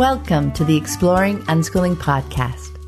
Welcome 0.00 0.50
to 0.52 0.64
the 0.64 0.78
Exploring 0.78 1.40
Unschooling 1.40 1.94
podcast. 1.94 2.78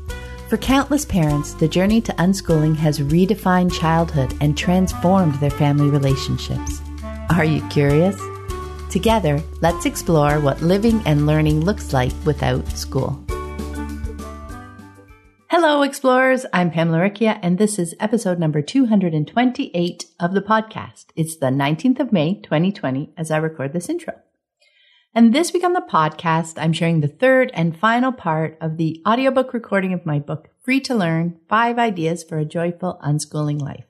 For 0.49 0.57
countless 0.57 1.05
parents, 1.05 1.53
the 1.53 1.67
journey 1.67 2.01
to 2.01 2.11
unschooling 2.13 2.75
has 2.77 3.01
redefined 3.01 3.71
childhood 3.71 4.35
and 4.41 4.57
transformed 4.57 5.35
their 5.35 5.51
family 5.51 5.91
relationships. 5.91 6.81
Are 7.29 7.45
you 7.45 7.61
curious? 7.69 8.19
Together, 8.89 9.39
let's 9.61 9.85
explore 9.85 10.39
what 10.39 10.63
living 10.63 11.03
and 11.05 11.27
learning 11.27 11.61
looks 11.61 11.93
like 11.93 12.13
without 12.25 12.67
school. 12.71 13.23
Hello, 15.51 15.83
explorers. 15.83 16.47
I'm 16.51 16.71
Pamela 16.71 16.97
Laricchia, 16.97 17.37
and 17.43 17.59
this 17.59 17.77
is 17.77 17.93
episode 17.99 18.39
number 18.39 18.63
228 18.63 20.05
of 20.19 20.33
the 20.33 20.41
podcast. 20.41 21.05
It's 21.15 21.35
the 21.35 21.51
19th 21.51 21.99
of 21.99 22.11
May, 22.11 22.41
2020, 22.41 23.13
as 23.15 23.29
I 23.29 23.37
record 23.37 23.71
this 23.71 23.87
intro. 23.87 24.15
And 25.15 25.31
this 25.31 25.53
week 25.53 25.63
on 25.63 25.73
the 25.73 25.81
podcast, 25.87 26.55
I'm 26.57 26.73
sharing 26.73 27.01
the 27.01 27.07
third 27.07 27.51
and 27.53 27.77
final 27.77 28.11
part 28.11 28.57
of 28.59 28.77
the 28.77 28.99
audiobook 29.07 29.53
recording 29.53 29.93
of 29.93 30.07
my 30.07 30.17
book, 30.17 30.49
Free 30.63 30.79
to 30.81 30.95
Learn 30.95 31.39
Five 31.47 31.77
Ideas 31.77 32.23
for 32.23 32.39
a 32.39 32.45
Joyful 32.45 32.99
Unschooling 33.05 33.61
Life. 33.61 33.85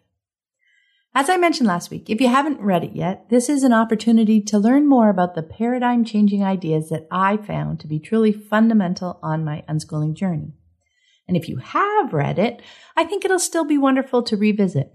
As 1.15 1.29
I 1.29 1.37
mentioned 1.37 1.67
last 1.67 1.89
week, 1.89 2.09
if 2.09 2.19
you 2.19 2.27
haven't 2.27 2.59
read 2.59 2.83
it 2.83 2.93
yet, 2.93 3.29
this 3.29 3.47
is 3.47 3.63
an 3.63 3.71
opportunity 3.71 4.41
to 4.41 4.59
learn 4.59 4.85
more 4.85 5.09
about 5.09 5.33
the 5.33 5.43
paradigm 5.43 6.03
changing 6.03 6.43
ideas 6.43 6.89
that 6.89 7.07
I 7.09 7.37
found 7.37 7.79
to 7.79 7.87
be 7.87 7.99
truly 7.99 8.33
fundamental 8.33 9.17
on 9.23 9.45
my 9.45 9.63
unschooling 9.69 10.15
journey. 10.15 10.51
And 11.25 11.37
if 11.37 11.47
you 11.47 11.55
have 11.55 12.11
read 12.11 12.37
it, 12.37 12.61
I 12.97 13.05
think 13.05 13.23
it'll 13.23 13.39
still 13.39 13.63
be 13.63 13.77
wonderful 13.77 14.23
to 14.23 14.35
revisit. 14.35 14.91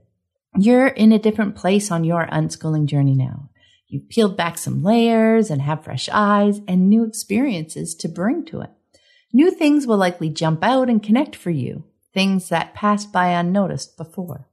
You're 0.58 0.88
in 0.88 1.12
a 1.12 1.18
different 1.18 1.56
place 1.56 1.90
on 1.90 2.04
your 2.04 2.26
unschooling 2.26 2.84
journey 2.84 3.14
now. 3.14 3.48
You've 3.88 4.08
peeled 4.10 4.36
back 4.36 4.58
some 4.58 4.82
layers 4.82 5.50
and 5.50 5.62
have 5.62 5.84
fresh 5.84 6.08
eyes 6.12 6.60
and 6.68 6.88
new 6.88 7.04
experiences 7.04 7.94
to 7.96 8.08
bring 8.08 8.44
to 8.46 8.60
it. 8.60 8.70
New 9.32 9.50
things 9.50 9.86
will 9.86 9.96
likely 9.96 10.28
jump 10.28 10.62
out 10.62 10.90
and 10.90 11.02
connect 11.02 11.34
for 11.34 11.50
you, 11.50 11.84
things 12.12 12.50
that 12.50 12.74
passed 12.74 13.12
by 13.12 13.28
unnoticed 13.28 13.96
before. 13.96 14.46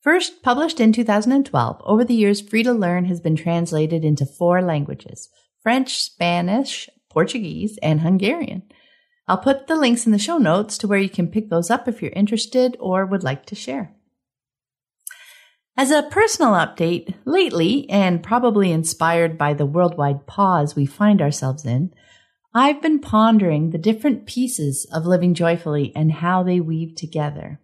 First 0.00 0.42
published 0.42 0.80
in 0.80 0.92
2012, 0.92 1.82
over 1.84 2.04
the 2.04 2.14
years, 2.14 2.40
Free 2.40 2.62
to 2.62 2.72
Learn 2.72 3.06
has 3.06 3.20
been 3.20 3.36
translated 3.36 4.04
into 4.04 4.24
four 4.24 4.62
languages 4.62 5.28
French, 5.62 6.02
Spanish, 6.02 6.88
Portuguese, 7.10 7.78
and 7.82 8.00
Hungarian. 8.00 8.62
I'll 9.28 9.38
put 9.38 9.66
the 9.66 9.76
links 9.76 10.06
in 10.06 10.12
the 10.12 10.18
show 10.18 10.38
notes 10.38 10.78
to 10.78 10.88
where 10.88 10.98
you 10.98 11.10
can 11.10 11.28
pick 11.28 11.50
those 11.50 11.70
up 11.70 11.86
if 11.86 12.02
you're 12.02 12.12
interested 12.12 12.76
or 12.80 13.04
would 13.06 13.22
like 13.22 13.46
to 13.46 13.54
share. 13.54 13.94
As 15.80 15.90
a 15.90 16.02
personal 16.02 16.50
update, 16.50 17.14
lately, 17.24 17.88
and 17.88 18.22
probably 18.22 18.70
inspired 18.70 19.38
by 19.38 19.54
the 19.54 19.64
worldwide 19.64 20.26
pause 20.26 20.76
we 20.76 20.84
find 20.84 21.22
ourselves 21.22 21.64
in, 21.64 21.94
I've 22.52 22.82
been 22.82 22.98
pondering 22.98 23.70
the 23.70 23.78
different 23.78 24.26
pieces 24.26 24.86
of 24.92 25.06
living 25.06 25.32
joyfully 25.32 25.90
and 25.96 26.12
how 26.12 26.42
they 26.42 26.60
weave 26.60 26.96
together. 26.96 27.62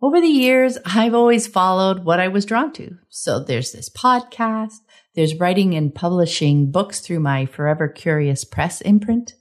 Over 0.00 0.18
the 0.18 0.28
years, 0.28 0.78
I've 0.86 1.12
always 1.12 1.46
followed 1.46 2.06
what 2.06 2.20
I 2.20 2.28
was 2.28 2.46
drawn 2.46 2.72
to. 2.72 2.96
So 3.10 3.38
there's 3.38 3.72
this 3.72 3.90
podcast, 3.90 4.78
there's 5.14 5.38
writing 5.38 5.74
and 5.74 5.94
publishing 5.94 6.70
books 6.70 7.00
through 7.00 7.20
my 7.20 7.44
Forever 7.44 7.86
Curious 7.86 8.44
Press 8.44 8.80
imprint. 8.80 9.34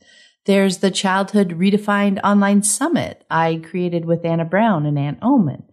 There's 0.44 0.80
the 0.80 0.91
Childhood 0.91 1.58
Redefined 1.58 2.19
Online 2.25 2.61
Summit 2.61 3.23
I 3.30 3.61
created 3.64 4.03
with 4.03 4.25
Anna 4.25 4.44
Brown 4.44 4.86
and 4.86 5.00
Ann 5.00 5.16
Ohman. 5.22 5.64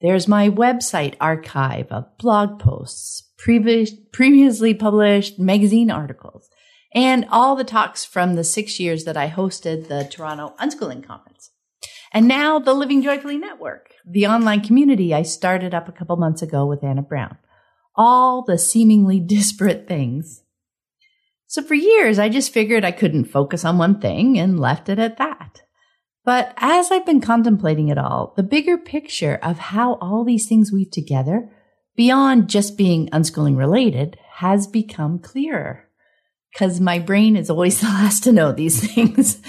There's 0.00 0.28
my 0.28 0.48
website 0.48 1.16
archive 1.20 1.88
of 1.90 2.16
blog 2.18 2.60
posts, 2.60 3.28
previous, 3.36 3.90
previously 4.12 4.72
published 4.72 5.40
magazine 5.40 5.90
articles, 5.90 6.48
and 6.94 7.26
all 7.30 7.56
the 7.56 7.64
talks 7.64 8.04
from 8.04 8.34
the 8.34 8.44
six 8.44 8.78
years 8.78 9.04
that 9.04 9.16
I 9.16 9.28
hosted 9.28 9.88
the 9.88 10.04
Toronto 10.04 10.54
Unschooling 10.60 11.04
Conference. 11.04 11.50
And 12.12 12.28
now 12.28 12.60
the 12.60 12.74
Living 12.74 13.02
Joyfully 13.02 13.38
Network, 13.38 13.90
the 14.06 14.26
online 14.26 14.60
community 14.60 15.12
I 15.12 15.22
started 15.22 15.74
up 15.74 15.88
a 15.88 15.92
couple 15.92 16.16
months 16.16 16.42
ago 16.42 16.64
with 16.64 16.84
Anna 16.84 17.02
Brown. 17.02 17.36
All 17.96 18.44
the 18.44 18.56
seemingly 18.56 19.18
disparate 19.26 19.88
things. 19.88 20.44
So 21.48 21.62
for 21.62 21.74
years, 21.74 22.18
I 22.18 22.28
just 22.28 22.52
figured 22.52 22.84
I 22.84 22.92
couldn't 22.92 23.24
focus 23.24 23.64
on 23.64 23.78
one 23.78 24.00
thing 24.00 24.38
and 24.38 24.60
left 24.60 24.88
it 24.88 24.98
at 24.98 25.18
that. 25.18 25.62
But 26.24 26.52
as 26.56 26.90
I've 26.90 27.06
been 27.06 27.20
contemplating 27.20 27.88
it 27.88 27.98
all, 27.98 28.34
the 28.36 28.42
bigger 28.42 28.76
picture 28.76 29.38
of 29.42 29.58
how 29.58 29.94
all 29.94 30.24
these 30.24 30.46
things 30.46 30.72
weave 30.72 30.90
together, 30.90 31.50
beyond 31.96 32.48
just 32.48 32.76
being 32.76 33.08
unschooling 33.08 33.56
related, 33.56 34.18
has 34.36 34.66
become 34.66 35.18
clearer. 35.18 35.88
Cause 36.56 36.80
my 36.80 36.98
brain 36.98 37.36
is 37.36 37.50
always 37.50 37.80
the 37.80 37.86
last 37.86 38.24
to 38.24 38.32
know 38.32 38.52
these 38.52 38.92
things. 38.92 39.40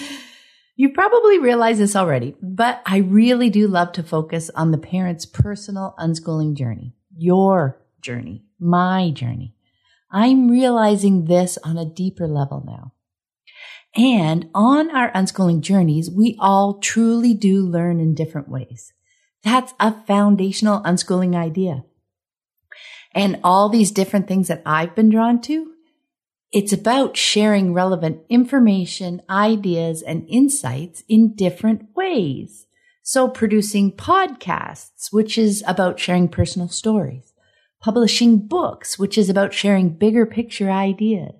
You 0.79 0.93
probably 0.93 1.39
realize 1.39 1.77
this 1.77 1.95
already, 1.95 2.35
but 2.41 2.81
I 2.85 2.99
really 2.99 3.49
do 3.49 3.67
love 3.67 3.91
to 3.93 4.03
focus 4.03 4.49
on 4.55 4.71
the 4.71 4.77
parent's 4.77 5.25
personal 5.25 5.93
unschooling 5.99 6.55
journey, 6.55 6.95
your 7.17 7.81
journey, 7.99 8.45
my 8.57 9.11
journey. 9.11 9.55
I'm 10.09 10.49
realizing 10.49 11.25
this 11.25 11.57
on 11.65 11.77
a 11.77 11.83
deeper 11.83 12.27
level 12.27 12.63
now. 12.65 12.93
And 13.95 14.49
on 14.53 14.95
our 14.95 15.11
unschooling 15.11 15.61
journeys, 15.61 16.09
we 16.11 16.37
all 16.39 16.79
truly 16.79 17.33
do 17.33 17.65
learn 17.65 17.99
in 17.99 18.13
different 18.13 18.49
ways. 18.49 18.93
That's 19.43 19.73
a 19.79 19.93
foundational 20.05 20.81
unschooling 20.81 21.35
idea. 21.35 21.83
And 23.13 23.39
all 23.43 23.69
these 23.69 23.91
different 23.91 24.27
things 24.27 24.47
that 24.47 24.61
I've 24.65 24.95
been 24.95 25.09
drawn 25.09 25.41
to, 25.41 25.73
it's 26.51 26.73
about 26.73 27.17
sharing 27.17 27.73
relevant 27.73 28.21
information, 28.29 29.21
ideas, 29.29 30.01
and 30.01 30.27
insights 30.29 31.03
in 31.07 31.35
different 31.35 31.95
ways. 31.95 32.67
So 33.01 33.27
producing 33.27 33.91
podcasts, 33.91 35.11
which 35.11 35.37
is 35.37 35.63
about 35.67 35.99
sharing 35.99 36.27
personal 36.27 36.69
stories, 36.69 37.33
publishing 37.81 38.47
books, 38.47 38.99
which 38.99 39.17
is 39.17 39.29
about 39.29 39.53
sharing 39.53 39.89
bigger 39.89 40.25
picture 40.25 40.69
ideas, 40.69 41.38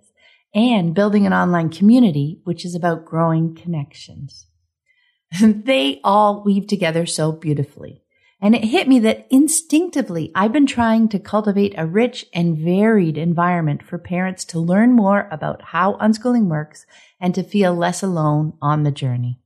and 0.53 0.95
building 0.95 1.25
an 1.25 1.33
online 1.33 1.69
community, 1.69 2.39
which 2.43 2.65
is 2.65 2.75
about 2.75 3.05
growing 3.05 3.55
connections. 3.55 4.47
they 5.41 5.99
all 6.03 6.43
weave 6.43 6.67
together 6.67 7.05
so 7.05 7.31
beautifully. 7.31 8.01
And 8.41 8.55
it 8.55 8.63
hit 8.63 8.87
me 8.87 8.99
that 8.99 9.27
instinctively 9.29 10.31
I've 10.33 10.53
been 10.53 10.65
trying 10.65 11.09
to 11.09 11.19
cultivate 11.19 11.73
a 11.77 11.85
rich 11.85 12.25
and 12.33 12.57
varied 12.57 13.17
environment 13.17 13.83
for 13.83 13.97
parents 13.97 14.45
to 14.45 14.59
learn 14.59 14.93
more 14.93 15.27
about 15.29 15.61
how 15.61 15.95
unschooling 15.95 16.47
works 16.47 16.85
and 17.19 17.35
to 17.35 17.43
feel 17.43 17.73
less 17.75 18.01
alone 18.01 18.53
on 18.61 18.83
the 18.83 18.91
journey. 18.91 19.39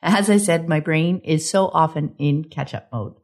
As 0.00 0.30
I 0.30 0.38
said, 0.38 0.68
my 0.68 0.80
brain 0.80 1.20
is 1.24 1.50
so 1.50 1.68
often 1.68 2.14
in 2.18 2.44
catch 2.44 2.72
up 2.72 2.88
mode. 2.90 3.14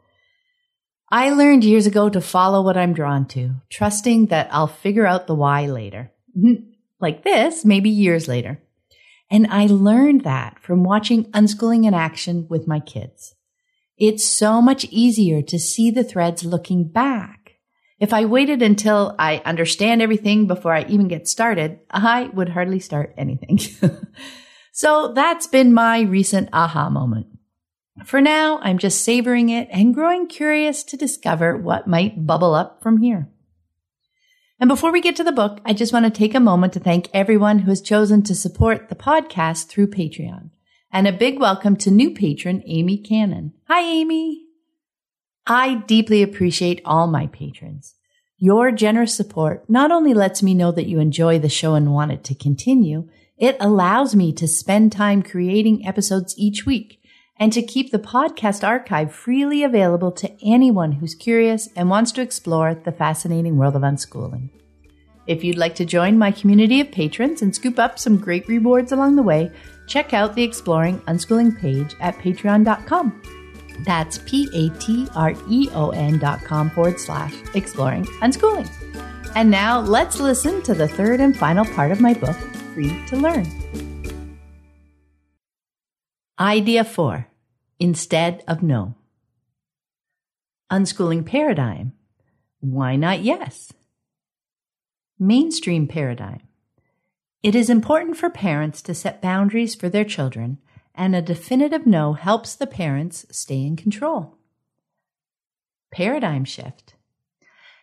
I 1.10 1.30
learned 1.30 1.64
years 1.64 1.86
ago 1.86 2.08
to 2.10 2.20
follow 2.20 2.62
what 2.62 2.76
I'm 2.76 2.92
drawn 2.92 3.26
to, 3.28 3.54
trusting 3.70 4.26
that 4.26 4.48
I'll 4.52 4.68
figure 4.68 5.06
out 5.06 5.26
the 5.26 5.34
why 5.34 5.66
later. 5.66 6.12
like 7.00 7.24
this, 7.24 7.64
maybe 7.64 7.90
years 7.90 8.28
later. 8.28 8.60
And 9.30 9.46
I 9.48 9.66
learned 9.66 10.22
that 10.22 10.58
from 10.60 10.82
watching 10.82 11.24
unschooling 11.32 11.86
in 11.86 11.94
action 11.94 12.46
with 12.48 12.66
my 12.66 12.80
kids. 12.80 13.34
It's 13.96 14.26
so 14.26 14.60
much 14.60 14.84
easier 14.86 15.42
to 15.42 15.58
see 15.58 15.90
the 15.90 16.02
threads 16.02 16.44
looking 16.44 16.88
back. 16.88 17.52
If 18.00 18.14
I 18.14 18.24
waited 18.24 18.62
until 18.62 19.14
I 19.18 19.42
understand 19.44 20.00
everything 20.00 20.46
before 20.46 20.72
I 20.72 20.84
even 20.84 21.06
get 21.06 21.28
started, 21.28 21.80
I 21.90 22.30
would 22.32 22.48
hardly 22.48 22.80
start 22.80 23.14
anything. 23.18 23.58
so 24.72 25.12
that's 25.14 25.46
been 25.46 25.74
my 25.74 26.00
recent 26.00 26.48
aha 26.52 26.88
moment. 26.88 27.26
For 28.06 28.22
now, 28.22 28.58
I'm 28.62 28.78
just 28.78 29.04
savoring 29.04 29.50
it 29.50 29.68
and 29.70 29.94
growing 29.94 30.26
curious 30.26 30.82
to 30.84 30.96
discover 30.96 31.56
what 31.56 31.86
might 31.86 32.26
bubble 32.26 32.54
up 32.54 32.82
from 32.82 33.02
here. 33.02 33.28
And 34.60 34.68
before 34.68 34.92
we 34.92 35.00
get 35.00 35.16
to 35.16 35.24
the 35.24 35.32
book, 35.32 35.58
I 35.64 35.72
just 35.72 35.90
want 35.90 36.04
to 36.04 36.10
take 36.10 36.34
a 36.34 36.40
moment 36.40 36.74
to 36.74 36.80
thank 36.80 37.08
everyone 37.14 37.60
who 37.60 37.70
has 37.70 37.80
chosen 37.80 38.22
to 38.24 38.34
support 38.34 38.90
the 38.90 38.94
podcast 38.94 39.68
through 39.68 39.86
Patreon. 39.86 40.50
And 40.92 41.08
a 41.08 41.12
big 41.12 41.40
welcome 41.40 41.76
to 41.76 41.90
new 41.90 42.10
patron, 42.10 42.62
Amy 42.66 42.98
Cannon. 42.98 43.54
Hi, 43.68 43.80
Amy. 43.80 44.44
I 45.46 45.76
deeply 45.86 46.22
appreciate 46.22 46.82
all 46.84 47.06
my 47.06 47.28
patrons. 47.28 47.94
Your 48.36 48.70
generous 48.70 49.14
support 49.14 49.64
not 49.70 49.90
only 49.90 50.12
lets 50.12 50.42
me 50.42 50.52
know 50.52 50.72
that 50.72 50.86
you 50.86 51.00
enjoy 51.00 51.38
the 51.38 51.48
show 51.48 51.74
and 51.74 51.94
want 51.94 52.12
it 52.12 52.22
to 52.24 52.34
continue, 52.34 53.08
it 53.38 53.56
allows 53.60 54.14
me 54.14 54.30
to 54.34 54.46
spend 54.46 54.92
time 54.92 55.22
creating 55.22 55.86
episodes 55.86 56.34
each 56.36 56.66
week 56.66 57.00
and 57.40 57.54
to 57.54 57.62
keep 57.62 57.90
the 57.90 57.98
podcast 57.98 58.62
archive 58.62 59.10
freely 59.10 59.64
available 59.64 60.12
to 60.12 60.30
anyone 60.44 60.92
who's 60.92 61.14
curious 61.14 61.70
and 61.74 61.88
wants 61.88 62.12
to 62.12 62.20
explore 62.20 62.74
the 62.74 62.92
fascinating 62.92 63.56
world 63.56 63.74
of 63.74 63.80
unschooling. 63.80 64.50
If 65.26 65.44
you'd 65.44 65.58
like 65.58 65.74
to 65.76 65.84
join 65.84 66.18
my 66.18 66.30
community 66.30 66.80
of 66.80 66.90
patrons 66.90 67.42
and 67.42 67.54
scoop 67.54 67.78
up 67.78 67.98
some 67.98 68.16
great 68.16 68.48
rewards 68.48 68.92
along 68.92 69.16
the 69.16 69.22
way, 69.22 69.52
check 69.86 70.12
out 70.14 70.34
the 70.34 70.42
Exploring 70.42 70.98
Unschooling 71.00 71.58
page 71.58 71.94
at 72.00 72.16
patreon.com. 72.18 73.22
That's 73.84 74.18
P 74.18 74.48
A 74.52 74.68
T 74.78 75.08
R 75.14 75.34
E 75.48 75.68
O 75.72 75.90
N 75.90 76.18
dot 76.18 76.44
com 76.44 76.70
forward 76.70 77.00
slash 77.00 77.34
exploring 77.54 78.04
unschooling. 78.20 78.68
And 79.34 79.50
now 79.50 79.80
let's 79.80 80.20
listen 80.20 80.62
to 80.62 80.74
the 80.74 80.88
third 80.88 81.20
and 81.20 81.36
final 81.36 81.64
part 81.64 81.92
of 81.92 82.00
my 82.00 82.14
book, 82.14 82.36
Free 82.74 83.04
to 83.06 83.16
Learn. 83.16 83.46
Idea 86.38 86.84
four, 86.84 87.26
instead 87.78 88.42
of 88.48 88.62
no. 88.62 88.94
Unschooling 90.70 91.24
paradigm. 91.24 91.92
Why 92.60 92.96
not 92.96 93.20
yes? 93.20 93.72
Mainstream 95.22 95.86
paradigm. 95.86 96.40
It 97.42 97.54
is 97.54 97.68
important 97.68 98.16
for 98.16 98.30
parents 98.30 98.80
to 98.80 98.94
set 98.94 99.20
boundaries 99.20 99.74
for 99.74 99.90
their 99.90 100.02
children, 100.02 100.56
and 100.94 101.14
a 101.14 101.20
definitive 101.20 101.86
no 101.86 102.14
helps 102.14 102.54
the 102.54 102.66
parents 102.66 103.26
stay 103.30 103.66
in 103.66 103.76
control. 103.76 104.38
Paradigm 105.92 106.46
shift. 106.46 106.94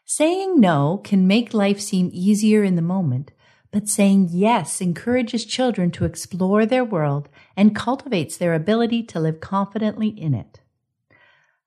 Saying 0.04 0.60
no 0.60 1.00
can 1.04 1.28
make 1.28 1.54
life 1.54 1.80
seem 1.80 2.10
easier 2.12 2.64
in 2.64 2.76
the 2.76 2.82
moment, 2.82 3.34
but 3.70 3.88
saying 3.88 4.30
yes 4.32 4.82
encourages 4.82 5.46
children 5.46 5.92
to 5.92 6.06
explore 6.06 6.66
their 6.66 6.84
world 6.84 7.30
and 7.56 7.76
cultivates 7.76 8.36
their 8.36 8.56
ability 8.56 9.04
to 9.04 9.20
live 9.20 9.42
confidently 9.42 10.08
in 10.08 10.34
it. 10.34 10.62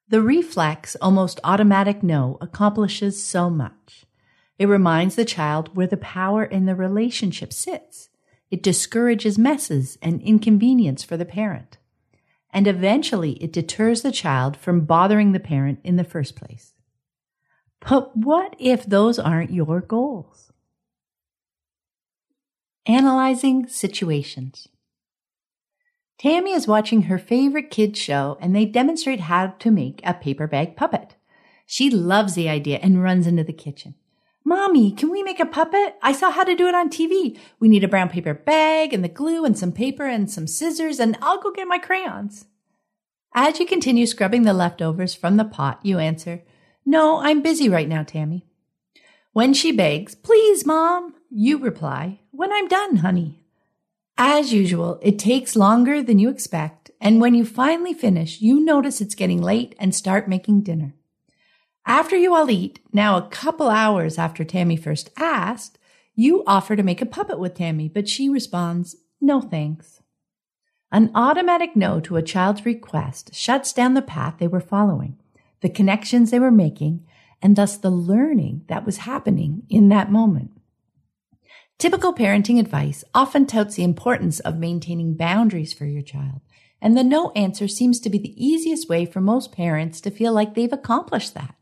The 0.09 0.21
reflex, 0.21 0.97
almost 0.97 1.39
automatic 1.45 2.03
no 2.03 2.39
accomplishes 2.41 3.23
so 3.23 3.49
much. 3.49 4.05
It 4.61 4.69
reminds 4.69 5.15
the 5.15 5.25
child 5.25 5.75
where 5.75 5.87
the 5.87 5.97
power 5.97 6.45
in 6.45 6.67
the 6.67 6.75
relationship 6.75 7.51
sits. 7.51 8.11
It 8.51 8.63
discourages 8.63 9.39
messes 9.39 9.97
and 10.03 10.21
inconvenience 10.21 11.03
for 11.03 11.17
the 11.17 11.25
parent. 11.25 11.79
And 12.53 12.67
eventually 12.67 13.43
it 13.43 13.55
deters 13.55 14.03
the 14.03 14.13
child 14.13 14.59
from 14.59 14.85
bothering 14.85 15.33
the 15.33 15.41
parent 15.41 15.81
in 15.83 15.97
the 15.97 16.05
first 16.05 16.37
place. 16.37 16.75
But 17.89 18.15
what 18.15 18.55
if 18.59 18.85
those 18.85 19.19
aren't 19.19 19.51
your 19.51 19.81
goals? 19.81 20.53
Analyzing 22.85 23.67
situations. 23.67 24.69
Tammy 26.19 26.53
is 26.53 26.69
watching 26.69 27.05
her 27.05 27.17
favorite 27.17 27.71
kids 27.71 27.99
show 27.99 28.37
and 28.43 28.55
they 28.55 28.67
demonstrate 28.67 29.21
how 29.21 29.47
to 29.47 29.71
make 29.71 30.03
a 30.05 30.13
paper 30.13 30.47
bag 30.47 30.77
puppet. 30.77 31.15
She 31.65 31.89
loves 31.89 32.35
the 32.35 32.51
idea 32.51 32.79
and 32.83 33.03
runs 33.03 33.27
into 33.27 33.43
the 33.45 33.55
kitchen. 33.55 33.95
Mommy, 34.51 34.91
can 34.91 35.13
we 35.13 35.23
make 35.23 35.39
a 35.39 35.47
puppet? 35.47 35.95
I 36.03 36.11
saw 36.11 36.33
how 36.33 36.43
to 36.43 36.57
do 36.57 36.67
it 36.67 36.75
on 36.75 36.91
TV. 36.91 37.39
We 37.61 37.69
need 37.69 37.85
a 37.85 37.89
brown 37.89 38.09
paper 38.09 38.35
bag 38.35 38.93
and 38.93 39.05
the 39.05 39.09
glue 39.09 39.45
and 39.45 39.57
some 39.57 39.71
paper 39.71 40.07
and 40.07 40.29
some 40.29 40.49
scissors 40.49 40.99
and 40.99 41.17
I'll 41.23 41.41
go 41.41 41.53
get 41.53 41.69
my 41.69 41.79
crayons. 41.79 42.47
As 43.33 43.61
you 43.61 43.65
continue 43.65 44.07
scrubbing 44.07 44.43
the 44.43 44.53
leftovers 44.53 45.15
from 45.15 45.37
the 45.37 45.45
pot, 45.45 45.79
you 45.85 46.01
answer, 46.01 46.43
No, 46.85 47.21
I'm 47.21 47.43
busy 47.43 47.69
right 47.69 47.89
now, 47.89 48.03
Tammy. 48.03 48.45
When 49.33 49.55
she 49.55 49.71
begs, 49.71 50.17
Please, 50.17 50.67
Mom, 50.67 51.15
you 51.31 51.57
reply, 51.57 52.19
When 52.33 52.53
I'm 52.53 52.67
done, 52.67 52.97
honey. 52.97 53.45
As 54.19 54.53
usual, 54.53 54.99
it 55.01 55.17
takes 55.17 55.55
longer 55.55 56.03
than 56.03 56.19
you 56.19 56.29
expect, 56.29 56.91
and 57.01 57.21
when 57.21 57.37
you 57.37 57.45
finally 57.45 57.95
finish, 57.95 58.41
you 58.41 58.59
notice 58.59 59.01
it's 59.01 59.15
getting 59.15 59.41
late 59.41 59.77
and 59.79 59.95
start 59.95 60.29
making 60.29 60.63
dinner. 60.63 60.97
After 61.87 62.17
you 62.17 62.35
all 62.35 62.51
eat, 62.51 62.81
now 62.93 63.17
a 63.17 63.29
couple 63.29 63.69
hours 63.69 64.19
after 64.19 64.45
Tammy 64.45 64.77
first 64.77 65.11
asked, 65.17 65.79
you 66.15 66.45
offer 66.47 66.77
to 66.77 66.83
make 66.83 67.01
a 67.01 67.07
puppet 67.07 67.39
with 67.39 67.55
Tammy, 67.55 67.89
but 67.89 68.09
she 68.09 68.29
responds, 68.29 68.97
no 69.21 69.41
thanks. 69.41 70.03
An 70.93 71.11
automatic 71.15 71.77
no 71.77 72.01
to 72.01 72.17
a 72.17 72.23
child's 72.23 72.67
request 72.67 73.35
shuts 73.35 73.73
down 73.73 73.95
the 73.95 74.03
path 74.03 74.35
they 74.39 74.49
were 74.49 74.61
following, 74.61 75.17
the 75.61 75.69
connections 75.69 76.31
they 76.31 76.39
were 76.39 76.51
making, 76.51 77.07
and 77.41 77.57
thus 77.57 77.77
the 77.77 77.91
learning 77.91 78.65
that 78.69 78.85
was 78.85 78.99
happening 78.99 79.63
in 79.69 79.89
that 79.89 80.11
moment. 80.11 80.51
Typical 81.79 82.13
parenting 82.13 82.59
advice 82.59 83.05
often 83.15 83.47
touts 83.47 83.77
the 83.77 83.85
importance 83.85 84.41
of 84.41 84.59
maintaining 84.59 85.15
boundaries 85.15 85.73
for 85.73 85.87
your 85.87 86.03
child, 86.03 86.41
and 86.83 86.97
the 86.97 87.05
no 87.05 87.31
answer 87.31 87.69
seems 87.69 88.01
to 88.01 88.11
be 88.11 88.19
the 88.19 88.45
easiest 88.45 88.89
way 88.89 89.07
for 89.07 89.21
most 89.21 89.53
parents 89.53 90.01
to 90.01 90.11
feel 90.11 90.33
like 90.33 90.55
they've 90.55 90.73
accomplished 90.73 91.35
that. 91.35 91.60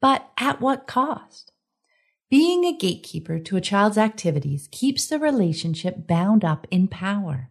But 0.00 0.30
at 0.38 0.60
what 0.60 0.86
cost? 0.86 1.52
Being 2.28 2.64
a 2.64 2.76
gatekeeper 2.76 3.38
to 3.38 3.56
a 3.56 3.60
child's 3.60 3.96
activities 3.96 4.68
keeps 4.72 5.06
the 5.06 5.18
relationship 5.18 6.06
bound 6.06 6.44
up 6.44 6.66
in 6.70 6.88
power. 6.88 7.50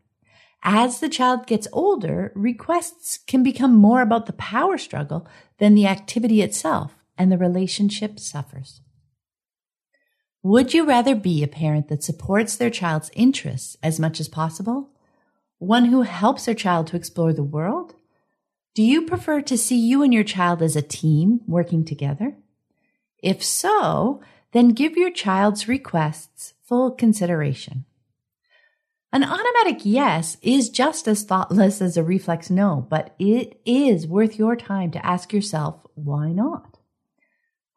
As 0.64 1.00
the 1.00 1.10
child 1.10 1.48
gets 1.48 1.68
older, 1.72 2.32
requests 2.36 3.20
can 3.28 3.44
become 3.44 3.76
more 3.76 4.02
about 4.02 4.26
the 4.26 4.34
power 4.34 4.78
struggle 4.78 5.28
than 5.60 5.76
the 5.76 5.88
activity 5.88 6.42
itself, 6.42 6.96
and 7.18 7.32
the 7.32 7.38
relationship 7.38 8.20
suffers. 8.20 8.82
Would 10.44 10.74
you 10.74 10.86
rather 10.86 11.16
be 11.16 11.44
a 11.44 11.48
parent 11.48 11.88
that 11.88 12.04
supports 12.04 12.56
their 12.56 12.70
child's 12.70 13.12
interests 13.14 13.78
as 13.82 14.00
much 14.00 14.20
as 14.20 14.28
possible? 14.28 14.90
One 15.60 15.86
who 15.86 16.02
helps 16.02 16.46
their 16.46 16.56
child 16.56 16.88
to 16.88 16.98
explore 16.98 17.32
the 17.32 17.44
world? 17.44 17.96
Do 18.76 18.84
you 18.84 19.04
prefer 19.04 19.42
to 19.44 19.58
see 19.58 19.78
you 19.78 20.04
and 20.04 20.14
your 20.14 20.26
child 20.26 20.62
as 20.62 20.76
a 20.76 20.82
team 20.82 21.40
working 21.48 21.86
together? 21.86 22.36
If 23.24 23.42
so, 23.42 24.22
then 24.52 24.70
give 24.70 24.98
your 24.98 25.12
child's 25.12 25.70
requests 25.70 26.54
full 26.62 26.92
consideration. 26.92 27.86
An 29.14 29.24
automatic 29.24 29.86
yes 29.86 30.36
is 30.42 30.70
just 30.70 31.08
as 31.08 31.24
thoughtless 31.24 31.82
as 31.82 31.96
a 31.96 32.04
reflex 32.04 32.50
no, 32.50 32.86
but 32.90 33.16
it 33.18 33.62
is 33.66 34.08
worth 34.08 34.38
your 34.38 34.58
time 34.58 34.92
to 34.92 35.06
ask 35.06 35.32
yourself, 35.32 35.80
why 35.94 36.34
not? 36.34 36.78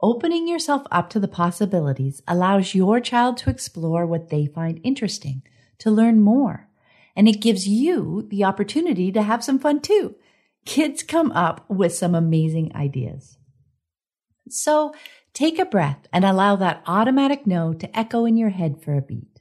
Opening 0.02 0.48
yourself 0.48 0.82
up 0.90 1.10
to 1.10 1.20
the 1.20 1.28
possibilities 1.28 2.22
allows 2.26 2.74
your 2.74 2.98
child 2.98 3.36
to 3.36 3.50
explore 3.50 4.04
what 4.04 4.30
they 4.30 4.46
find 4.46 4.80
interesting, 4.82 5.42
to 5.78 5.92
learn 5.92 6.20
more, 6.20 6.68
and 7.14 7.28
it 7.28 7.40
gives 7.40 7.68
you 7.68 8.26
the 8.30 8.42
opportunity 8.42 9.12
to 9.12 9.22
have 9.22 9.44
some 9.44 9.60
fun 9.60 9.80
too. 9.80 10.16
Kids 10.64 11.02
come 11.02 11.32
up 11.32 11.68
with 11.68 11.94
some 11.94 12.14
amazing 12.14 12.74
ideas. 12.74 13.38
So 14.50 14.94
take 15.32 15.58
a 15.58 15.64
breath 15.64 16.06
and 16.12 16.24
allow 16.24 16.56
that 16.56 16.82
automatic 16.86 17.46
no 17.46 17.72
to 17.74 17.98
echo 17.98 18.24
in 18.24 18.36
your 18.36 18.50
head 18.50 18.82
for 18.82 18.94
a 18.96 19.02
beat. 19.02 19.40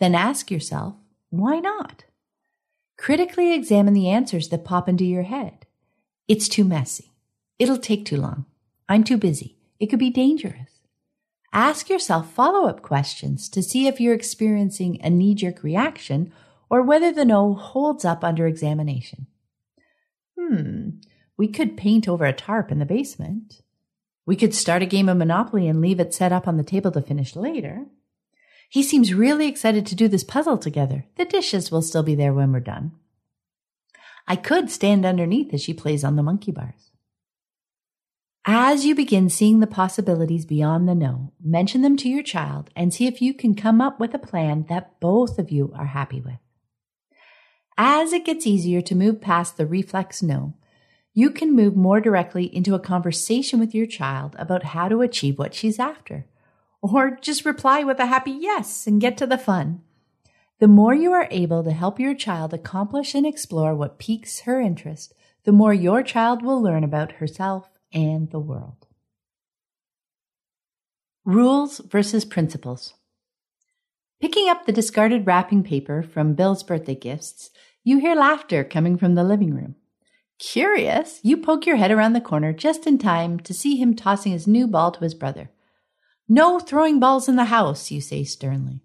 Then 0.00 0.14
ask 0.14 0.50
yourself, 0.50 0.94
why 1.30 1.58
not? 1.60 2.04
Critically 2.98 3.54
examine 3.54 3.94
the 3.94 4.08
answers 4.08 4.48
that 4.48 4.64
pop 4.64 4.88
into 4.88 5.04
your 5.04 5.22
head. 5.22 5.66
It's 6.28 6.48
too 6.48 6.64
messy. 6.64 7.12
It'll 7.58 7.78
take 7.78 8.04
too 8.04 8.16
long. 8.16 8.46
I'm 8.88 9.04
too 9.04 9.16
busy. 9.16 9.56
It 9.78 9.86
could 9.86 9.98
be 9.98 10.10
dangerous. 10.10 10.80
Ask 11.52 11.90
yourself 11.90 12.32
follow 12.32 12.66
up 12.66 12.82
questions 12.82 13.48
to 13.50 13.62
see 13.62 13.86
if 13.86 14.00
you're 14.00 14.14
experiencing 14.14 15.00
a 15.02 15.10
knee 15.10 15.34
jerk 15.34 15.62
reaction 15.62 16.32
or 16.70 16.82
whether 16.82 17.12
the 17.12 17.24
no 17.24 17.54
holds 17.54 18.04
up 18.04 18.24
under 18.24 18.46
examination. 18.46 19.26
Hmm, 20.38 20.90
we 21.36 21.48
could 21.48 21.76
paint 21.76 22.08
over 22.08 22.24
a 22.24 22.32
tarp 22.32 22.70
in 22.70 22.78
the 22.78 22.86
basement. 22.86 23.62
We 24.24 24.36
could 24.36 24.54
start 24.54 24.82
a 24.82 24.86
game 24.86 25.08
of 25.08 25.16
Monopoly 25.16 25.68
and 25.68 25.80
leave 25.80 26.00
it 26.00 26.14
set 26.14 26.32
up 26.32 26.46
on 26.46 26.56
the 26.56 26.64
table 26.64 26.92
to 26.92 27.02
finish 27.02 27.34
later. 27.34 27.86
He 28.68 28.82
seems 28.82 29.12
really 29.12 29.48
excited 29.48 29.84
to 29.86 29.94
do 29.94 30.08
this 30.08 30.24
puzzle 30.24 30.58
together. 30.58 31.04
The 31.16 31.24
dishes 31.24 31.70
will 31.70 31.82
still 31.82 32.02
be 32.02 32.14
there 32.14 32.32
when 32.32 32.52
we're 32.52 32.60
done. 32.60 32.92
I 34.26 34.36
could 34.36 34.70
stand 34.70 35.04
underneath 35.04 35.52
as 35.52 35.62
she 35.62 35.74
plays 35.74 36.04
on 36.04 36.16
the 36.16 36.22
monkey 36.22 36.52
bars. 36.52 36.92
As 38.44 38.84
you 38.84 38.94
begin 38.94 39.28
seeing 39.28 39.60
the 39.60 39.68
possibilities 39.68 40.44
beyond 40.44 40.88
the 40.88 40.94
no, 40.94 41.32
mention 41.40 41.82
them 41.82 41.96
to 41.98 42.08
your 42.08 42.24
child 42.24 42.70
and 42.74 42.92
see 42.92 43.06
if 43.06 43.22
you 43.22 43.34
can 43.34 43.54
come 43.54 43.80
up 43.80 44.00
with 44.00 44.14
a 44.14 44.18
plan 44.18 44.66
that 44.68 44.98
both 44.98 45.38
of 45.38 45.50
you 45.50 45.72
are 45.76 45.86
happy 45.86 46.20
with. 46.20 46.38
As 47.76 48.12
it 48.12 48.24
gets 48.24 48.46
easier 48.46 48.80
to 48.82 48.94
move 48.94 49.20
past 49.20 49.56
the 49.56 49.66
reflex 49.66 50.22
no, 50.22 50.54
you 51.14 51.30
can 51.30 51.54
move 51.54 51.76
more 51.76 52.00
directly 52.00 52.44
into 52.54 52.74
a 52.74 52.80
conversation 52.80 53.58
with 53.58 53.74
your 53.74 53.86
child 53.86 54.34
about 54.38 54.64
how 54.64 54.88
to 54.88 55.02
achieve 55.02 55.38
what 55.38 55.54
she's 55.54 55.78
after. 55.78 56.26
Or 56.80 57.18
just 57.20 57.44
reply 57.44 57.84
with 57.84 57.98
a 58.00 58.06
happy 58.06 58.32
yes 58.32 58.86
and 58.86 59.00
get 59.00 59.16
to 59.18 59.26
the 59.26 59.38
fun. 59.38 59.82
The 60.58 60.68
more 60.68 60.94
you 60.94 61.12
are 61.12 61.28
able 61.30 61.64
to 61.64 61.72
help 61.72 61.98
your 61.98 62.14
child 62.14 62.54
accomplish 62.54 63.14
and 63.14 63.26
explore 63.26 63.74
what 63.74 63.98
piques 63.98 64.40
her 64.40 64.60
interest, 64.60 65.12
the 65.44 65.52
more 65.52 65.74
your 65.74 66.02
child 66.02 66.42
will 66.42 66.62
learn 66.62 66.84
about 66.84 67.12
herself 67.12 67.68
and 67.92 68.30
the 68.30 68.38
world. 68.38 68.86
Rules 71.24 71.78
versus 71.78 72.24
principles. 72.24 72.94
Picking 74.22 74.48
up 74.48 74.66
the 74.66 74.72
discarded 74.72 75.26
wrapping 75.26 75.64
paper 75.64 76.00
from 76.00 76.34
Bill's 76.34 76.62
birthday 76.62 76.94
gifts, 76.94 77.50
you 77.82 77.98
hear 77.98 78.14
laughter 78.14 78.62
coming 78.62 78.96
from 78.96 79.16
the 79.16 79.24
living 79.24 79.52
room. 79.52 79.74
Curious, 80.38 81.18
you 81.24 81.36
poke 81.36 81.66
your 81.66 81.74
head 81.74 81.90
around 81.90 82.12
the 82.12 82.20
corner 82.20 82.52
just 82.52 82.86
in 82.86 82.98
time 82.98 83.40
to 83.40 83.52
see 83.52 83.74
him 83.74 83.96
tossing 83.96 84.30
his 84.30 84.46
new 84.46 84.68
ball 84.68 84.92
to 84.92 85.00
his 85.00 85.12
brother. 85.12 85.50
No 86.28 86.60
throwing 86.60 87.00
balls 87.00 87.28
in 87.28 87.34
the 87.34 87.46
house, 87.46 87.90
you 87.90 88.00
say 88.00 88.22
sternly. 88.22 88.84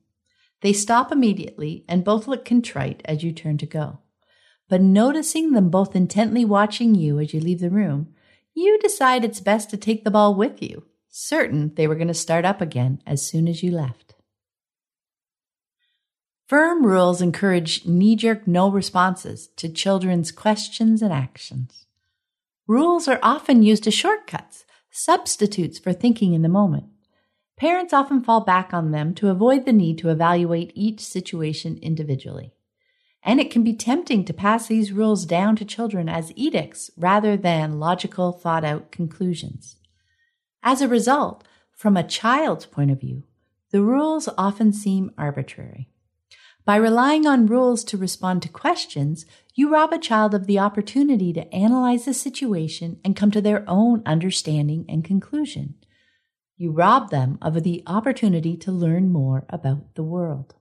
They 0.62 0.74
stop 0.74 1.12
immediately 1.12 1.86
and 1.88 2.03
both 2.03 2.27
look 2.27 2.44
contrite 2.44 3.03
as 3.06 3.24
you 3.24 3.32
turn 3.32 3.60
to 3.60 3.67
go. 3.67 4.00
But 4.67 4.82
noticing 4.82 5.51
them 5.51 5.70
both 5.70 5.96
intently 5.96 6.46
watching 6.46 6.96
you 6.96 7.20
as 7.20 7.32
you 7.32 7.39
leave 7.39 7.60
the 7.60 7.70
room, 7.70 8.12
you 8.56 8.79
decide 8.79 9.24
it's 9.24 9.39
best 9.39 9.70
to 9.70 9.77
take 9.77 10.03
the 10.03 10.10
ball 10.10 10.34
with 10.34 10.63
you, 10.63 10.86
certain 11.10 11.75
they 11.75 11.86
were 11.86 11.94
going 11.94 12.08
to 12.08 12.15
start 12.15 12.44
up 12.44 12.60
again 12.60 13.03
as 13.06 13.24
soon 13.24 13.48
as 13.48 13.62
you 13.62 13.70
left. 13.70 14.06
Firm 16.48 16.86
rules 16.86 17.22
encourage 17.22 17.86
knee 17.86 18.16
jerk 18.16 18.48
no 18.48 18.72
responses 18.72 19.50
to 19.58 19.68
children's 19.68 20.32
questions 20.32 21.01
and 21.01 21.12
actions. 21.12 21.86
Rules 22.68 23.10
are 23.10 23.20
often 23.22 23.63
used 23.63 23.86
as 23.86 23.94
shortcuts, 23.94 24.63
substitutes 24.89 25.77
for 25.77 25.92
thinking 25.92 26.34
in 26.34 26.44
the 26.44 26.50
moment. 26.50 26.86
Parents 27.58 27.92
often 27.92 28.24
fall 28.24 28.39
back 28.46 28.74
on 28.74 28.92
them 28.92 29.13
to 29.16 29.27
avoid 29.27 29.66
the 29.66 29.74
need 29.74 29.98
to 29.98 30.10
evaluate 30.10 30.72
each 30.74 31.01
situation 31.01 31.80
individually. 31.82 32.54
And 33.22 33.42
it 33.42 33.51
can 33.51 33.66
be 33.66 33.74
tempting 33.74 34.24
to 34.24 34.34
pass 34.34 34.68
these 34.68 34.94
rules 34.94 35.25
down 35.25 35.58
to 35.58 35.66
children 35.66 36.08
as 36.08 36.32
edicts 36.38 36.89
rather 36.96 37.36
than 37.36 37.77
logical, 37.77 38.32
thought 38.32 38.63
out 38.63 38.89
conclusions. 38.89 39.75
As 40.63 40.82
a 40.82 40.88
result, 40.88 41.46
from 41.74 41.98
a 41.98 42.08
child's 42.08 42.66
point 42.66 42.92
of 42.92 43.01
view, 43.01 43.24
the 43.72 43.82
rules 43.82 44.30
often 44.38 44.72
seem 44.72 45.12
arbitrary. 45.18 45.89
By 46.67 46.75
relying 46.75 47.25
on 47.25 47.45
rules 47.45 47.86
to 47.86 47.97
respond 47.97 48.41
to 48.41 48.50
questions, 48.50 49.25
you 49.55 49.71
rob 49.71 49.93
a 49.93 49.97
child 49.97 50.33
of 50.33 50.47
the 50.47 50.59
opportunity 50.59 51.31
to 51.31 51.47
analyze 51.55 52.03
the 52.03 52.13
situation 52.13 53.00
and 53.05 53.15
come 53.15 53.31
to 53.31 53.39
their 53.39 53.63
own 53.69 54.03
understanding 54.05 54.83
and 54.89 55.01
conclusion. 55.01 55.75
You 56.57 56.71
rob 56.71 57.09
them 57.09 57.38
of 57.41 57.63
the 57.63 57.83
opportunity 57.88 58.57
to 58.57 58.71
learn 58.74 59.13
more 59.13 59.45
about 59.47 59.95
the 59.95 60.03
world. 60.03 60.55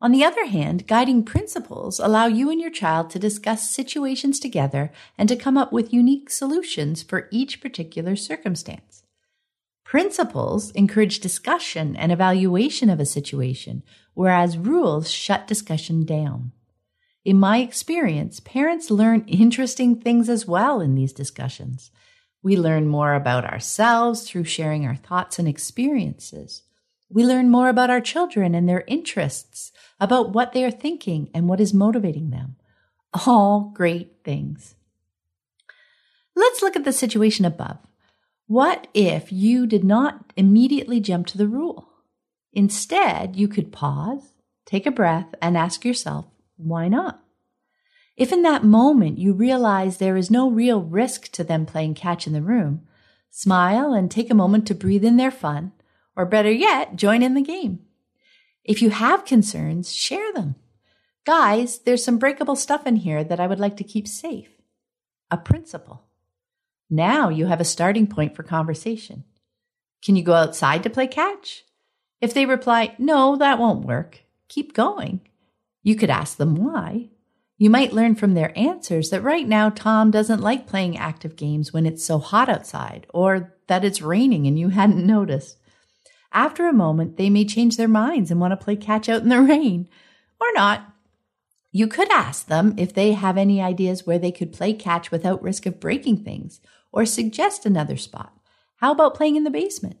On 0.00 0.10
the 0.10 0.24
other 0.24 0.46
hand, 0.46 0.86
guiding 0.86 1.22
principles 1.22 2.00
allow 2.00 2.24
you 2.24 2.48
and 2.48 2.58
your 2.58 2.70
child 2.70 3.10
to 3.10 3.18
discuss 3.18 3.68
situations 3.68 4.40
together 4.40 4.90
and 5.18 5.28
to 5.28 5.36
come 5.36 5.58
up 5.58 5.70
with 5.70 5.92
unique 5.92 6.30
solutions 6.30 7.02
for 7.02 7.28
each 7.30 7.60
particular 7.60 8.16
circumstance. 8.16 9.02
Principles 9.86 10.72
encourage 10.72 11.20
discussion 11.20 11.94
and 11.94 12.10
evaluation 12.10 12.90
of 12.90 12.98
a 12.98 13.06
situation, 13.06 13.84
whereas 14.14 14.58
rules 14.58 15.08
shut 15.08 15.46
discussion 15.46 16.04
down. 16.04 16.50
In 17.24 17.38
my 17.38 17.58
experience, 17.58 18.40
parents 18.40 18.90
learn 18.90 19.24
interesting 19.28 20.00
things 20.00 20.28
as 20.28 20.44
well 20.44 20.80
in 20.80 20.96
these 20.96 21.12
discussions. 21.12 21.92
We 22.42 22.56
learn 22.56 22.88
more 22.88 23.14
about 23.14 23.44
ourselves 23.44 24.28
through 24.28 24.44
sharing 24.44 24.84
our 24.84 24.96
thoughts 24.96 25.38
and 25.38 25.46
experiences. 25.46 26.64
We 27.08 27.24
learn 27.24 27.48
more 27.48 27.68
about 27.68 27.88
our 27.88 28.00
children 28.00 28.56
and 28.56 28.68
their 28.68 28.82
interests, 28.88 29.70
about 30.00 30.32
what 30.32 30.52
they 30.52 30.64
are 30.64 30.70
thinking 30.72 31.30
and 31.32 31.48
what 31.48 31.60
is 31.60 31.72
motivating 31.72 32.30
them. 32.30 32.56
All 33.24 33.70
great 33.72 34.24
things. 34.24 34.74
Let's 36.34 36.60
look 36.60 36.74
at 36.74 36.82
the 36.82 36.92
situation 36.92 37.44
above. 37.44 37.78
What 38.46 38.86
if 38.94 39.32
you 39.32 39.66
did 39.66 39.82
not 39.82 40.32
immediately 40.36 41.00
jump 41.00 41.26
to 41.28 41.38
the 41.38 41.48
rule? 41.48 41.88
Instead, 42.52 43.34
you 43.34 43.48
could 43.48 43.72
pause, 43.72 44.34
take 44.64 44.86
a 44.86 44.92
breath, 44.92 45.34
and 45.42 45.56
ask 45.56 45.84
yourself, 45.84 46.26
why 46.56 46.86
not? 46.86 47.20
If 48.16 48.32
in 48.32 48.42
that 48.42 48.64
moment 48.64 49.18
you 49.18 49.32
realize 49.32 49.98
there 49.98 50.16
is 50.16 50.30
no 50.30 50.48
real 50.48 50.80
risk 50.80 51.32
to 51.32 51.44
them 51.44 51.66
playing 51.66 51.94
catch 51.94 52.26
in 52.26 52.32
the 52.32 52.40
room, 52.40 52.86
smile 53.30 53.92
and 53.92 54.10
take 54.10 54.30
a 54.30 54.34
moment 54.34 54.66
to 54.68 54.74
breathe 54.74 55.04
in 55.04 55.16
their 55.16 55.32
fun, 55.32 55.72
or 56.16 56.24
better 56.24 56.50
yet, 56.50 56.96
join 56.96 57.22
in 57.22 57.34
the 57.34 57.42
game. 57.42 57.80
If 58.64 58.80
you 58.80 58.90
have 58.90 59.24
concerns, 59.24 59.94
share 59.94 60.32
them. 60.32 60.54
Guys, 61.24 61.80
there's 61.80 62.04
some 62.04 62.18
breakable 62.18 62.56
stuff 62.56 62.86
in 62.86 62.96
here 62.96 63.24
that 63.24 63.40
I 63.40 63.48
would 63.48 63.60
like 63.60 63.76
to 63.78 63.84
keep 63.84 64.06
safe. 64.06 64.48
A 65.32 65.36
principle. 65.36 66.05
Now 66.88 67.28
you 67.28 67.46
have 67.46 67.60
a 67.60 67.64
starting 67.64 68.06
point 68.06 68.36
for 68.36 68.42
conversation. 68.42 69.24
Can 70.04 70.16
you 70.16 70.22
go 70.22 70.34
outside 70.34 70.82
to 70.82 70.90
play 70.90 71.06
catch? 71.06 71.64
If 72.20 72.32
they 72.32 72.46
reply, 72.46 72.94
no, 72.98 73.36
that 73.36 73.58
won't 73.58 73.86
work, 73.86 74.22
keep 74.48 74.72
going. 74.72 75.20
You 75.82 75.96
could 75.96 76.10
ask 76.10 76.36
them 76.36 76.54
why. 76.54 77.10
You 77.58 77.70
might 77.70 77.92
learn 77.92 78.14
from 78.14 78.34
their 78.34 78.56
answers 78.58 79.10
that 79.10 79.22
right 79.22 79.46
now 79.48 79.70
Tom 79.70 80.10
doesn't 80.10 80.42
like 80.42 80.66
playing 80.66 80.96
active 80.96 81.36
games 81.36 81.72
when 81.72 81.86
it's 81.86 82.04
so 82.04 82.18
hot 82.18 82.48
outside 82.48 83.06
or 83.14 83.54
that 83.66 83.84
it's 83.84 84.02
raining 84.02 84.46
and 84.46 84.58
you 84.58 84.68
hadn't 84.68 85.06
noticed. 85.06 85.58
After 86.32 86.68
a 86.68 86.72
moment, 86.72 87.16
they 87.16 87.30
may 87.30 87.44
change 87.44 87.76
their 87.76 87.88
minds 87.88 88.30
and 88.30 88.40
want 88.40 88.52
to 88.52 88.62
play 88.62 88.76
catch 88.76 89.08
out 89.08 89.22
in 89.22 89.30
the 89.30 89.40
rain 89.40 89.88
or 90.38 90.46
not. 90.54 90.86
You 91.76 91.86
could 91.86 92.10
ask 92.10 92.46
them 92.46 92.74
if 92.78 92.94
they 92.94 93.12
have 93.12 93.36
any 93.36 93.60
ideas 93.60 94.06
where 94.06 94.18
they 94.18 94.32
could 94.32 94.50
play 94.50 94.72
catch 94.72 95.10
without 95.10 95.42
risk 95.42 95.66
of 95.66 95.78
breaking 95.78 96.24
things 96.24 96.58
or 96.90 97.04
suggest 97.04 97.66
another 97.66 97.98
spot. 97.98 98.32
How 98.76 98.92
about 98.92 99.14
playing 99.14 99.36
in 99.36 99.44
the 99.44 99.50
basement? 99.50 99.98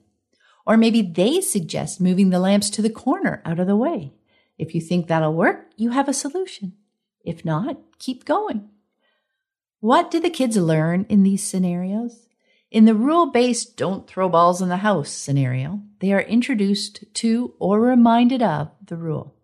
Or 0.64 0.78
maybe 0.78 1.02
they 1.02 1.42
suggest 1.42 2.00
moving 2.00 2.30
the 2.30 2.38
lamps 2.38 2.70
to 2.70 2.80
the 2.80 2.88
corner 2.88 3.42
out 3.44 3.60
of 3.60 3.66
the 3.66 3.76
way. 3.76 4.14
If 4.56 4.74
you 4.74 4.80
think 4.80 5.06
that'll 5.06 5.34
work, 5.34 5.66
you 5.76 5.90
have 5.90 6.08
a 6.08 6.14
solution. 6.14 6.72
If 7.26 7.44
not, 7.44 7.76
keep 7.98 8.24
going. 8.24 8.70
What 9.80 10.10
do 10.10 10.18
the 10.18 10.30
kids 10.30 10.56
learn 10.56 11.04
in 11.10 11.24
these 11.24 11.42
scenarios? 11.42 12.26
In 12.70 12.86
the 12.86 12.94
rule 12.94 13.26
based 13.26 13.76
don't 13.76 14.08
throw 14.08 14.30
balls 14.30 14.62
in 14.62 14.70
the 14.70 14.78
house 14.78 15.10
scenario, 15.10 15.82
they 16.00 16.14
are 16.14 16.22
introduced 16.22 17.04
to 17.16 17.52
or 17.58 17.82
reminded 17.82 18.40
of 18.42 18.70
the 18.82 18.96
rule. 18.96 19.34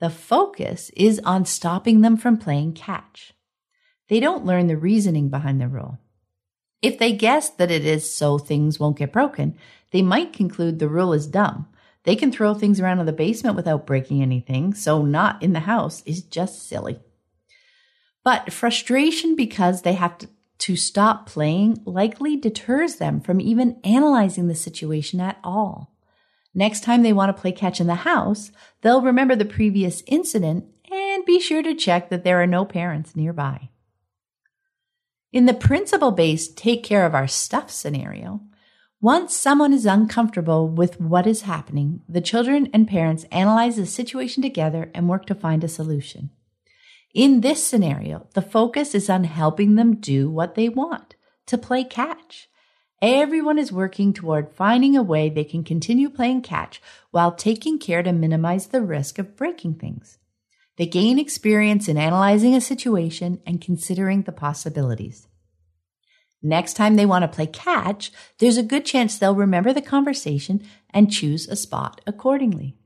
The 0.00 0.10
focus 0.10 0.90
is 0.96 1.20
on 1.24 1.44
stopping 1.44 2.00
them 2.00 2.16
from 2.16 2.38
playing 2.38 2.72
catch. 2.72 3.34
They 4.08 4.18
don't 4.18 4.46
learn 4.46 4.66
the 4.66 4.76
reasoning 4.76 5.28
behind 5.28 5.60
the 5.60 5.68
rule. 5.68 5.98
If 6.82 6.98
they 6.98 7.12
guess 7.12 7.50
that 7.50 7.70
it 7.70 7.84
is 7.84 8.12
so 8.12 8.38
things 8.38 8.80
won't 8.80 8.96
get 8.96 9.12
broken, 9.12 9.56
they 9.92 10.00
might 10.00 10.32
conclude 10.32 10.78
the 10.78 10.88
rule 10.88 11.12
is 11.12 11.26
dumb. 11.26 11.68
They 12.04 12.16
can 12.16 12.32
throw 12.32 12.54
things 12.54 12.80
around 12.80 13.00
in 13.00 13.06
the 13.06 13.12
basement 13.12 13.56
without 13.56 13.86
breaking 13.86 14.22
anything, 14.22 14.72
so 14.72 15.02
not 15.02 15.42
in 15.42 15.52
the 15.52 15.60
house 15.60 16.02
is 16.06 16.22
just 16.22 16.66
silly. 16.66 16.98
But 18.24 18.52
frustration 18.52 19.36
because 19.36 19.82
they 19.82 19.92
have 19.92 20.16
to, 20.18 20.28
to 20.58 20.76
stop 20.76 21.26
playing 21.26 21.82
likely 21.84 22.36
deters 22.36 22.96
them 22.96 23.20
from 23.20 23.40
even 23.40 23.80
analyzing 23.84 24.48
the 24.48 24.54
situation 24.54 25.20
at 25.20 25.38
all. 25.44 25.89
Next 26.54 26.82
time 26.82 27.02
they 27.02 27.12
want 27.12 27.34
to 27.34 27.40
play 27.40 27.52
catch 27.52 27.80
in 27.80 27.86
the 27.86 27.94
house, 27.96 28.50
they'll 28.82 29.02
remember 29.02 29.36
the 29.36 29.44
previous 29.44 30.02
incident 30.06 30.64
and 30.90 31.24
be 31.24 31.38
sure 31.40 31.62
to 31.62 31.74
check 31.74 32.10
that 32.10 32.24
there 32.24 32.42
are 32.42 32.46
no 32.46 32.64
parents 32.64 33.14
nearby. 33.14 33.70
In 35.32 35.46
the 35.46 35.54
principle 35.54 36.10
based 36.10 36.56
take 36.56 36.82
care 36.82 37.06
of 37.06 37.14
our 37.14 37.28
stuff 37.28 37.70
scenario, 37.70 38.40
once 39.00 39.34
someone 39.34 39.72
is 39.72 39.86
uncomfortable 39.86 40.68
with 40.68 41.00
what 41.00 41.26
is 41.26 41.42
happening, 41.42 42.02
the 42.06 42.20
children 42.20 42.68
and 42.74 42.86
parents 42.86 43.24
analyze 43.30 43.76
the 43.76 43.86
situation 43.86 44.42
together 44.42 44.90
and 44.92 45.08
work 45.08 45.24
to 45.26 45.34
find 45.34 45.64
a 45.64 45.68
solution. 45.68 46.30
In 47.14 47.40
this 47.40 47.64
scenario, 47.64 48.28
the 48.34 48.42
focus 48.42 48.94
is 48.94 49.08
on 49.08 49.24
helping 49.24 49.76
them 49.76 49.96
do 49.96 50.28
what 50.28 50.54
they 50.54 50.68
want 50.68 51.14
to 51.46 51.56
play 51.56 51.82
catch. 51.82 52.49
Everyone 53.02 53.58
is 53.58 53.72
working 53.72 54.12
toward 54.12 54.52
finding 54.52 54.94
a 54.94 55.02
way 55.02 55.30
they 55.30 55.44
can 55.44 55.64
continue 55.64 56.10
playing 56.10 56.42
catch 56.42 56.82
while 57.10 57.32
taking 57.32 57.78
care 57.78 58.02
to 58.02 58.12
minimize 58.12 58.66
the 58.66 58.82
risk 58.82 59.18
of 59.18 59.36
breaking 59.36 59.76
things. 59.76 60.18
They 60.76 60.84
gain 60.84 61.18
experience 61.18 61.88
in 61.88 61.96
analyzing 61.96 62.54
a 62.54 62.60
situation 62.60 63.40
and 63.46 63.60
considering 63.60 64.22
the 64.22 64.32
possibilities. 64.32 65.28
Next 66.42 66.74
time 66.74 66.96
they 66.96 67.06
want 67.06 67.22
to 67.22 67.28
play 67.28 67.46
catch, 67.46 68.12
there's 68.38 68.58
a 68.58 68.62
good 68.62 68.84
chance 68.84 69.18
they'll 69.18 69.34
remember 69.34 69.72
the 69.72 69.82
conversation 69.82 70.62
and 70.90 71.10
choose 71.10 71.48
a 71.48 71.56
spot 71.56 72.02
accordingly. 72.06 72.76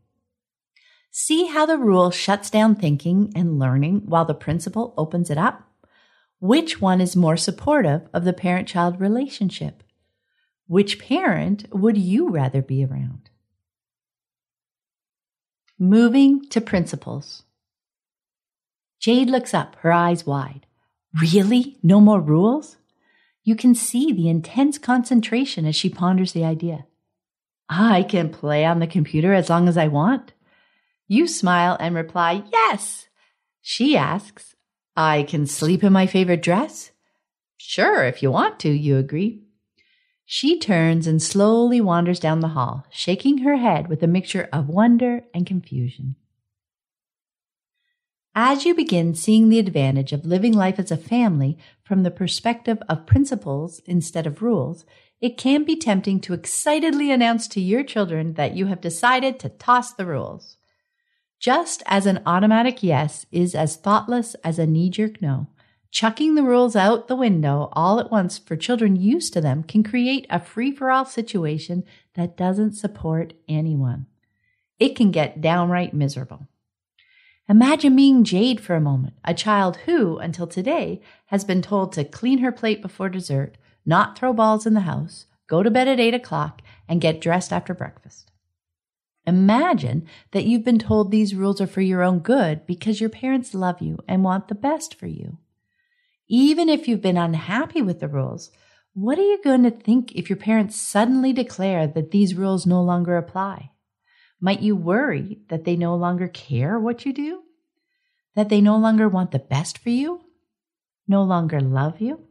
See 1.11 1.47
how 1.47 1.67
the 1.67 1.79
rule 1.79 2.11
shuts 2.13 2.51
down 2.51 2.77
thinking 2.77 3.33
and 3.35 3.59
learning 3.59 4.03
while 4.07 4.25
the 4.25 4.35
principle 4.35 4.95
opens 4.97 5.31
it 5.31 5.39
up? 5.39 5.69
Which 6.41 6.81
one 6.81 7.01
is 7.01 7.17
more 7.17 7.37
supportive 7.37 8.09
of 8.13 8.25
the 8.25 8.33
parent 8.33 8.69
child 8.69 9.01
relationship? 9.01 9.84
Which 10.67 10.99
parent 10.99 11.67
would 11.73 11.99
you 11.99 12.29
rather 12.31 12.63
be 12.63 12.85
around? 12.85 13.31
Moving 15.79 16.49
to 16.51 16.61
principles. 16.61 17.43
Jade 18.99 19.29
looks 19.29 19.53
up, 19.53 19.77
her 19.81 19.93
eyes 19.93 20.25
wide. 20.25 20.67
Really? 21.21 21.77
No 21.83 22.01
more 22.01 22.21
rules? 22.21 22.77
You 23.43 23.55
can 23.55 23.75
see 23.75 24.13
the 24.13 24.29
intense 24.29 24.79
concentration 24.79 25.67
as 25.67 25.77
she 25.77 25.91
ponders 25.91 26.33
the 26.33 26.45
idea. 26.45 26.87
I 27.69 28.03
can 28.03 28.31
play 28.31 28.65
on 28.65 28.79
the 28.79 28.87
computer 28.87 29.35
as 29.35 29.51
long 29.51 29.69
as 29.69 29.77
I 29.77 29.89
want. 29.89 30.33
You 31.07 31.27
smile 31.27 31.77
and 31.79 31.95
reply, 31.95 32.45
Yes. 32.51 33.09
She 33.61 33.97
asks, 33.97 34.55
I 34.97 35.25
can 35.25 35.47
sleep 35.47 35.83
in 35.85 35.93
my 35.93 36.07
favorite 36.07 36.43
dress? 36.43 36.91
Sure, 37.57 38.05
if 38.05 38.23
you 38.23 38.31
want 38.31 38.61
to, 38.61 38.71
you 38.71 38.97
agree. 38.99 39.44
She 40.27 40.59
turns 40.59 41.07
and 41.07 41.23
slowly 41.23 41.81
wanders 41.81 42.19
down 42.19 42.41
the 42.41 42.49
hall, 42.49 42.87
shaking 42.91 43.39
her 43.39 43.57
head 43.57 43.89
with 43.89 44.03
a 44.03 44.07
mixture 44.07 44.49
of 44.53 44.69
wonder 44.69 45.25
and 45.35 45.47
confusion. 45.47 46.17
As 48.35 48.65
you 48.65 48.75
begin 48.75 49.15
seeing 49.15 49.49
the 49.49 49.61
advantage 49.61 50.13
of 50.13 50.25
living 50.25 50.53
life 50.53 50.81
as 50.81 50.91
a 50.91 50.97
family 50.97 51.57
from 51.85 52.03
the 52.03 52.11
perspective 52.11 52.79
of 52.89 53.07
principles 53.07 53.81
instead 53.87 54.27
of 54.27 54.43
rules, 54.43 54.85
it 55.21 55.39
can 55.39 55.63
be 55.63 55.77
tempting 55.77 56.21
to 56.21 56.35
excitedly 56.35 57.13
announce 57.13 57.47
to 57.49 57.61
your 57.61 57.85
children 57.85 58.35
that 58.35 58.57
you 58.57 58.67
have 58.67 58.81
decided 58.81 59.39
to 59.39 59.49
toss 59.49 59.93
the 59.93 60.05
rules. 60.05 60.57
Just 61.39 61.83
as 61.87 62.07
an 62.07 62.23
automatic 62.27 62.83
yes 62.83 63.25
is 63.31 63.55
as 63.55 63.77
thoughtless 63.77 64.35
as 64.43 64.59
a 64.59 64.67
knee 64.67 64.91
jerk 64.91 65.23
no, 65.23 65.49
chucking 65.95 66.35
the 66.35 66.43
rules 66.43 66.75
out 66.75 67.07
the 67.07 67.15
window 67.15 67.69
all 67.73 68.01
at 68.01 68.11
once 68.11 68.37
for 68.37 68.57
children 68.57 68.97
used 68.97 69.33
to 69.33 69.41
them 69.41 69.63
can 69.63 69.85
create 69.85 70.27
a 70.29 70.41
free 70.41 70.73
for 70.73 70.91
all 70.91 71.05
situation 71.05 71.85
that 72.15 72.37
doesn't 72.37 72.73
support 72.73 73.33
anyone. 73.49 74.05
It 74.81 74.97
can 74.97 75.13
get 75.13 75.41
downright 75.41 75.95
miserable. 75.95 76.49
Imagine 77.49 77.95
being 77.95 78.25
Jade 78.25 78.61
for 78.61 78.75
a 78.75 78.81
moment, 78.81 79.15
a 79.25 79.33
child 79.33 79.77
who, 79.87 80.19
until 80.19 80.49
today, 80.49 81.01
has 81.27 81.45
been 81.45 81.63
told 81.63 81.93
to 81.93 82.05
clean 82.05 82.39
her 82.39 82.51
plate 82.51 82.83
before 82.83 83.09
dessert, 83.09 83.57
not 83.87 84.19
throw 84.19 84.33
balls 84.33 84.67
in 84.67 84.75
the 84.75 84.81
house, 84.81 85.27
go 85.47 85.63
to 85.63 85.71
bed 85.71 85.87
at 85.87 86.01
8 86.01 86.13
o'clock, 86.13 86.61
and 86.89 87.01
get 87.01 87.21
dressed 87.21 87.53
after 87.53 87.73
breakfast. 87.73 88.33
Imagine 89.29 90.09
that 90.33 90.45
you've 90.45 90.65
been 90.65 90.81
told 90.81 91.13
these 91.13 91.37
rules 91.37 91.61
are 91.61 91.69
for 91.69 91.83
your 91.83 92.03
own 92.03 92.19
good 92.19 92.67
because 92.67 93.01
your 93.01 93.11
parents 93.11 93.55
love 93.55 93.81
you 93.81 94.01
and 94.09 94.25
want 94.25 94.49
the 94.49 94.57
best 94.57 94.97
for 94.97 95.07
you. 95.07 95.39
Even 96.29 96.69
if 96.69 96.89
you've 96.89 97.03
been 97.03 97.17
unhappy 97.19 97.83
with 97.83 98.01
the 98.01 98.09
rules, 98.09 98.51
what 98.95 99.19
are 99.19 99.23
you 99.23 99.41
going 99.43 99.65
to 99.65 99.71
think 99.71 100.13
if 100.13 100.31
your 100.31 100.37
parents 100.37 100.81
suddenly 100.81 101.33
declare 101.33 101.87
that 101.87 102.11
these 102.11 102.35
rules 102.35 102.65
no 102.65 102.83
longer 102.83 103.17
apply? 103.17 103.71
Might 104.41 104.61
you 104.61 104.77
worry 104.77 105.41
that 105.49 105.65
they 105.65 105.77
no 105.77 105.95
longer 105.95 106.29
care 106.29 106.79
what 106.79 107.05
you 107.05 107.13
do? 107.13 107.43
That 108.35 108.49
they 108.49 108.61
no 108.61 108.77
longer 108.77 109.09
want 109.09 109.31
the 109.31 109.39
best 109.39 109.79
for 109.79 109.91
you? 109.91 110.21
No 111.07 111.23
longer 111.23 111.61
love 111.61 112.01
you? 112.01 112.27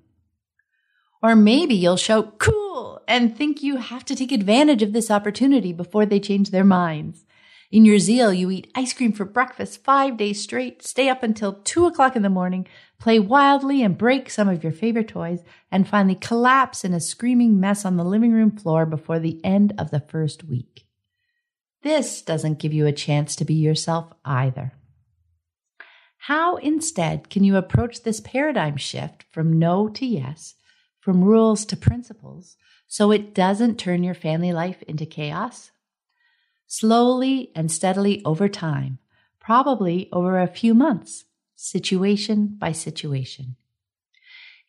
Or 1.21 1.35
maybe 1.35 1.75
you'll 1.75 1.97
shout 1.97 2.39
cool 2.39 3.01
and 3.07 3.35
think 3.35 3.63
you 3.63 3.77
have 3.77 4.03
to 4.05 4.15
take 4.15 4.31
advantage 4.31 4.81
of 4.81 4.93
this 4.93 5.11
opportunity 5.11 5.71
before 5.71 6.05
they 6.05 6.19
change 6.19 6.49
their 6.49 6.63
minds. 6.63 7.25
In 7.71 7.85
your 7.85 7.97
zeal, 7.97 8.31
you 8.31 8.51
eat 8.51 8.69
ice 8.75 8.93
cream 8.93 9.13
for 9.13 9.25
breakfast 9.25 9.83
five 9.83 10.17
days 10.17 10.41
straight, 10.41 10.83
stay 10.83 11.09
up 11.09 11.23
until 11.23 11.53
two 11.53 11.85
o'clock 11.85 12.15
in 12.15 12.21
the 12.21 12.29
morning, 12.29 12.67
play 13.03 13.19
wildly 13.19 13.83
and 13.83 13.97
break 13.97 14.29
some 14.29 14.47
of 14.47 14.63
your 14.63 14.71
favorite 14.71 15.09
toys, 15.09 15.43
and 15.69 15.85
finally 15.85 16.15
collapse 16.15 16.85
in 16.85 16.93
a 16.93 17.01
screaming 17.01 17.59
mess 17.59 17.83
on 17.83 17.97
the 17.97 18.03
living 18.05 18.31
room 18.31 18.49
floor 18.49 18.85
before 18.85 19.19
the 19.19 19.43
end 19.43 19.73
of 19.77 19.91
the 19.91 19.99
first 19.99 20.45
week. 20.45 20.85
This 21.81 22.21
doesn't 22.21 22.59
give 22.59 22.71
you 22.71 22.87
a 22.87 22.93
chance 22.93 23.35
to 23.35 23.43
be 23.43 23.55
yourself 23.55 24.13
either. 24.23 24.71
How 26.15 26.55
instead 26.55 27.29
can 27.29 27.43
you 27.43 27.57
approach 27.57 28.03
this 28.03 28.21
paradigm 28.21 28.77
shift 28.77 29.25
from 29.31 29.59
no 29.59 29.89
to 29.89 30.05
yes, 30.05 30.55
from 31.01 31.25
rules 31.25 31.65
to 31.65 31.75
principles, 31.75 32.55
so 32.87 33.11
it 33.11 33.35
doesn't 33.35 33.77
turn 33.77 34.05
your 34.05 34.15
family 34.15 34.53
life 34.53 34.81
into 34.83 35.05
chaos? 35.05 35.71
Slowly 36.67 37.51
and 37.53 37.69
steadily 37.69 38.23
over 38.23 38.47
time, 38.47 38.99
probably 39.41 40.07
over 40.13 40.39
a 40.39 40.47
few 40.47 40.73
months, 40.73 41.25
situation 41.63 42.55
by 42.59 42.71
situation. 42.71 43.55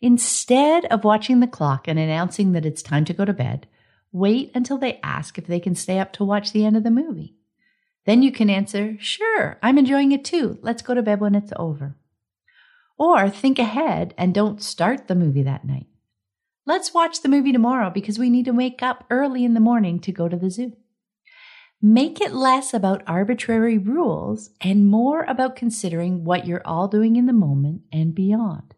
Instead 0.01 0.85
of 0.87 1.05
watching 1.05 1.41
the 1.41 1.47
clock 1.47 1.89
and 1.89 1.99
announcing 1.99 2.53
that 2.53 2.67
it's 2.67 2.83
time 2.83 3.05
to 3.05 3.15
go 3.15 3.25
to 3.25 3.33
bed, 3.33 3.67
Wait 4.15 4.53
until 4.55 4.79
they 4.79 5.01
ask 5.03 5.39
if 5.39 5.49
they 5.49 5.59
can 5.59 5.75
stay 5.75 5.99
up 5.99 6.13
to 6.13 6.23
watch 6.25 6.53
the 6.53 6.65
end 6.65 6.77
of 6.77 6.85
the 6.85 6.91
movie. 6.91 7.35
Then 8.07 8.23
you 8.23 8.31
can 8.31 8.49
answer, 8.49 8.97
Sure, 9.01 9.59
I'm 9.61 9.77
enjoying 9.77 10.13
it 10.13 10.25
too. 10.25 10.57
Let's 10.63 10.83
go 10.83 10.95
to 10.95 11.03
bed 11.03 11.21
when 11.21 11.35
it's 11.35 11.53
over. 11.57 11.97
Or 12.97 13.29
think 13.29 13.59
ahead 13.59 14.15
and 14.17 14.33
don't 14.33 14.63
start 14.63 15.09
the 15.09 15.17
movie 15.17 15.43
that 15.43 15.65
night. 15.65 15.89
Let's 16.65 16.95
watch 16.95 17.23
the 17.23 17.29
movie 17.29 17.51
tomorrow 17.51 17.91
because 17.91 18.17
we 18.17 18.31
need 18.31 18.45
to 18.45 18.53
wake 18.53 18.85
up 18.85 19.05
early 19.11 19.45
in 19.45 19.55
the 19.55 19.59
morning 19.59 19.99
to 19.99 20.13
go 20.13 20.29
to 20.29 20.37
the 20.37 20.49
zoo. 20.49 20.77
Make 21.87 22.23
it 22.23 22.33
less 22.33 22.73
about 22.73 23.03
arbitrary 23.07 23.77
rules 23.77 24.49
and 24.59 24.87
more 24.87 25.25
about 25.25 25.55
considering 25.55 26.25
what 26.25 26.47
you're 26.47 26.63
all 26.65 26.89
doing 26.89 27.17
in 27.17 27.27
the 27.27 27.35
moment 27.35 27.83
and 27.93 28.15
beyond. 28.15 28.75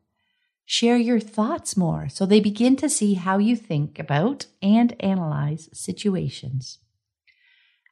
Share 0.65 0.97
your 0.97 1.21
thoughts 1.21 1.77
more 1.77 2.09
so 2.09 2.27
they 2.27 2.41
begin 2.41 2.75
to 2.79 2.89
see 2.89 3.15
how 3.15 3.39
you 3.39 3.55
think 3.55 4.01
about 4.01 4.47
and 4.61 4.97
analyze 4.99 5.69
situations. 5.73 6.79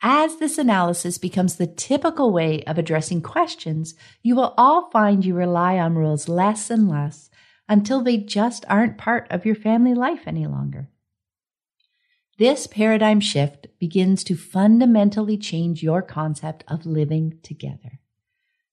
As 0.03 0.39
this 0.39 0.59
analysis 0.59 1.17
becomes 1.17 1.59
the 1.59 1.69
typical 1.69 2.33
way 2.33 2.65
of 2.65 2.77
addressing 2.77 3.23
questions, 3.23 3.95
you 4.21 4.35
will 4.35 4.53
all 4.59 4.91
find 4.91 5.25
you 5.25 5.37
rely 5.37 5.79
on 5.79 5.95
rules 5.95 6.29
less 6.29 6.71
and 6.71 6.89
less 6.89 7.31
until 7.69 8.03
they 8.03 8.17
just 8.17 8.65
aren't 8.69 8.99
part 8.99 9.29
of 9.31 9.47
your 9.47 9.55
family 9.55 9.95
life 9.95 10.23
any 10.27 10.49
longer. 10.49 10.89
This 12.37 12.67
paradigm 12.67 13.21
shift 13.21 13.69
begins 13.79 14.25
to 14.25 14.35
fundamentally 14.35 15.39
change 15.39 15.83
your 15.85 16.03
concept 16.03 16.65
of 16.67 16.85
living 16.85 17.39
together. 17.45 18.01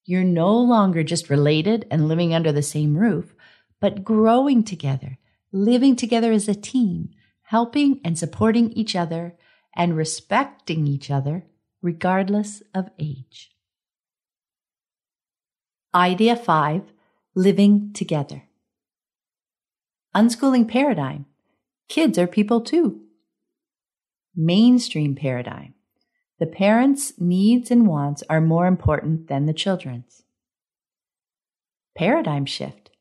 You're 0.03 0.23
no 0.23 0.57
longer 0.57 1.03
just 1.03 1.29
related 1.29 1.85
and 1.91 2.07
living 2.07 2.33
under 2.33 2.51
the 2.51 2.63
same 2.63 2.97
roof, 2.97 3.35
but 3.79 4.03
growing 4.03 4.63
together, 4.63 5.19
living 5.51 5.95
together 5.95 6.31
as 6.31 6.47
a 6.47 6.55
team, 6.55 7.09
helping 7.43 8.01
and 8.03 8.17
supporting 8.17 8.71
each 8.71 8.95
other, 8.95 9.35
and 9.75 9.95
respecting 9.95 10.87
each 10.87 11.11
other 11.11 11.45
regardless 11.83 12.63
of 12.73 12.89
age. 12.97 13.51
Idea 15.93 16.35
5 16.35 16.81
Living 17.35 17.93
Together. 17.93 18.43
Unschooling 20.15 20.67
paradigm. 20.67 21.25
Kids 21.87 22.17
are 22.17 22.27
people 22.27 22.61
too. 22.61 23.01
Mainstream 24.35 25.13
paradigm. 25.13 25.73
The 26.39 26.45
parents' 26.45 27.13
needs 27.19 27.69
and 27.69 27.85
wants 27.85 28.23
are 28.29 28.39
more 28.39 28.65
important 28.65 29.27
than 29.27 29.45
the 29.45 29.53
children's. 29.53 30.23
Paradigm 31.95 32.45
shift. 32.45 32.91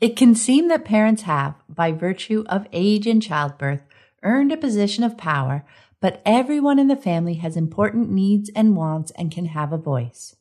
It 0.00 0.16
can 0.16 0.34
seem 0.34 0.68
that 0.68 0.84
parents 0.84 1.22
have, 1.22 1.54
by 1.66 1.92
virtue 1.92 2.44
of 2.48 2.66
age 2.72 3.06
and 3.06 3.22
childbirth, 3.22 3.82
earned 4.22 4.52
a 4.52 4.58
position 4.58 5.02
of 5.02 5.16
power, 5.16 5.64
but 5.98 6.20
everyone 6.26 6.78
in 6.78 6.88
the 6.88 6.96
family 6.96 7.34
has 7.34 7.56
important 7.56 8.10
needs 8.10 8.50
and 8.54 8.76
wants 8.76 9.10
and 9.12 9.30
can 9.30 9.46
have 9.46 9.72
a 9.72 9.78
voice. 9.78 10.36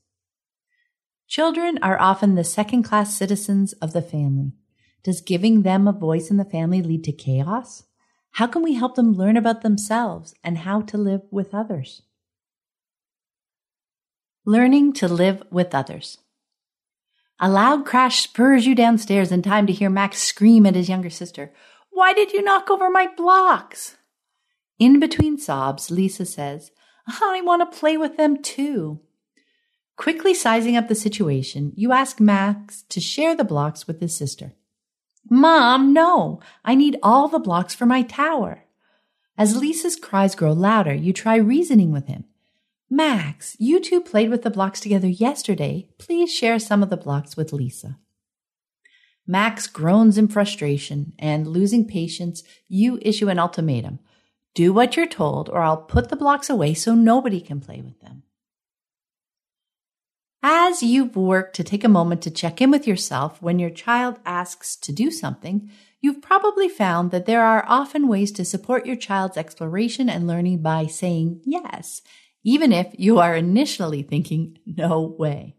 Children 1.27 1.79
are 1.81 1.99
often 1.99 2.35
the 2.35 2.43
second 2.43 2.83
class 2.83 3.15
citizens 3.15 3.71
of 3.73 3.93
the 3.93 4.01
family. 4.01 4.51
Does 5.03 5.21
giving 5.21 5.61
them 5.61 5.87
a 5.87 5.93
voice 5.93 6.29
in 6.29 6.35
the 6.35 6.43
family 6.43 6.81
lead 6.81 7.05
to 7.05 7.13
chaos? 7.13 7.83
How 8.31 8.47
can 8.47 8.63
we 8.63 8.75
help 8.75 8.95
them 8.95 9.13
learn 9.13 9.37
about 9.37 9.61
themselves 9.61 10.33
and 10.43 10.59
how 10.59 10.81
to 10.81 10.97
live 10.97 11.21
with 11.31 11.53
others? 11.53 12.03
Learning 14.45 14.93
to 14.93 15.07
live 15.07 15.43
with 15.51 15.75
others. 15.75 16.17
A 17.39 17.49
loud 17.49 17.85
crash 17.85 18.21
spurs 18.21 18.65
you 18.65 18.75
downstairs 18.75 19.31
in 19.31 19.41
time 19.41 19.65
to 19.67 19.73
hear 19.73 19.89
Max 19.89 20.19
scream 20.19 20.65
at 20.65 20.75
his 20.75 20.89
younger 20.89 21.09
sister, 21.09 21.51
Why 21.89 22.13
did 22.13 22.33
you 22.33 22.41
knock 22.41 22.69
over 22.69 22.89
my 22.89 23.07
blocks? 23.15 23.97
In 24.77 24.99
between 24.99 25.37
sobs, 25.37 25.91
Lisa 25.91 26.25
says, 26.25 26.71
I 27.21 27.41
want 27.43 27.61
to 27.61 27.77
play 27.77 27.97
with 27.97 28.17
them 28.17 28.41
too. 28.41 29.01
Quickly 29.97 30.33
sizing 30.33 30.77
up 30.77 30.87
the 30.87 30.95
situation, 30.95 31.73
you 31.75 31.91
ask 31.91 32.19
Max 32.19 32.83
to 32.83 33.01
share 33.01 33.35
the 33.35 33.43
blocks 33.43 33.85
with 33.85 33.99
his 33.99 34.15
sister. 34.15 34.53
Mom, 35.29 35.93
no, 35.93 36.39
I 36.65 36.75
need 36.75 36.97
all 37.03 37.27
the 37.27 37.39
blocks 37.39 37.75
for 37.75 37.85
my 37.85 38.01
tower. 38.01 38.63
As 39.37 39.55
Lisa's 39.55 39.95
cries 39.95 40.35
grow 40.35 40.51
louder, 40.51 40.93
you 40.93 41.13
try 41.13 41.35
reasoning 41.35 41.91
with 41.91 42.07
him. 42.07 42.25
Max, 42.89 43.55
you 43.59 43.79
two 43.79 44.01
played 44.01 44.31
with 44.31 44.41
the 44.41 44.49
blocks 44.49 44.79
together 44.79 45.07
yesterday. 45.07 45.87
Please 45.99 46.33
share 46.33 46.57
some 46.57 46.81
of 46.81 46.89
the 46.89 46.97
blocks 46.97 47.37
with 47.37 47.53
Lisa. 47.53 47.99
Max 49.27 49.67
groans 49.67 50.17
in 50.17 50.27
frustration 50.27 51.13
and 51.19 51.45
losing 51.45 51.85
patience, 51.87 52.41
you 52.67 52.97
issue 53.03 53.29
an 53.29 53.37
ultimatum. 53.37 53.99
Do 54.55 54.73
what 54.73 54.97
you're 54.97 55.05
told 55.05 55.49
or 55.49 55.61
I'll 55.61 55.77
put 55.77 56.09
the 56.09 56.15
blocks 56.15 56.49
away 56.49 56.73
so 56.73 56.95
nobody 56.95 57.39
can 57.39 57.59
play 57.59 57.81
with 57.81 57.99
them. 57.99 58.23
As 60.41 60.81
you've 60.81 61.15
worked 61.15 61.55
to 61.57 61.63
take 61.63 61.83
a 61.83 61.89
moment 61.89 62.21
to 62.23 62.31
check 62.31 62.61
in 62.61 62.71
with 62.71 62.87
yourself 62.87 63.41
when 63.41 63.59
your 63.59 63.69
child 63.69 64.19
asks 64.25 64.75
to 64.77 64.93
do 64.93 65.11
something, 65.11 65.69
you've 65.99 66.21
probably 66.21 66.69
found 66.69 67.11
that 67.11 67.25
there 67.25 67.43
are 67.43 67.65
often 67.67 68.07
ways 68.07 68.31
to 68.33 68.45
support 68.45 68.85
your 68.85 68.95
child's 68.95 69.37
exploration 69.37 70.09
and 70.09 70.27
learning 70.27 70.61
by 70.61 70.85
saying 70.85 71.41
yes 71.43 72.01
even 72.43 72.71
if 72.71 72.87
you 72.97 73.19
are 73.19 73.35
initially 73.35 74.01
thinking, 74.01 74.57
no 74.65 75.15
way. 75.17 75.55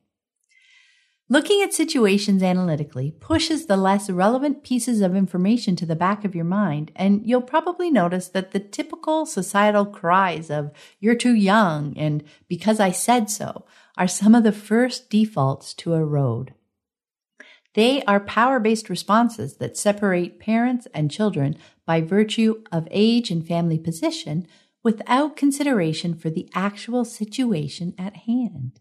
Looking 1.28 1.62
at 1.62 1.72
situations 1.72 2.42
analytically 2.42 3.12
pushes 3.12 3.66
the 3.66 3.76
less 3.76 4.10
relevant 4.10 4.64
pieces 4.64 5.00
of 5.00 5.14
information 5.14 5.76
to 5.76 5.86
the 5.86 5.94
back 5.94 6.24
of 6.24 6.34
your 6.34 6.44
mind, 6.44 6.90
and 6.96 7.24
you'll 7.24 7.42
probably 7.42 7.88
notice 7.88 8.26
that 8.28 8.50
the 8.50 8.58
typical 8.58 9.26
societal 9.26 9.86
cries 9.86 10.50
of, 10.50 10.72
you're 10.98 11.14
too 11.14 11.34
young 11.34 11.96
and 11.96 12.24
because 12.48 12.80
I 12.80 12.90
said 12.90 13.30
so, 13.30 13.64
are 14.00 14.08
some 14.08 14.34
of 14.34 14.42
the 14.42 14.50
first 14.50 15.10
defaults 15.10 15.74
to 15.74 15.92
erode. 15.92 16.54
They 17.74 18.02
are 18.04 18.18
power 18.18 18.58
based 18.58 18.88
responses 18.88 19.58
that 19.58 19.76
separate 19.76 20.40
parents 20.40 20.88
and 20.94 21.10
children 21.10 21.56
by 21.84 22.00
virtue 22.00 22.64
of 22.72 22.88
age 22.90 23.30
and 23.30 23.46
family 23.46 23.78
position 23.78 24.48
without 24.82 25.36
consideration 25.36 26.14
for 26.14 26.30
the 26.30 26.48
actual 26.54 27.04
situation 27.04 27.94
at 27.98 28.16
hand. 28.16 28.80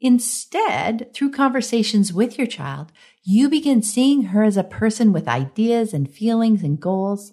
Instead, 0.00 1.12
through 1.12 1.32
conversations 1.32 2.12
with 2.12 2.38
your 2.38 2.46
child, 2.46 2.92
you 3.24 3.48
begin 3.48 3.82
seeing 3.82 4.24
her 4.24 4.44
as 4.44 4.56
a 4.56 4.62
person 4.62 5.12
with 5.12 5.26
ideas 5.26 5.92
and 5.92 6.08
feelings 6.08 6.62
and 6.62 6.78
goals, 6.78 7.32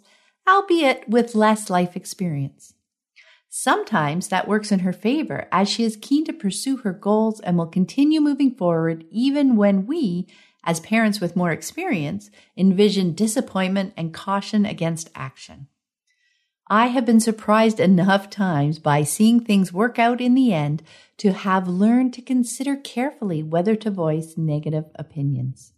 albeit 0.50 1.08
with 1.08 1.36
less 1.36 1.70
life 1.70 1.96
experience. 1.96 2.74
Sometimes 3.54 4.30
that 4.30 4.48
works 4.48 4.72
in 4.72 4.80
her 4.80 4.94
favor 4.94 5.46
as 5.52 5.68
she 5.68 5.84
is 5.84 5.98
keen 5.98 6.24
to 6.24 6.32
pursue 6.32 6.78
her 6.78 6.94
goals 6.94 7.42
and 7.42 7.58
will 7.58 7.68
continue 7.68 8.22
moving 8.22 8.56
forward 8.56 9.04
even 9.12 9.58
when 9.58 9.86
we, 9.86 10.26
as 10.64 10.80
parents 10.80 11.20
with 11.20 11.36
more 11.36 11.52
experience, 11.52 12.32
envision 12.56 13.14
disappointment 13.14 13.94
and 13.98 14.14
caution 14.14 14.66
against 14.66 15.10
action. 15.16 15.68
I 16.70 16.88
have 16.88 17.06
been 17.06 17.20
surprised 17.20 17.82
enough 17.82 18.30
times 18.30 18.80
by 18.80 19.04
seeing 19.04 19.42
things 19.42 19.74
work 19.74 20.00
out 20.00 20.22
in 20.22 20.34
the 20.34 20.54
end 20.54 20.82
to 21.18 21.34
have 21.34 21.68
learned 21.68 22.14
to 22.14 22.22
consider 22.22 22.78
carefully 22.78 23.44
whether 23.44 23.76
to 23.76 23.92
voice 23.92 24.38
negative 24.38 24.86
opinions. 24.96 25.74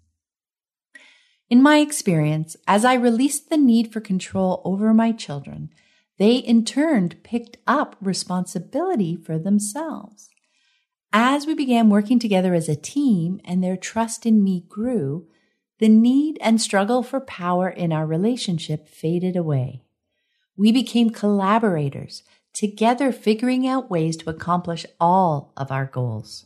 In 1.49 1.63
my 1.63 1.79
experience, 1.79 2.55
as 2.67 2.85
I 2.85 2.93
released 2.93 3.49
the 3.49 3.57
need 3.57 3.91
for 3.91 3.99
control 3.99 4.61
over 4.63 4.93
my 4.93 5.11
children, 5.11 5.71
they 6.17 6.35
in 6.35 6.63
turn 6.65 7.09
picked 7.23 7.57
up 7.65 7.95
responsibility 8.01 9.15
for 9.15 9.39
themselves. 9.39 10.29
As 11.11 11.45
we 11.45 11.53
began 11.53 11.89
working 11.89 12.19
together 12.19 12.53
as 12.53 12.69
a 12.69 12.75
team 12.75 13.39
and 13.45 13.63
their 13.63 13.77
trust 13.77 14.25
in 14.25 14.43
me 14.43 14.65
grew, 14.67 15.27
the 15.79 15.89
need 15.89 16.37
and 16.41 16.61
struggle 16.61 17.03
for 17.03 17.19
power 17.19 17.69
in 17.69 17.91
our 17.91 18.05
relationship 18.05 18.87
faded 18.87 19.35
away. 19.35 19.83
We 20.55 20.71
became 20.71 21.09
collaborators, 21.09 22.23
together 22.53 23.11
figuring 23.11 23.67
out 23.67 23.89
ways 23.89 24.15
to 24.17 24.29
accomplish 24.29 24.85
all 24.99 25.51
of 25.57 25.71
our 25.71 25.85
goals. 25.85 26.45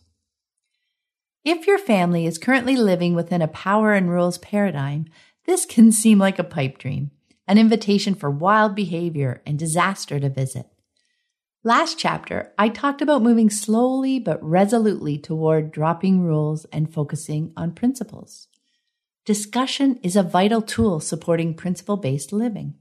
If 1.43 1.67
your 1.67 1.77
family 1.77 2.25
is 2.25 2.38
currently 2.38 2.75
living 2.75 3.15
within 3.15 3.41
a 3.41 3.47
power 3.47 3.93
and 3.93 4.10
rules 4.10 4.38
paradigm, 4.38 5.06
this 5.45 5.65
can 5.65 5.91
seem 5.91 6.19
like 6.19 6.39
a 6.39 6.43
pipe 6.43 6.77
dream 6.77 7.12
an 7.48 7.58
invitation 7.58 8.14
for 8.14 8.30
wild 8.30 8.76
behavior 8.76 9.42
and 9.46 9.58
disaster 9.58 10.20
to 10.20 10.30
visit. 10.30 10.68
Last 11.64 11.98
chapter, 11.98 12.54
I 12.58 12.70
talked 12.70 13.02
about 13.02 13.24
moving 13.24 13.50
slowly 13.50 14.20
but 14.20 14.44
resolutely 14.44 15.18
toward 15.18 15.72
dropping 15.72 16.22
rules 16.22 16.66
and 16.66 16.94
focusing 16.94 17.54
on 17.58 17.74
principles. 17.74 18.48
Discussion 19.26 20.00
is 20.04 20.16
a 20.16 20.24
vital 20.24 20.62
tool 20.62 21.00
supporting 21.00 21.54
principle 21.54 21.98
based 21.98 22.32
living. 22.32 22.76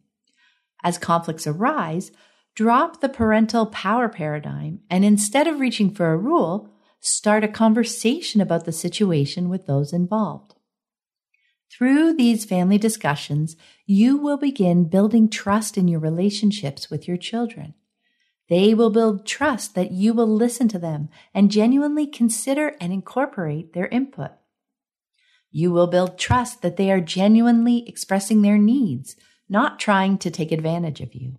As 0.84 0.98
conflicts 0.98 1.46
arise, 1.46 2.12
drop 2.54 3.00
the 3.00 3.08
parental 3.08 3.66
power 3.66 4.08
paradigm 4.08 4.80
and 4.90 5.04
instead 5.04 5.46
of 5.46 5.60
reaching 5.60 5.90
for 5.90 6.12
a 6.12 6.16
rule, 6.16 6.70
start 7.00 7.44
a 7.44 7.48
conversation 7.48 8.40
about 8.40 8.64
the 8.64 8.72
situation 8.72 9.48
with 9.48 9.66
those 9.66 9.92
involved. 9.92 10.55
Through 11.76 12.14
these 12.14 12.46
family 12.46 12.78
discussions, 12.78 13.54
you 13.84 14.16
will 14.16 14.38
begin 14.38 14.88
building 14.88 15.28
trust 15.28 15.76
in 15.76 15.88
your 15.88 16.00
relationships 16.00 16.88
with 16.88 17.06
your 17.06 17.18
children. 17.18 17.74
They 18.48 18.72
will 18.72 18.88
build 18.88 19.26
trust 19.26 19.74
that 19.74 19.92
you 19.92 20.14
will 20.14 20.26
listen 20.26 20.68
to 20.68 20.78
them 20.78 21.10
and 21.34 21.50
genuinely 21.50 22.06
consider 22.06 22.74
and 22.80 22.94
incorporate 22.94 23.74
their 23.74 23.88
input. 23.88 24.30
You 25.50 25.70
will 25.70 25.86
build 25.86 26.18
trust 26.18 26.62
that 26.62 26.78
they 26.78 26.90
are 26.90 27.00
genuinely 27.00 27.86
expressing 27.86 28.40
their 28.40 28.56
needs, 28.56 29.14
not 29.46 29.78
trying 29.78 30.16
to 30.18 30.30
take 30.30 30.52
advantage 30.52 31.02
of 31.02 31.14
you. 31.14 31.38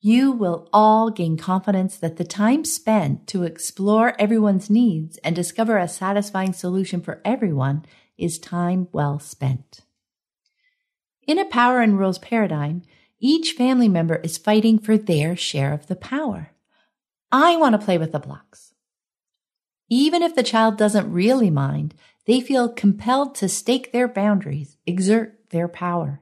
You 0.00 0.32
will 0.32 0.68
all 0.72 1.10
gain 1.10 1.36
confidence 1.36 1.96
that 1.98 2.16
the 2.16 2.24
time 2.24 2.64
spent 2.64 3.26
to 3.28 3.42
explore 3.42 4.18
everyone's 4.18 4.70
needs 4.70 5.18
and 5.18 5.36
discover 5.36 5.76
a 5.76 5.88
satisfying 5.88 6.54
solution 6.54 7.02
for 7.02 7.20
everyone 7.22 7.84
is 8.18 8.38
time 8.38 8.88
well 8.92 9.18
spent. 9.18 9.80
In 11.26 11.38
a 11.38 11.44
power 11.44 11.80
and 11.80 11.98
rules 11.98 12.18
paradigm, 12.18 12.82
each 13.18 13.52
family 13.52 13.88
member 13.88 14.16
is 14.16 14.38
fighting 14.38 14.78
for 14.78 14.96
their 14.96 15.34
share 15.36 15.72
of 15.72 15.86
the 15.86 15.96
power. 15.96 16.52
I 17.32 17.56
want 17.56 17.72
to 17.78 17.84
play 17.84 17.98
with 17.98 18.12
the 18.12 18.18
blocks. 18.18 18.74
Even 19.88 20.22
if 20.22 20.34
the 20.34 20.42
child 20.42 20.76
doesn't 20.76 21.12
really 21.12 21.50
mind, 21.50 21.94
they 22.26 22.40
feel 22.40 22.68
compelled 22.68 23.34
to 23.36 23.48
stake 23.48 23.92
their 23.92 24.08
boundaries, 24.08 24.76
exert 24.86 25.50
their 25.50 25.68
power. 25.68 26.20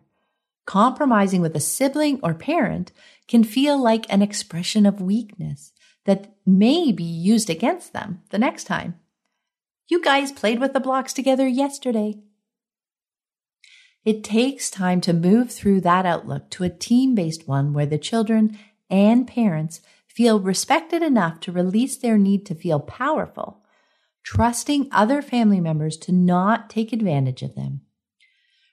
Compromising 0.66 1.40
with 1.40 1.54
a 1.56 1.60
sibling 1.60 2.20
or 2.22 2.34
parent 2.34 2.92
can 3.28 3.44
feel 3.44 3.80
like 3.82 4.06
an 4.08 4.22
expression 4.22 4.86
of 4.86 5.00
weakness 5.00 5.72
that 6.04 6.34
may 6.46 6.92
be 6.92 7.04
used 7.04 7.50
against 7.50 7.92
them 7.92 8.22
the 8.30 8.38
next 8.38 8.64
time. 8.64 8.98
You 9.86 10.00
guys 10.00 10.32
played 10.32 10.60
with 10.60 10.72
the 10.72 10.80
blocks 10.80 11.12
together 11.12 11.46
yesterday. 11.46 12.14
It 14.04 14.24
takes 14.24 14.70
time 14.70 15.00
to 15.02 15.12
move 15.12 15.50
through 15.50 15.82
that 15.82 16.06
outlook 16.06 16.50
to 16.50 16.64
a 16.64 16.70
team 16.70 17.14
based 17.14 17.48
one 17.48 17.72
where 17.72 17.86
the 17.86 17.98
children 17.98 18.58
and 18.90 19.26
parents 19.26 19.80
feel 20.06 20.40
respected 20.40 21.02
enough 21.02 21.40
to 21.40 21.52
release 21.52 21.96
their 21.96 22.16
need 22.16 22.46
to 22.46 22.54
feel 22.54 22.80
powerful, 22.80 23.62
trusting 24.22 24.88
other 24.90 25.20
family 25.20 25.60
members 25.60 25.96
to 25.98 26.12
not 26.12 26.70
take 26.70 26.92
advantage 26.92 27.42
of 27.42 27.54
them. 27.54 27.80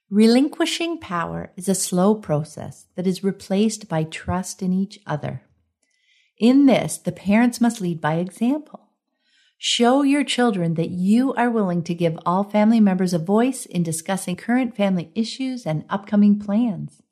Relinquishing 0.09 0.99
power 0.99 1.51
is 1.55 1.69
a 1.69 1.75
slow 1.75 2.15
process 2.15 2.87
that 2.95 3.07
is 3.07 3.23
replaced 3.23 3.87
by 3.87 4.03
trust 4.03 4.61
in 4.61 4.73
each 4.73 4.99
other. 5.05 5.43
In 6.37 6.65
this, 6.65 6.97
the 6.97 7.13
parents 7.13 7.61
must 7.61 7.81
lead 7.81 8.01
by 8.01 8.15
example. 8.15 8.90
Show 9.63 10.01
your 10.01 10.23
children 10.23 10.73
that 10.73 10.89
you 10.89 11.35
are 11.35 11.51
willing 11.51 11.83
to 11.83 11.93
give 11.93 12.17
all 12.25 12.43
family 12.43 12.79
members 12.79 13.13
a 13.13 13.19
voice 13.19 13.67
in 13.67 13.83
discussing 13.83 14.35
current 14.35 14.75
family 14.75 15.11
issues 15.13 15.67
and 15.67 15.85
upcoming 15.87 16.39
plans. 16.39 17.03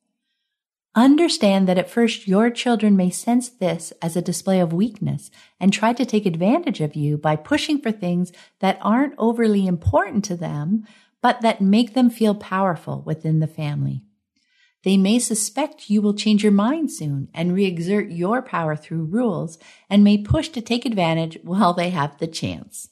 Understand 0.95 1.67
that 1.67 1.77
at 1.77 1.91
first 1.91 2.27
your 2.27 2.49
children 2.49 2.97
may 2.97 3.11
sense 3.11 3.49
this 3.49 3.93
as 4.01 4.15
a 4.15 4.21
display 4.23 4.59
of 4.59 4.73
weakness 4.73 5.29
and 5.59 5.71
try 5.71 5.93
to 5.93 6.03
take 6.03 6.25
advantage 6.25 6.81
of 6.81 6.95
you 6.95 7.19
by 7.19 7.35
pushing 7.35 7.79
for 7.79 7.91
things 7.91 8.31
that 8.61 8.79
aren't 8.81 9.13
overly 9.19 9.67
important 9.67 10.25
to 10.25 10.35
them, 10.35 10.87
but 11.21 11.41
that 11.41 11.61
make 11.61 11.93
them 11.93 12.09
feel 12.09 12.33
powerful 12.33 13.03
within 13.05 13.41
the 13.41 13.47
family. 13.47 14.01
They 14.83 14.95
may 14.95 15.19
suspect 15.19 15.89
you 15.89 16.01
will 16.01 16.13
change 16.13 16.41
your 16.41 16.53
mind 16.53 16.91
soon 16.91 17.27
and 17.33 17.53
re-exert 17.53 18.09
your 18.09 18.41
power 18.41 18.75
through 18.75 19.05
rules 19.05 19.57
and 19.89 20.03
may 20.03 20.17
push 20.17 20.49
to 20.49 20.61
take 20.61 20.85
advantage 20.85 21.37
while 21.43 21.73
they 21.73 21.89
have 21.89 22.17
the 22.17 22.27
chance. 22.27 22.89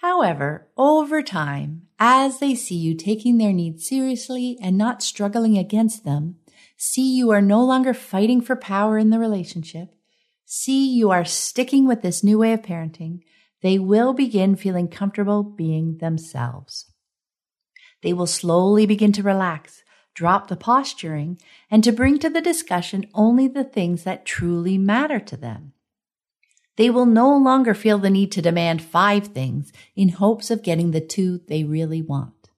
However, 0.00 0.68
over 0.76 1.22
time, 1.22 1.82
as 1.98 2.38
they 2.38 2.54
see 2.54 2.76
you 2.76 2.94
taking 2.94 3.38
their 3.38 3.52
needs 3.52 3.86
seriously 3.86 4.56
and 4.60 4.76
not 4.78 5.02
struggling 5.02 5.58
against 5.58 6.04
them, 6.04 6.36
see 6.76 7.16
you 7.16 7.30
are 7.30 7.42
no 7.42 7.64
longer 7.64 7.94
fighting 7.94 8.40
for 8.40 8.56
power 8.56 8.98
in 8.98 9.10
the 9.10 9.18
relationship, 9.18 9.94
see 10.44 10.88
you 10.88 11.10
are 11.10 11.24
sticking 11.24 11.86
with 11.86 12.02
this 12.02 12.22
new 12.22 12.38
way 12.38 12.52
of 12.52 12.62
parenting, 12.62 13.20
they 13.60 13.78
will 13.78 14.12
begin 14.12 14.54
feeling 14.54 14.86
comfortable 14.86 15.42
being 15.42 15.98
themselves. 15.98 16.92
They 18.02 18.12
will 18.12 18.28
slowly 18.28 18.86
begin 18.86 19.10
to 19.12 19.22
relax 19.24 19.82
drop 20.18 20.48
the 20.48 20.56
posturing, 20.56 21.38
and 21.70 21.84
to 21.84 21.92
bring 21.92 22.18
to 22.18 22.28
the 22.28 22.40
discussion 22.40 23.08
only 23.14 23.46
the 23.46 23.62
things 23.62 24.02
that 24.02 24.24
truly 24.24 24.76
matter 24.76 25.20
to 25.20 25.36
them. 25.36 25.72
They 26.74 26.90
will 26.90 27.06
no 27.06 27.36
longer 27.36 27.72
feel 27.72 27.98
the 27.98 28.10
need 28.10 28.32
to 28.32 28.42
demand 28.42 28.82
five 28.82 29.28
things 29.28 29.72
in 29.94 30.08
hopes 30.08 30.50
of 30.50 30.64
getting 30.64 30.90
the 30.90 31.00
two 31.00 31.38
they 31.46 31.62
really 31.62 32.02
want. 32.02 32.50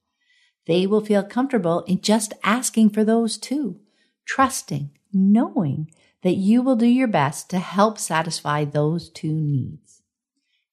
They 0.66 0.86
will 0.86 1.04
feel 1.04 1.22
comfortable 1.22 1.82
in 1.82 2.00
just 2.00 2.32
asking 2.42 2.90
for 2.90 3.04
those 3.04 3.36
two, 3.36 3.80
trusting, 4.24 4.92
knowing 5.12 5.90
that 6.22 6.36
you 6.36 6.62
will 6.62 6.76
do 6.76 6.86
your 6.86 7.08
best 7.08 7.50
to 7.50 7.58
help 7.58 7.98
satisfy 7.98 8.64
those 8.64 9.10
two 9.10 9.34
needs. 9.34 10.00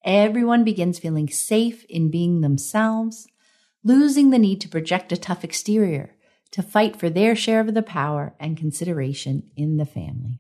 Everyone 0.06 0.64
begins 0.64 1.00
feeling 1.00 1.28
safe 1.28 1.84
in 1.90 2.10
being 2.10 2.40
themselves, 2.40 3.28
losing 3.84 4.30
the 4.30 4.40
need 4.40 4.62
to 4.62 4.70
project 4.70 5.12
a 5.12 5.18
tough 5.18 5.44
exterior, 5.44 6.14
to 6.52 6.64
fight 6.64 6.96
for 6.96 7.10
their 7.10 7.36
share 7.36 7.60
of 7.60 7.74
the 7.74 7.84
power 7.84 8.34
and 8.40 8.58
consideration 8.58 9.44
in 9.56 9.78
the 9.78 9.86
family. 9.86 10.40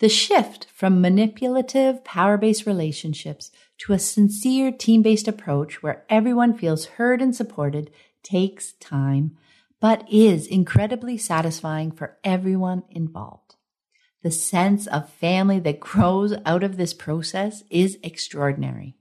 The 0.00 0.08
shift 0.08 0.66
from 0.72 1.00
manipulative, 1.00 2.04
power 2.04 2.36
based 2.36 2.66
relationships 2.66 3.50
to 3.78 3.92
a 3.92 3.98
sincere, 3.98 4.70
team 4.70 5.02
based 5.02 5.26
approach 5.26 5.82
where 5.82 6.04
everyone 6.08 6.56
feels 6.56 6.86
heard 6.86 7.20
and 7.20 7.34
supported 7.34 7.90
takes 8.22 8.72
time, 8.74 9.36
but 9.80 10.04
is 10.10 10.46
incredibly 10.46 11.18
satisfying 11.18 11.90
for 11.90 12.16
everyone 12.22 12.84
involved. 12.90 13.56
The 14.22 14.30
sense 14.30 14.86
of 14.86 15.08
family 15.08 15.60
that 15.60 15.80
grows 15.80 16.34
out 16.44 16.62
of 16.62 16.76
this 16.76 16.94
process 16.94 17.62
is 17.70 17.98
extraordinary. 18.02 18.96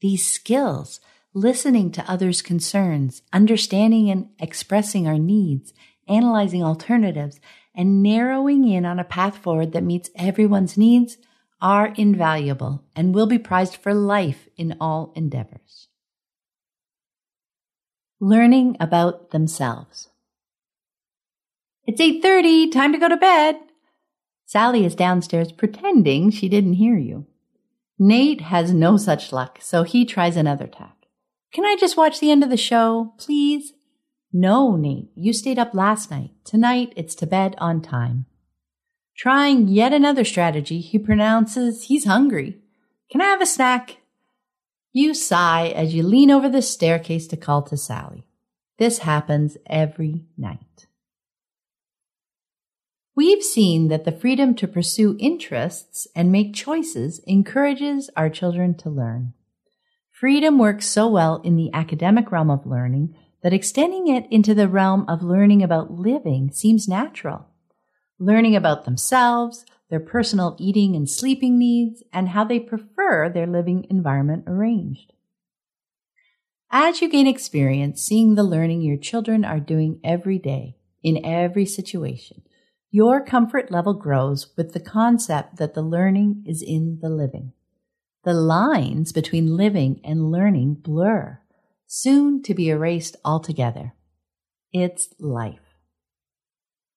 These 0.00 0.26
skills 0.26 1.00
listening 1.32 1.92
to 1.92 2.10
others' 2.10 2.42
concerns, 2.42 3.22
understanding 3.32 4.10
and 4.10 4.28
expressing 4.38 5.06
our 5.06 5.18
needs, 5.18 5.72
analyzing 6.08 6.62
alternatives, 6.62 7.40
and 7.74 8.02
narrowing 8.02 8.66
in 8.66 8.84
on 8.84 8.98
a 8.98 9.04
path 9.04 9.38
forward 9.38 9.72
that 9.72 9.84
meets 9.84 10.10
everyone's 10.16 10.76
needs 10.76 11.18
are 11.62 11.88
invaluable 11.96 12.84
and 12.96 13.14
will 13.14 13.26
be 13.26 13.38
prized 13.38 13.76
for 13.76 13.94
life 13.94 14.48
in 14.56 14.76
all 14.80 15.12
endeavors. 15.14 15.88
Learning 18.18 18.76
about 18.80 19.30
themselves. 19.30 20.08
It's 21.86 22.00
8:30, 22.00 22.70
time 22.70 22.92
to 22.92 22.98
go 22.98 23.08
to 23.08 23.16
bed. 23.16 23.56
Sally 24.46 24.84
is 24.84 24.94
downstairs 24.94 25.52
pretending 25.52 26.30
she 26.30 26.48
didn't 26.48 26.74
hear 26.74 26.96
you. 26.96 27.26
Nate 27.98 28.40
has 28.40 28.72
no 28.72 28.96
such 28.96 29.32
luck, 29.32 29.58
so 29.60 29.84
he 29.84 30.04
tries 30.04 30.36
another 30.36 30.66
tack. 30.66 30.99
Can 31.52 31.64
I 31.64 31.76
just 31.78 31.96
watch 31.96 32.20
the 32.20 32.30
end 32.30 32.44
of 32.44 32.50
the 32.50 32.56
show, 32.56 33.14
please? 33.18 33.72
No, 34.32 34.76
Nate, 34.76 35.10
you 35.16 35.32
stayed 35.32 35.58
up 35.58 35.74
last 35.74 36.10
night. 36.10 36.30
Tonight 36.44 36.92
it's 36.96 37.14
to 37.16 37.26
bed 37.26 37.56
on 37.58 37.82
time. 37.82 38.26
Trying 39.16 39.68
yet 39.68 39.92
another 39.92 40.24
strategy, 40.24 40.80
he 40.80 40.98
pronounces 40.98 41.84
he's 41.84 42.04
hungry. 42.04 42.58
Can 43.10 43.20
I 43.20 43.26
have 43.26 43.42
a 43.42 43.46
snack? 43.46 43.96
You 44.92 45.14
sigh 45.14 45.68
as 45.68 45.94
you 45.94 46.02
lean 46.02 46.30
over 46.30 46.48
the 46.48 46.62
staircase 46.62 47.26
to 47.28 47.36
call 47.36 47.62
to 47.62 47.76
Sally. 47.76 48.26
This 48.78 48.98
happens 48.98 49.56
every 49.66 50.24
night. 50.38 50.86
We've 53.14 53.42
seen 53.42 53.88
that 53.88 54.04
the 54.04 54.12
freedom 54.12 54.54
to 54.54 54.68
pursue 54.68 55.16
interests 55.18 56.06
and 56.14 56.32
make 56.32 56.54
choices 56.54 57.20
encourages 57.26 58.08
our 58.16 58.30
children 58.30 58.74
to 58.78 58.88
learn. 58.88 59.34
Freedom 60.20 60.58
works 60.58 60.84
so 60.84 61.08
well 61.08 61.40
in 61.44 61.56
the 61.56 61.70
academic 61.72 62.30
realm 62.30 62.50
of 62.50 62.66
learning 62.66 63.16
that 63.42 63.54
extending 63.54 64.06
it 64.06 64.26
into 64.30 64.54
the 64.54 64.68
realm 64.68 65.06
of 65.08 65.22
learning 65.22 65.62
about 65.62 65.90
living 65.90 66.50
seems 66.50 66.86
natural. 66.86 67.46
Learning 68.18 68.54
about 68.54 68.84
themselves, 68.84 69.64
their 69.88 69.98
personal 69.98 70.56
eating 70.58 70.94
and 70.94 71.08
sleeping 71.08 71.58
needs, 71.58 72.02
and 72.12 72.28
how 72.28 72.44
they 72.44 72.60
prefer 72.60 73.30
their 73.30 73.46
living 73.46 73.86
environment 73.88 74.44
arranged. 74.46 75.14
As 76.70 77.00
you 77.00 77.08
gain 77.08 77.26
experience 77.26 78.02
seeing 78.02 78.34
the 78.34 78.44
learning 78.44 78.82
your 78.82 78.98
children 78.98 79.42
are 79.42 79.58
doing 79.58 80.00
every 80.04 80.38
day, 80.38 80.76
in 81.02 81.24
every 81.24 81.64
situation, 81.64 82.42
your 82.90 83.24
comfort 83.24 83.70
level 83.70 83.94
grows 83.94 84.54
with 84.54 84.74
the 84.74 84.80
concept 84.80 85.56
that 85.56 85.72
the 85.72 85.80
learning 85.80 86.44
is 86.46 86.60
in 86.60 86.98
the 87.00 87.08
living. 87.08 87.54
The 88.22 88.34
lines 88.34 89.12
between 89.12 89.56
living 89.56 90.00
and 90.04 90.30
learning 90.30 90.74
blur, 90.82 91.40
soon 91.86 92.42
to 92.42 92.54
be 92.54 92.68
erased 92.68 93.16
altogether. 93.24 93.94
It's 94.72 95.08
life. 95.18 95.70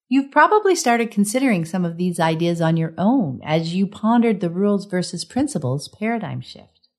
You've 0.10 0.32
probably 0.32 0.76
started 0.76 1.12
considering 1.12 1.64
some 1.64 1.86
of 1.86 1.96
these 1.96 2.20
ideas 2.20 2.60
on 2.60 2.76
your 2.76 2.94
own 2.98 3.40
as 3.44 3.74
you 3.74 3.88
pondered 3.88 4.42
the 4.42 4.50
rules 4.50 4.86
versus 4.86 5.24
principles 5.24 5.88
paradigm 5.88 6.42
shift. 6.42 6.90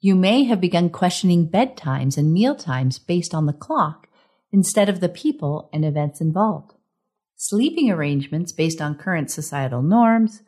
You 0.00 0.14
may 0.14 0.44
have 0.44 0.60
begun 0.60 0.90
questioning 0.90 1.48
bedtimes 1.48 2.18
and 2.18 2.32
meal 2.32 2.54
times 2.54 2.98
based 2.98 3.34
on 3.34 3.46
the 3.46 3.54
clock 3.54 4.06
instead 4.52 4.90
of 4.90 5.00
the 5.00 5.08
people 5.08 5.70
and 5.72 5.84
events 5.84 6.20
involved. 6.20 6.74
Sleeping 7.36 7.90
arrangements 7.90 8.52
based 8.52 8.82
on 8.82 8.96
current 8.96 9.30
societal 9.30 9.82
norms, 9.82 10.42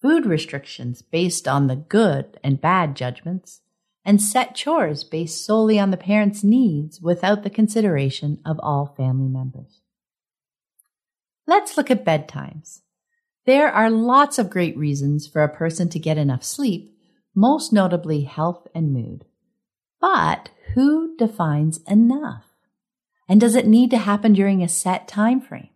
food 0.00 0.26
restrictions 0.26 1.02
based 1.02 1.46
on 1.46 1.66
the 1.66 1.76
good 1.76 2.38
and 2.42 2.60
bad 2.60 2.96
judgments, 2.96 3.60
and 4.04 4.20
set 4.20 4.54
chores 4.54 5.04
based 5.04 5.44
solely 5.44 5.78
on 5.78 5.90
the 5.90 5.96
parents' 5.96 6.42
needs 6.42 7.00
without 7.00 7.42
the 7.42 7.50
consideration 7.50 8.40
of 8.44 8.58
all 8.62 8.94
family 8.96 9.28
members. 9.28 9.80
Let's 11.46 11.76
look 11.76 11.90
at 11.90 12.04
bedtimes. 12.04 12.80
There 13.44 13.70
are 13.70 13.90
lots 13.90 14.38
of 14.38 14.50
great 14.50 14.76
reasons 14.76 15.26
for 15.26 15.42
a 15.42 15.54
person 15.54 15.88
to 15.90 15.98
get 15.98 16.18
enough 16.18 16.44
sleep, 16.44 16.96
most 17.34 17.72
notably 17.72 18.22
health 18.22 18.68
and 18.74 18.92
mood. 18.92 19.24
But 20.00 20.50
who 20.74 21.16
defines 21.16 21.80
enough? 21.88 22.44
And 23.28 23.40
does 23.40 23.54
it 23.54 23.66
need 23.66 23.90
to 23.90 23.98
happen 23.98 24.32
during 24.32 24.62
a 24.62 24.68
set 24.68 25.08
time 25.08 25.40
frame? 25.40 25.69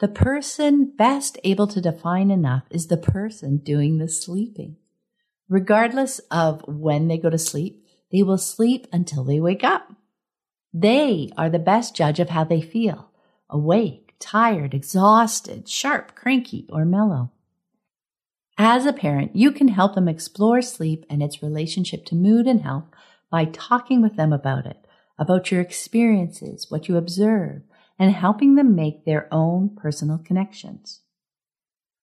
The 0.00 0.08
person 0.08 0.92
best 0.96 1.38
able 1.44 1.68
to 1.68 1.80
define 1.80 2.30
enough 2.30 2.64
is 2.70 2.88
the 2.88 2.96
person 2.96 3.58
doing 3.58 3.98
the 3.98 4.08
sleeping. 4.08 4.76
Regardless 5.48 6.18
of 6.30 6.62
when 6.66 7.06
they 7.06 7.18
go 7.18 7.30
to 7.30 7.38
sleep, 7.38 7.86
they 8.10 8.22
will 8.22 8.38
sleep 8.38 8.86
until 8.92 9.22
they 9.22 9.38
wake 9.38 9.62
up. 9.62 9.92
They 10.72 11.30
are 11.36 11.48
the 11.48 11.60
best 11.60 11.94
judge 11.94 12.18
of 12.18 12.30
how 12.30 12.42
they 12.44 12.60
feel 12.60 13.10
awake, 13.48 14.14
tired, 14.18 14.74
exhausted, 14.74 15.68
sharp, 15.68 16.16
cranky, 16.16 16.66
or 16.72 16.84
mellow. 16.84 17.30
As 18.58 18.86
a 18.86 18.92
parent, 18.92 19.36
you 19.36 19.52
can 19.52 19.68
help 19.68 19.94
them 19.94 20.08
explore 20.08 20.62
sleep 20.62 21.04
and 21.08 21.22
its 21.22 21.42
relationship 21.42 22.04
to 22.06 22.16
mood 22.16 22.46
and 22.46 22.62
health 22.62 22.86
by 23.30 23.44
talking 23.44 24.02
with 24.02 24.16
them 24.16 24.32
about 24.32 24.66
it, 24.66 24.86
about 25.18 25.52
your 25.52 25.60
experiences, 25.60 26.68
what 26.68 26.88
you 26.88 26.96
observe, 26.96 27.62
and 27.98 28.12
helping 28.12 28.54
them 28.54 28.74
make 28.74 29.04
their 29.04 29.28
own 29.32 29.70
personal 29.76 30.18
connections. 30.18 31.00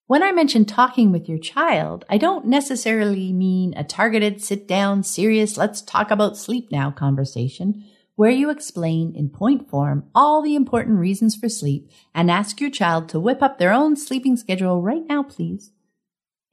When 0.08 0.24
I 0.24 0.32
mention 0.32 0.66
talking 0.66 1.12
with 1.12 1.30
your 1.30 1.38
child, 1.38 2.04
I 2.10 2.18
don't 2.18 2.46
necessarily 2.46 3.32
mean 3.32 3.74
a 3.78 3.84
targeted 3.84 4.44
sit 4.44 4.68
down, 4.68 5.04
serious, 5.04 5.56
let's 5.56 5.82
talk 5.82 6.12
about 6.12 6.38
sleep 6.38 6.70
now 6.72 6.92
conversation 6.92 7.86
where 8.16 8.30
you 8.30 8.50
explain 8.50 9.16
in 9.16 9.30
point 9.30 9.70
form 9.70 10.04
all 10.14 10.42
the 10.42 10.54
important 10.54 11.00
reasons 11.00 11.36
for 11.36 11.50
sleep 11.50 11.90
and 12.14 12.30
ask 12.30 12.60
your 12.60 12.70
child 12.70 13.10
to 13.10 13.20
whip 13.20 13.42
up 13.42 13.58
their 13.58 13.72
own 13.72 13.96
sleeping 13.96 14.36
schedule 14.36 14.82
right 14.82 15.04
now, 15.08 15.24
please. 15.24 15.72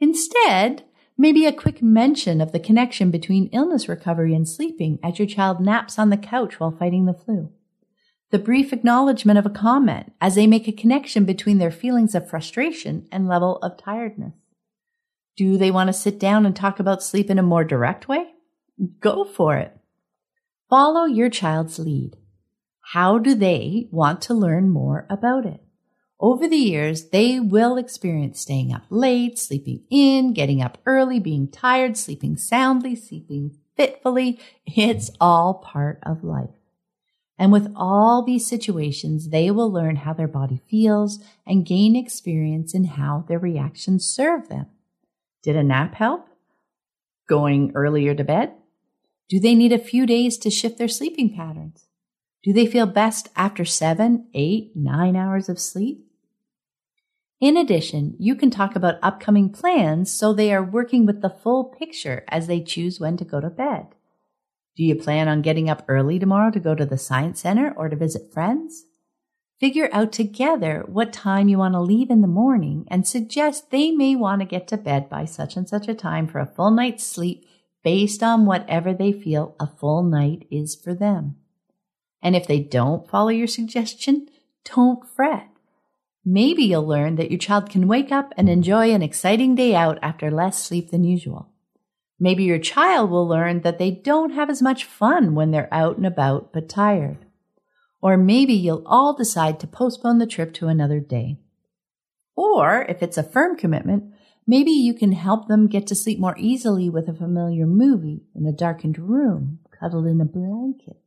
Instead, 0.01 0.85
maybe 1.19 1.45
a 1.45 1.53
quick 1.53 1.83
mention 1.83 2.41
of 2.41 2.53
the 2.53 2.61
connection 2.61 3.11
between 3.11 3.51
illness 3.53 3.89
recovery 3.89 4.35
and 4.35 4.49
sleeping 4.49 4.99
as 5.03 5.19
your 5.19 5.29
child 5.29 5.61
naps 5.61 5.99
on 5.99 6.11
the 6.11 6.17
couch 6.17 6.59
while 6.61 6.71
fighting 6.71 7.07
the 7.07 7.13
flu 7.13 7.51
the 8.31 8.39
brief 8.39 8.73
acknowledgement 8.73 9.39
of 9.39 9.47
a 9.47 9.51
comment 9.51 10.13
as 10.21 10.35
they 10.35 10.47
make 10.47 10.69
a 10.69 10.73
connection 10.73 11.25
between 11.25 11.59
their 11.59 11.71
feelings 11.71 12.15
of 12.15 12.29
frustration 12.29 13.09
and 13.11 13.27
level 13.27 13.57
of 13.59 13.79
tiredness. 13.79 14.35
Do 15.37 15.57
they 15.57 15.71
want 15.71 15.89
to 15.89 15.93
sit 15.93 16.19
down 16.19 16.45
and 16.45 16.55
talk 16.55 16.79
about 16.79 17.03
sleep 17.03 17.31
in 17.31 17.39
a 17.39 17.43
more 17.43 17.65
direct 17.65 18.09
way? 18.09 18.27
Go 19.01 19.25
for 19.25 19.57
it. 19.57 19.75
Follow 20.69 21.05
your 21.05 21.31
child's 21.31 21.79
lead. 21.79 22.17
How 22.93 23.19
do 23.19 23.35
they 23.35 23.89
want 23.91 24.21
to 24.23 24.35
learn 24.35 24.69
more 24.69 25.07
about 25.09 25.47
it? 25.47 25.63
Over 26.21 26.49
the 26.49 26.57
years, 26.57 27.11
they 27.11 27.39
will 27.39 27.77
experience 27.77 28.41
staying 28.41 28.73
up 28.73 28.83
late, 28.91 29.39
sleeping 29.39 29.85
in, 29.91 30.33
getting 30.33 30.61
up 30.61 30.79
early, 30.85 31.21
being 31.21 31.49
tired, 31.49 31.97
sleeping 31.97 32.37
soundly, 32.37 32.97
sleeping 32.97 33.57
fitfully. 33.77 34.41
It's 34.67 35.11
all 35.21 35.55
part 35.55 36.01
of 36.03 36.25
life. 36.25 36.58
And 37.39 37.53
with 37.53 37.73
all 37.77 38.25
these 38.25 38.47
situations, 38.47 39.29
they 39.29 39.51
will 39.51 39.71
learn 39.71 39.97
how 39.97 40.13
their 40.13 40.29
body 40.29 40.61
feels 40.69 41.23
and 41.47 41.65
gain 41.65 41.95
experience 41.95 42.75
in 42.75 42.85
how 42.85 43.25
their 43.29 43.39
reactions 43.39 44.05
serve 44.05 44.49
them. 44.49 44.67
Did 45.43 45.55
a 45.55 45.63
nap 45.63 45.95
help? 45.95 46.27
Going 47.29 47.73
earlier 47.75 48.15
to 48.15 48.25
bed? 48.25 48.55
Do 49.29 49.39
they 49.39 49.55
need 49.55 49.73
a 49.73 49.79
few 49.79 50.05
days 50.05 50.37
to 50.39 50.51
shift 50.51 50.79
their 50.79 50.89
sleeping 50.89 51.35
patterns? 51.35 51.87
Do 52.43 52.53
they 52.53 52.67
feel 52.67 52.87
best 52.87 53.29
after 53.37 53.65
seven, 53.65 54.29
eight, 54.35 54.73
nine 54.75 55.15
hours 55.15 55.49
of 55.49 55.61
sleep? 55.61 56.07
In 57.41 57.57
addition, 57.57 58.17
you 58.19 58.35
can 58.35 58.51
talk 58.51 58.75
about 58.75 58.99
upcoming 59.01 59.51
plans 59.51 60.11
so 60.11 60.33
they 60.33 60.53
are 60.53 60.63
working 60.63 61.07
with 61.07 61.21
the 61.21 61.31
full 61.31 61.65
picture 61.65 62.25
as 62.29 62.49
they 62.49 62.61
choose 62.61 62.99
when 62.99 63.17
to 63.17 63.25
go 63.25 63.41
to 63.41 63.51
bed. 63.51 63.89
Do 64.79 64.85
you 64.85 64.95
plan 64.95 65.27
on 65.27 65.43
getting 65.43 65.69
up 65.69 65.85
early 65.89 66.21
tomorrow 66.21 66.53
to 66.53 66.61
go 66.61 66.77
to 66.77 66.87
the 66.87 66.97
science 66.97 67.41
center 67.41 67.75
or 67.77 67.89
to 67.89 67.97
visit 67.97 68.33
friends? 68.33 68.85
Figure 69.59 69.89
out 69.93 70.13
together 70.13 70.85
what 70.87 71.13
time 71.13 71.49
you 71.49 71.59
want 71.59 71.75
to 71.75 71.81
leave 71.81 72.11
in 72.11 72.21
the 72.21 72.29
morning 72.29 72.87
and 72.89 73.05
suggest 73.05 73.73
they 73.73 73.91
may 73.91 74.15
want 74.15 74.41
to 74.41 74.47
get 74.47 74.69
to 74.69 74.77
bed 74.77 75.11
by 75.11 75.25
such 75.25 75.57
and 75.57 75.69
such 75.69 75.89
a 75.89 75.95
time 75.95 76.29
for 76.29 76.39
a 76.39 76.47
full 76.47 76.71
night's 76.71 77.05
sleep 77.05 77.45
based 77.83 78.23
on 78.23 78.47
whatever 78.47 78.95
they 78.95 79.11
feel 79.11 79.57
a 79.59 79.67
full 79.67 80.05
night 80.05 80.47
is 80.49 80.77
for 80.77 80.95
them. 80.95 81.35
And 82.23 82.37
if 82.37 82.47
they 82.47 82.61
don't 82.61 83.11
follow 83.11 83.31
your 83.31 83.49
suggestion, 83.49 84.29
don't 84.63 85.05
fret. 85.09 85.49
Maybe 86.25 86.63
you'll 86.63 86.87
learn 86.87 87.17
that 87.17 87.33
your 87.33 87.39
child 87.39 87.69
can 87.69 87.89
wake 87.89 88.13
up 88.13 88.33
and 88.37 88.49
enjoy 88.49 88.93
an 88.93 89.03
exciting 89.03 89.57
day 89.57 89.75
out 89.75 89.99
after 90.03 90.31
less 90.31 90.63
sleep 90.63 90.93
than 90.93 91.03
usual. 91.03 91.51
Maybe 92.21 92.45
your 92.45 92.59
child 92.59 93.11
will 93.11 93.27
learn 93.27 93.61
that 93.63 93.79
they 93.79 93.91
don't 93.91 94.31
have 94.31 94.51
as 94.51 94.61
much 94.61 94.85
fun 94.85 95.35
when 95.35 95.51
they're 95.51 95.73
out 95.73 95.97
and 95.97 96.07
about 96.07 96.53
but 96.53 96.69
tired. 96.69 97.19
Or 98.01 98.17
maybe 98.17 98.55
you'll 98.55 98.87
all 98.87 99.17
decide 99.17 99.61
to 99.61 99.67
postpone 99.67 100.19
the 100.19 100.27
trip 100.27 100.53
to 100.55 100.69
another 100.69 101.01
day. 101.01 101.39
Or 102.37 102.83
if 102.89 103.03
it's 103.03 103.19
a 103.19 103.23
firm 103.23 103.57
commitment, 103.57 104.13
maybe 104.47 104.71
you 104.71 104.95
can 104.95 105.13
help 105.13 105.49
them 105.49 105.69
get 105.69 105.87
to 105.89 105.95
sleep 105.95 106.19
more 106.19 106.37
easily 106.39 106.89
with 106.89 107.09
a 107.09 107.15
familiar 107.15 107.67
movie 107.67 108.23
in 108.35 108.47
a 108.47 108.53
darkened 108.53 108.99
room, 108.99 109.61
cuddled 109.79 110.07
in 110.07 110.21
a 110.21 110.25
blanket. 110.25 111.03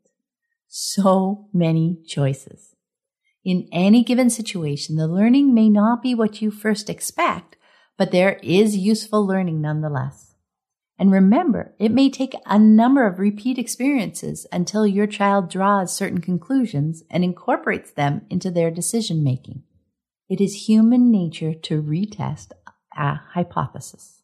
So 0.68 1.48
many 1.54 2.00
choices. 2.06 2.76
In 3.44 3.68
any 3.72 4.04
given 4.04 4.30
situation, 4.30 4.96
the 4.96 5.08
learning 5.08 5.54
may 5.54 5.68
not 5.68 6.02
be 6.02 6.14
what 6.14 6.42
you 6.42 6.52
first 6.52 6.90
expect, 6.90 7.58
but 7.98 8.12
there 8.12 8.40
is 8.44 8.78
useful 8.78 9.26
learning 9.26 9.62
nonetheless. 9.62 10.31
And 11.02 11.12
remember, 11.12 11.74
it 11.80 11.92
may 11.92 12.12
take 12.12 12.36
a 12.46 12.60
number 12.60 13.08
of 13.08 13.18
repeat 13.18 13.58
experiences 13.58 14.46
until 14.52 14.86
your 14.86 15.08
child 15.08 15.50
draws 15.50 15.92
certain 15.92 16.22
conclusions 16.22 17.02
and 17.10 17.24
incorporates 17.24 17.90
them 17.90 18.22
into 18.30 18.52
their 18.52 18.70
decision 18.70 19.24
making. 19.24 19.64
It 20.30 20.40
is 20.40 20.68
human 20.68 21.10
nature 21.10 21.56
to 21.56 21.82
retest 21.82 22.52
a 22.96 23.16
hypothesis. 23.16 24.22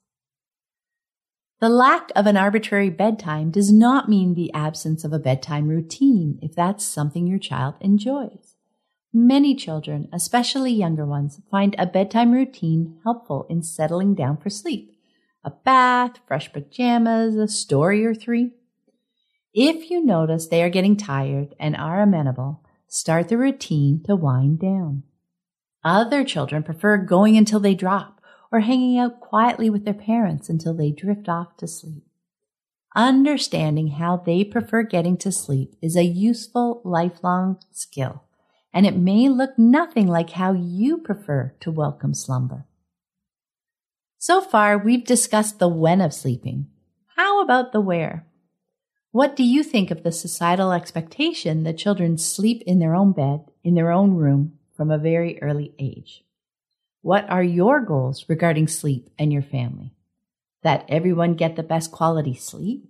The 1.60 1.70
lack 1.70 2.12
of 2.16 2.28
an 2.28 2.38
arbitrary 2.38 2.92
bedtime 2.92 3.50
does 3.50 3.72
not 3.72 4.08
mean 4.08 4.36
the 4.36 4.54
absence 4.54 5.04
of 5.04 5.12
a 5.12 5.18
bedtime 5.18 5.70
routine 5.70 6.38
if 6.44 6.54
that's 6.54 6.86
something 6.86 7.26
your 7.26 7.40
child 7.40 7.74
enjoys. 7.82 8.54
Many 9.12 9.56
children, 9.56 10.10
especially 10.14 10.74
younger 10.74 11.08
ones, 11.08 11.42
find 11.50 11.76
a 11.80 11.88
bedtime 11.88 12.34
routine 12.34 13.00
helpful 13.04 13.48
in 13.50 13.64
settling 13.64 14.14
down 14.14 14.38
for 14.38 14.52
sleep. 14.52 14.94
A 15.48 15.54
bath, 15.64 16.20
fresh 16.28 16.52
pajamas, 16.52 17.38
a 17.38 17.48
story 17.48 18.06
or 18.06 18.14
three. 18.14 18.52
If 19.54 19.90
you 19.90 20.04
notice 20.04 20.46
they 20.46 20.62
are 20.62 20.70
getting 20.70 20.98
tired 20.98 21.56
and 21.58 21.74
are 21.74 22.02
amenable, 22.02 22.66
start 22.90 23.30
the 23.30 23.38
routine 23.38 24.04
to 24.08 24.18
wind 24.18 24.60
down. 24.60 25.04
Other 25.86 26.26
children 26.26 26.64
prefer 26.64 26.98
going 26.98 27.38
until 27.38 27.62
they 27.62 27.76
drop 27.76 28.20
or 28.52 28.60
hanging 28.60 29.00
out 29.00 29.22
quietly 29.22 29.70
with 29.70 29.86
their 29.86 29.94
parents 29.94 30.50
until 30.50 30.74
they 30.74 30.92
drift 30.92 31.30
off 31.30 31.56
to 31.60 31.66
sleep. 31.66 32.04
Understanding 32.94 33.92
how 33.92 34.18
they 34.18 34.44
prefer 34.44 34.84
getting 34.84 35.16
to 35.20 35.32
sleep 35.32 35.78
is 35.82 35.96
a 35.96 36.04
useful 36.04 36.82
lifelong 36.84 37.58
skill, 37.72 38.24
and 38.74 38.86
it 38.86 38.98
may 38.98 39.30
look 39.30 39.58
nothing 39.58 40.08
like 40.08 40.32
how 40.32 40.52
you 40.52 40.98
prefer 40.98 41.56
to 41.62 41.72
welcome 41.72 42.14
slumber. 42.14 42.66
So 44.20 44.42
far, 44.42 44.78
we've 44.78 45.06
discussed 45.06 45.60
the 45.60 45.68
when 45.68 46.02
of 46.02 46.14
sleeping. 46.14 46.68
How 47.16 47.42
about 47.42 47.72
the 47.72 47.82
where? 47.82 48.26
What 49.12 49.36
do 49.36 49.44
you 49.44 49.64
think 49.64 49.92
of 49.92 50.04
the 50.04 50.12
societal 50.12 50.72
expectation 50.72 51.64
that 51.64 51.78
children 51.78 52.18
sleep 52.18 52.64
in 52.66 52.80
their 52.80 52.96
own 52.96 53.14
bed, 53.14 53.46
in 53.64 53.76
their 53.76 53.92
own 53.92 54.16
room, 54.16 54.58
from 54.76 54.90
a 54.90 54.98
very 54.98 55.42
early 55.42 55.74
age? 55.78 56.24
What 57.02 57.30
are 57.30 57.44
your 57.44 57.82
goals 57.82 58.26
regarding 58.28 58.68
sleep 58.68 59.10
and 59.20 59.32
your 59.32 59.44
family? 59.44 59.94
That 60.64 60.86
everyone 60.90 61.36
get 61.36 61.56
the 61.56 61.64
best 61.64 61.92
quality 61.92 62.34
sleep? 62.34 62.90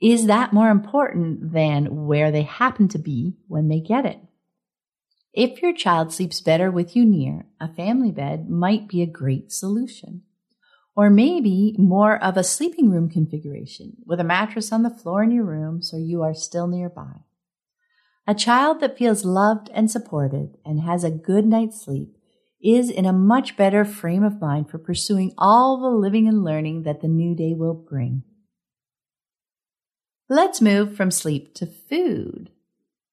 Is 0.00 0.26
that 0.26 0.52
more 0.52 0.68
important 0.68 1.52
than 1.52 2.06
where 2.06 2.30
they 2.30 2.42
happen 2.42 2.88
to 2.88 2.98
be 2.98 3.36
when 3.46 3.68
they 3.68 3.80
get 3.80 4.04
it? 4.04 4.18
If 5.34 5.60
your 5.60 5.74
child 5.74 6.12
sleeps 6.12 6.40
better 6.40 6.70
with 6.70 6.94
you 6.94 7.04
near, 7.04 7.46
a 7.60 7.66
family 7.66 8.12
bed 8.12 8.48
might 8.48 8.86
be 8.86 9.02
a 9.02 9.06
great 9.06 9.50
solution. 9.50 10.22
Or 10.94 11.10
maybe 11.10 11.74
more 11.76 12.22
of 12.22 12.36
a 12.36 12.44
sleeping 12.44 12.88
room 12.88 13.10
configuration 13.10 13.96
with 14.06 14.20
a 14.20 14.24
mattress 14.24 14.70
on 14.70 14.84
the 14.84 14.90
floor 14.90 15.24
in 15.24 15.32
your 15.32 15.44
room 15.44 15.82
so 15.82 15.96
you 15.96 16.22
are 16.22 16.34
still 16.34 16.68
nearby. 16.68 17.24
A 18.28 18.34
child 18.34 18.78
that 18.80 18.96
feels 18.96 19.24
loved 19.24 19.68
and 19.74 19.90
supported 19.90 20.56
and 20.64 20.80
has 20.80 21.02
a 21.02 21.10
good 21.10 21.46
night's 21.46 21.84
sleep 21.84 22.16
is 22.62 22.88
in 22.88 23.04
a 23.04 23.12
much 23.12 23.56
better 23.56 23.84
frame 23.84 24.22
of 24.22 24.40
mind 24.40 24.70
for 24.70 24.78
pursuing 24.78 25.34
all 25.36 25.80
the 25.80 25.88
living 25.88 26.28
and 26.28 26.44
learning 26.44 26.84
that 26.84 27.00
the 27.00 27.08
new 27.08 27.34
day 27.34 27.54
will 27.54 27.74
bring. 27.74 28.22
Let's 30.28 30.60
move 30.60 30.96
from 30.96 31.10
sleep 31.10 31.54
to 31.56 31.66
food. 31.66 32.50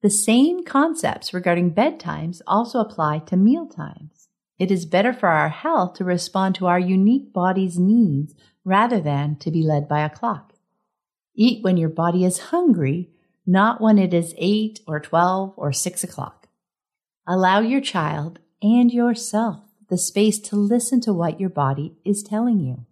The 0.01 0.09
same 0.09 0.63
concepts 0.63 1.33
regarding 1.33 1.75
bedtimes 1.75 2.41
also 2.47 2.79
apply 2.79 3.19
to 3.27 3.37
meal 3.37 3.67
times. 3.67 4.29
It 4.57 4.71
is 4.71 4.85
better 4.85 5.13
for 5.13 5.27
our 5.27 5.49
health 5.49 5.93
to 5.95 6.03
respond 6.03 6.55
to 6.55 6.65
our 6.67 6.79
unique 6.79 7.31
body's 7.31 7.77
needs 7.77 8.33
rather 8.65 8.99
than 8.99 9.35
to 9.37 9.51
be 9.51 9.61
led 9.61 9.87
by 9.87 10.01
a 10.01 10.09
clock. 10.09 10.53
Eat 11.35 11.63
when 11.63 11.77
your 11.77 11.89
body 11.89 12.25
is 12.25 12.49
hungry, 12.49 13.11
not 13.45 13.79
when 13.79 13.99
it 13.99 14.13
is 14.13 14.33
8 14.37 14.81
or 14.87 14.99
12 14.99 15.53
or 15.55 15.71
6 15.71 16.03
o'clock. 16.03 16.47
Allow 17.27 17.59
your 17.59 17.81
child 17.81 18.39
and 18.61 18.91
yourself 18.91 19.61
the 19.89 19.97
space 19.97 20.39
to 20.39 20.55
listen 20.55 21.01
to 21.01 21.13
what 21.13 21.39
your 21.39 21.49
body 21.49 21.97
is 22.03 22.23
telling 22.23 22.59
you. 22.59 22.85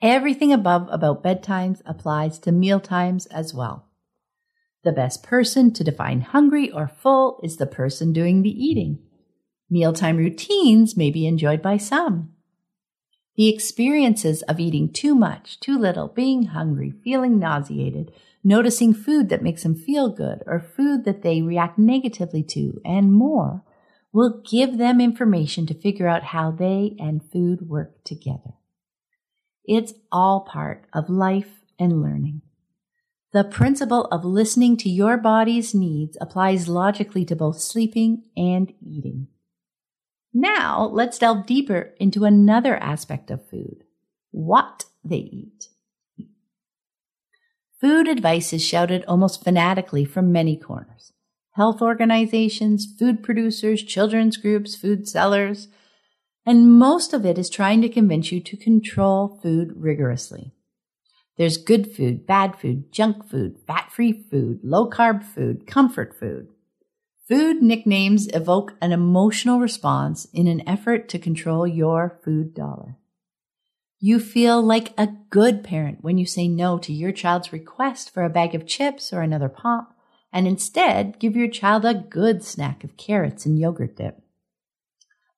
Everything 0.00 0.52
above 0.52 0.88
about 0.90 1.22
bedtimes 1.24 1.82
applies 1.84 2.38
to 2.40 2.52
meal 2.52 2.78
times 2.78 3.26
as 3.26 3.52
well. 3.52 3.89
The 4.82 4.92
best 4.92 5.22
person 5.22 5.72
to 5.74 5.84
define 5.84 6.22
hungry 6.22 6.70
or 6.70 6.88
full 6.88 7.40
is 7.42 7.56
the 7.56 7.66
person 7.66 8.12
doing 8.12 8.42
the 8.42 8.50
eating. 8.50 8.98
Mealtime 9.68 10.16
routines 10.16 10.96
may 10.96 11.10
be 11.10 11.26
enjoyed 11.26 11.60
by 11.60 11.76
some. 11.76 12.32
The 13.36 13.48
experiences 13.48 14.42
of 14.42 14.58
eating 14.58 14.92
too 14.92 15.14
much, 15.14 15.60
too 15.60 15.78
little, 15.78 16.08
being 16.08 16.46
hungry, 16.46 16.92
feeling 17.04 17.38
nauseated, 17.38 18.12
noticing 18.42 18.92
food 18.94 19.28
that 19.28 19.42
makes 19.42 19.62
them 19.62 19.74
feel 19.74 20.08
good 20.08 20.42
or 20.46 20.60
food 20.60 21.04
that 21.04 21.22
they 21.22 21.42
react 21.42 21.78
negatively 21.78 22.42
to, 22.44 22.80
and 22.84 23.12
more 23.12 23.62
will 24.12 24.42
give 24.50 24.78
them 24.78 25.00
information 25.00 25.66
to 25.66 25.74
figure 25.74 26.08
out 26.08 26.24
how 26.24 26.50
they 26.50 26.96
and 26.98 27.22
food 27.30 27.68
work 27.68 28.02
together. 28.04 28.54
It's 29.64 29.94
all 30.10 30.40
part 30.40 30.86
of 30.92 31.08
life 31.08 31.60
and 31.78 32.02
learning. 32.02 32.42
The 33.32 33.44
principle 33.44 34.06
of 34.06 34.24
listening 34.24 34.76
to 34.78 34.90
your 34.90 35.16
body's 35.16 35.72
needs 35.72 36.16
applies 36.20 36.68
logically 36.68 37.24
to 37.26 37.36
both 37.36 37.60
sleeping 37.60 38.24
and 38.36 38.72
eating. 38.80 39.28
Now 40.34 40.86
let's 40.86 41.18
delve 41.18 41.46
deeper 41.46 41.94
into 42.00 42.24
another 42.24 42.76
aspect 42.76 43.30
of 43.30 43.48
food, 43.48 43.84
what 44.32 44.84
they 45.04 45.16
eat. 45.16 45.68
Food 47.80 48.08
advice 48.08 48.52
is 48.52 48.64
shouted 48.64 49.04
almost 49.06 49.44
fanatically 49.44 50.04
from 50.04 50.32
many 50.32 50.56
corners 50.56 51.12
health 51.54 51.82
organizations, 51.82 52.86
food 52.98 53.22
producers, 53.22 53.82
children's 53.82 54.36
groups, 54.36 54.76
food 54.76 55.06
sellers, 55.06 55.68
and 56.46 56.78
most 56.78 57.12
of 57.12 57.26
it 57.26 57.38
is 57.38 57.50
trying 57.50 57.82
to 57.82 57.88
convince 57.88 58.32
you 58.32 58.40
to 58.40 58.56
control 58.56 59.38
food 59.42 59.72
rigorously. 59.76 60.54
There's 61.40 61.56
good 61.56 61.90
food, 61.90 62.26
bad 62.26 62.56
food, 62.56 62.92
junk 62.92 63.26
food, 63.26 63.56
fat 63.66 63.90
free 63.90 64.12
food, 64.12 64.60
low 64.62 64.90
carb 64.90 65.24
food, 65.24 65.66
comfort 65.66 66.14
food. 66.14 66.48
Food 67.30 67.62
nicknames 67.62 68.28
evoke 68.34 68.74
an 68.82 68.92
emotional 68.92 69.58
response 69.58 70.26
in 70.34 70.46
an 70.46 70.62
effort 70.68 71.08
to 71.08 71.18
control 71.18 71.66
your 71.66 72.20
food 72.22 72.52
dollar. 72.52 72.98
You 73.98 74.20
feel 74.20 74.60
like 74.60 74.92
a 74.98 75.14
good 75.30 75.64
parent 75.64 76.04
when 76.04 76.18
you 76.18 76.26
say 76.26 76.46
no 76.46 76.76
to 76.76 76.92
your 76.92 77.10
child's 77.10 77.54
request 77.54 78.12
for 78.12 78.22
a 78.22 78.28
bag 78.28 78.54
of 78.54 78.66
chips 78.66 79.10
or 79.10 79.22
another 79.22 79.48
pop 79.48 79.96
and 80.30 80.46
instead 80.46 81.18
give 81.18 81.36
your 81.36 81.48
child 81.48 81.86
a 81.86 81.94
good 81.94 82.44
snack 82.44 82.84
of 82.84 82.98
carrots 82.98 83.46
and 83.46 83.58
yogurt 83.58 83.96
dip. 83.96 84.20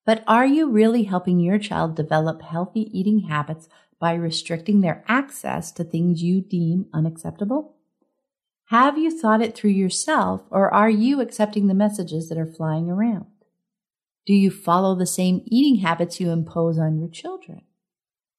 But 0.05 0.25
are 0.27 0.47
you 0.47 0.69
really 0.69 1.05
helping 1.05 1.39
your 1.39 1.61
child 1.61 1.95
develop 1.95 2.43
healthy 2.43 2.91
eating 2.91 3.29
habits 3.29 3.69
by 4.03 4.15
restricting 4.15 4.81
their 4.81 5.05
access 5.07 5.71
to 5.71 5.85
things 5.85 6.25
you 6.25 6.41
deem 6.41 6.87
unacceptable? 6.93 7.77
Have 8.65 8.99
you 8.99 9.17
thought 9.17 9.41
it 9.41 9.55
through 9.55 9.71
yourself 9.71 10.43
or 10.51 10.75
are 10.75 10.91
you 10.91 11.21
accepting 11.21 11.69
the 11.69 11.75
messages 11.75 12.29
that 12.29 12.37
are 12.37 12.53
flying 12.53 12.91
around? 12.91 13.27
Do 14.27 14.35
you 14.35 14.51
follow 14.51 14.97
the 14.97 15.07
same 15.07 15.43
eating 15.47 15.83
habits 15.83 16.19
you 16.19 16.31
impose 16.31 16.81
on 16.81 16.99
your 16.99 17.11
children? 17.11 17.63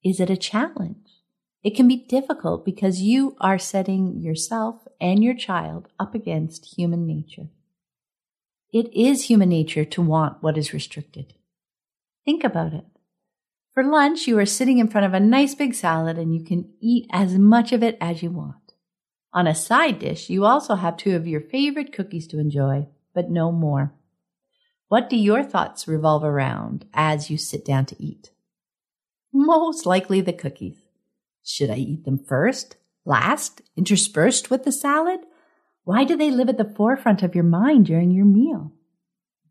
Is 0.04 0.19
it 0.19 0.30
a 0.30 0.36
challenge? 0.36 1.21
It 1.63 1.78
can 1.78 1.88
be 1.88 1.95
difficult 2.10 2.65
because 2.65 2.99
you 2.99 3.38
are 3.39 3.58
setting 3.58 4.19
yourself 4.19 4.86
and 4.99 5.23
your 5.23 5.34
child 5.34 5.88
up 5.97 6.13
against 6.13 6.76
human 6.76 7.08
nature. 7.08 7.47
It 8.73 8.94
is 8.94 9.23
human 9.23 9.48
nature 9.48 9.85
to 9.85 10.02
want 10.02 10.44
what 10.44 10.58
is 10.58 10.73
restricted. 10.73 11.35
Think 12.25 12.44
about 12.44 12.73
it. 12.73 12.83
For 13.74 13.84
lunch, 13.84 14.28
you 14.28 14.38
are 14.38 14.46
sitting 14.46 14.78
in 14.78 14.88
front 14.88 15.08
of 15.08 15.15
a 15.15 15.19
nice 15.19 15.56
big 15.56 15.74
salad 15.74 16.17
and 16.19 16.34
you 16.36 16.44
can 16.44 16.71
eat 16.80 17.08
as 17.12 17.38
much 17.40 17.71
of 17.71 17.82
it 17.82 17.98
as 18.00 18.21
you 18.21 18.30
want. 18.30 18.74
On 19.34 19.48
a 19.48 19.56
side 19.56 19.98
dish, 19.98 20.30
you 20.30 20.46
also 20.46 20.76
have 20.76 20.96
two 20.96 21.15
of 21.15 21.28
your 21.28 21.42
favorite 21.42 21.92
cookies 21.92 22.28
to 22.28 22.40
enjoy, 22.40 22.88
but 23.15 23.32
no 23.32 23.52
more. 23.52 23.94
What 24.90 25.10
do 25.10 25.17
your 25.17 25.44
thoughts 25.44 25.88
revolve 25.88 26.24
around 26.24 26.86
as 26.94 27.32
you 27.32 27.38
sit 27.40 27.65
down 27.65 27.88
to 27.88 27.96
eat? 28.04 28.30
Most 29.34 29.88
likely 29.88 30.21
the 30.21 30.34
cookies. 30.34 30.78
Should 31.44 31.71
I 31.71 31.78
eat 31.78 32.06
them 32.06 32.19
first, 32.19 32.78
last, 33.06 33.63
interspersed 33.76 34.52
with 34.52 34.65
the 34.65 34.71
salad? 34.71 35.21
Why 35.84 36.04
do 36.04 36.15
they 36.15 36.30
live 36.30 36.48
at 36.48 36.60
the 36.60 36.74
forefront 36.76 37.24
of 37.24 37.34
your 37.34 37.44
mind 37.44 37.88
during 37.88 38.12
your 38.12 38.26
meal? 38.26 38.71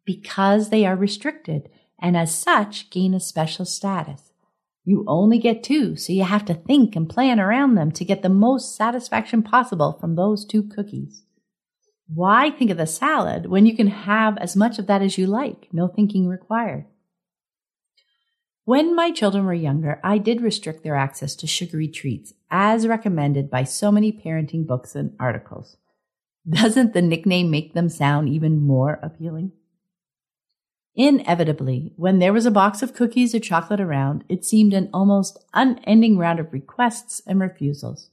Because 0.04 0.70
they 0.70 0.86
are 0.86 0.94
restricted 0.94 1.68
and 2.02 2.16
as 2.16 2.34
such 2.34 2.90
gain 2.90 3.14
a 3.14 3.20
special 3.20 3.64
status. 3.64 4.32
You 4.84 5.04
only 5.06 5.38
get 5.38 5.62
two, 5.62 5.94
so 5.96 6.12
you 6.12 6.24
have 6.24 6.44
to 6.46 6.54
think 6.54 6.96
and 6.96 7.08
plan 7.08 7.38
around 7.38 7.76
them 7.76 7.92
to 7.92 8.04
get 8.04 8.22
the 8.22 8.28
most 8.28 8.74
satisfaction 8.74 9.42
possible 9.42 9.96
from 10.00 10.16
those 10.16 10.44
two 10.44 10.64
cookies. 10.64 11.22
Why 12.12 12.50
think 12.50 12.70
of 12.72 12.76
the 12.76 12.86
salad 12.86 13.46
when 13.46 13.64
you 13.64 13.76
can 13.76 13.86
have 13.86 14.36
as 14.38 14.56
much 14.56 14.80
of 14.80 14.88
that 14.88 15.00
as 15.00 15.16
you 15.16 15.26
like, 15.28 15.68
no 15.72 15.86
thinking 15.86 16.26
required? 16.26 16.86
When 18.64 18.94
my 18.94 19.12
children 19.12 19.46
were 19.46 19.54
younger, 19.54 20.00
I 20.04 20.18
did 20.18 20.40
restrict 20.40 20.82
their 20.82 20.96
access 20.96 21.36
to 21.36 21.46
sugary 21.46 21.88
treats, 21.88 22.32
as 22.50 22.86
recommended 22.86 23.50
by 23.50 23.64
so 23.64 23.90
many 23.92 24.12
parenting 24.12 24.66
books 24.66 24.94
and 24.94 25.14
articles. 25.18 25.76
Doesn't 26.48 26.92
the 26.92 27.02
nickname 27.02 27.50
make 27.50 27.74
them 27.74 27.88
sound 27.88 28.28
even 28.28 28.60
more 28.60 28.98
appealing? 29.02 29.52
Inevitably, 30.94 31.92
when 31.96 32.18
there 32.18 32.32
was 32.32 32.44
a 32.44 32.50
box 32.50 32.82
of 32.82 32.94
cookies 32.94 33.34
or 33.34 33.40
chocolate 33.40 33.80
around, 33.80 34.24
it 34.28 34.44
seemed 34.44 34.74
an 34.74 34.90
almost 34.92 35.42
unending 35.54 36.18
round 36.18 36.38
of 36.38 36.52
requests 36.52 37.22
and 37.26 37.40
refusals. 37.40 38.10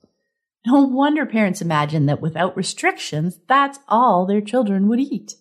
No 0.65 0.84
wonder 0.84 1.25
parents 1.25 1.61
imagine 1.61 2.05
that 2.05 2.21
without 2.21 2.55
restrictions, 2.55 3.39
that's 3.47 3.80
all 3.88 4.25
their 4.25 4.41
children 4.41 4.88
would 4.88 4.99
eat. 4.99 5.36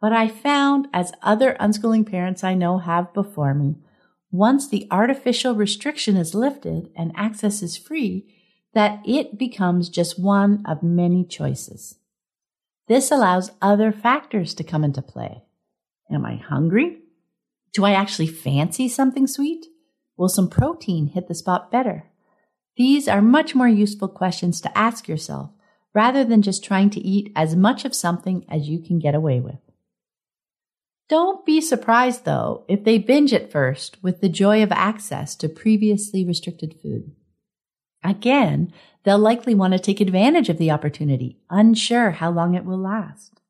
But 0.00 0.12
I 0.12 0.28
found, 0.28 0.88
as 0.92 1.12
other 1.22 1.56
unschooling 1.60 2.10
parents 2.10 2.42
I 2.42 2.54
know 2.54 2.78
have 2.78 3.14
before 3.14 3.54
me, 3.54 3.76
once 4.30 4.68
the 4.68 4.88
artificial 4.90 5.54
restriction 5.54 6.16
is 6.16 6.34
lifted 6.34 6.90
and 6.96 7.12
access 7.14 7.62
is 7.62 7.76
free, 7.76 8.26
that 8.74 9.00
it 9.06 9.38
becomes 9.38 9.88
just 9.88 10.18
one 10.18 10.62
of 10.66 10.82
many 10.82 11.24
choices. 11.24 11.96
This 12.88 13.10
allows 13.10 13.52
other 13.60 13.92
factors 13.92 14.54
to 14.54 14.64
come 14.64 14.84
into 14.84 15.02
play. 15.02 15.44
Am 16.12 16.24
I 16.24 16.36
hungry? 16.36 16.98
Do 17.72 17.84
I 17.84 17.92
actually 17.92 18.26
fancy 18.26 18.88
something 18.88 19.26
sweet? 19.26 19.66
Will 20.16 20.28
some 20.28 20.48
protein 20.48 21.08
hit 21.08 21.28
the 21.28 21.34
spot 21.34 21.70
better? 21.70 22.10
These 22.76 23.08
are 23.08 23.22
much 23.22 23.54
more 23.54 23.68
useful 23.68 24.08
questions 24.08 24.60
to 24.60 24.78
ask 24.78 25.08
yourself 25.08 25.50
rather 25.94 26.24
than 26.24 26.42
just 26.42 26.64
trying 26.64 26.90
to 26.90 27.00
eat 27.00 27.32
as 27.36 27.54
much 27.54 27.84
of 27.84 27.94
something 27.94 28.44
as 28.48 28.68
you 28.68 28.80
can 28.80 28.98
get 28.98 29.14
away 29.14 29.40
with. 29.40 29.58
Don't 31.08 31.44
be 31.44 31.60
surprised, 31.60 32.24
though, 32.24 32.64
if 32.68 32.84
they 32.84 32.96
binge 32.96 33.34
at 33.34 33.52
first 33.52 34.02
with 34.02 34.20
the 34.20 34.30
joy 34.30 34.62
of 34.62 34.72
access 34.72 35.36
to 35.36 35.48
previously 35.48 36.24
restricted 36.24 36.80
food. 36.80 37.12
Again, 38.02 38.72
they'll 39.04 39.18
likely 39.18 39.54
want 39.54 39.74
to 39.74 39.78
take 39.78 40.00
advantage 40.00 40.48
of 40.48 40.56
the 40.56 40.70
opportunity, 40.70 41.38
unsure 41.50 42.12
how 42.12 42.30
long 42.30 42.54
it 42.54 42.64
will 42.64 42.78
last. 42.78 43.41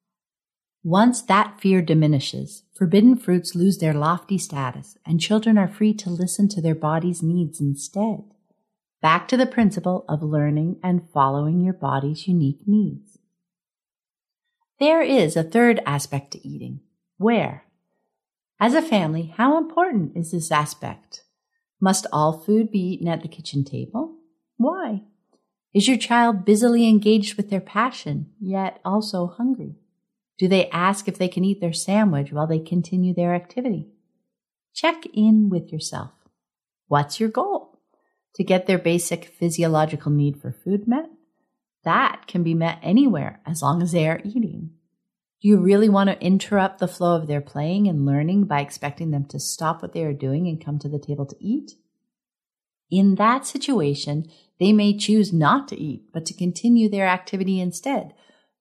Once 0.85 1.23
that 1.23 1.61
fear 1.61 1.81
diminishes, 1.81 2.65
forbidden 2.75 3.17
fruits 3.17 3.55
lose 3.55 3.79
their 3.79 3.95
lofty 3.95 4.37
status 4.37 4.99
and 5.07 5.21
children 5.21 5.57
are 5.57 5.69
free 5.69 5.95
to 5.95 6.11
listen 6.11 6.49
to 6.49 6.61
their 6.61 6.75
body's 6.75 7.23
needs 7.23 7.61
instead. 7.61 8.25
Back 9.01 9.29
to 9.29 9.37
the 9.37 9.47
principle 9.47 10.05
of 10.09 10.25
learning 10.25 10.81
and 10.83 11.09
following 11.13 11.61
your 11.61 11.73
body's 11.73 12.27
unique 12.27 12.63
needs. 12.67 13.19
There 14.81 15.03
is 15.03 15.37
a 15.37 15.45
third 15.45 15.81
aspect 15.87 16.33
to 16.33 16.49
eating 16.49 16.81
where? 17.17 17.65
As 18.59 18.75
a 18.75 18.83
family, 18.83 19.33
how 19.37 19.59
important 19.59 20.17
is 20.17 20.33
this 20.33 20.51
aspect? 20.51 21.23
Must 21.81 22.09
all 22.13 22.33
food 22.33 22.73
be 22.73 22.81
eaten 22.81 23.07
at 23.07 23.23
the 23.23 23.29
kitchen 23.29 23.65
table? 23.65 24.17
Why? 24.57 25.03
Is 25.73 25.87
your 25.87 25.97
child 25.97 26.45
busily 26.45 26.89
engaged 26.89 27.37
with 27.37 27.51
their 27.51 27.61
passion, 27.61 28.33
yet 28.41 28.81
also 28.85 29.29
hungry? 29.29 29.77
Do 30.43 30.49
they 30.49 30.69
ask 30.71 31.07
if 31.07 31.19
they 31.19 31.29
can 31.29 31.45
eat 31.45 31.61
their 31.61 31.73
sandwich 31.73 32.33
while 32.33 32.49
they 32.49 32.59
continue 32.59 33.15
their 33.15 33.33
activity? 33.33 33.87
Check 34.75 35.05
in 35.15 35.51
with 35.51 35.73
yourself. 35.73 36.11
What's 36.89 37.21
your 37.21 37.29
goal? 37.29 37.79
To 38.35 38.43
get 38.43 38.67
their 38.67 38.77
basic 38.77 39.27
physiological 39.27 40.11
need 40.11 40.43
for 40.43 40.51
food 40.51 40.89
met? 40.89 41.09
That 41.85 42.27
can 42.27 42.43
be 42.43 42.55
met 42.55 42.81
anywhere 42.83 43.41
as 43.47 43.63
long 43.63 43.83
as 43.83 43.93
they 43.93 44.09
are 44.09 44.21
eating. 44.25 44.71
Do 45.41 45.49
you 45.49 45.61
really 45.61 45.89
want 45.89 46.11
to 46.11 46.21
interrupt 46.21 46.81
the 46.81 46.89
flow 46.89 47.15
of 47.15 47.29
their 47.29 47.41
playing 47.41 47.87
and 47.87 48.05
learning 48.05 48.47
by 48.47 48.63
expecting 48.63 49.13
them 49.13 49.27
to 49.27 49.39
stop 49.39 49.81
what 49.81 49.93
they 49.93 50.03
are 50.03 50.13
doing 50.13 50.49
and 50.49 50.61
come 50.61 50.81
to 50.81 50.89
the 50.89 50.99
table 50.99 51.27
to 51.27 51.37
eat? 51.39 51.75
In 52.91 53.15
that 53.15 53.47
situation, 53.47 54.29
they 54.59 54.73
may 54.73 54.97
choose 54.97 55.33
not 55.33 55.69
to 55.69 55.81
eat, 55.81 56.07
but 56.13 56.27
to 56.27 56.35
continue 56.35 56.89
their 56.89 57.07
activity 57.07 57.61
instead, 57.61 58.13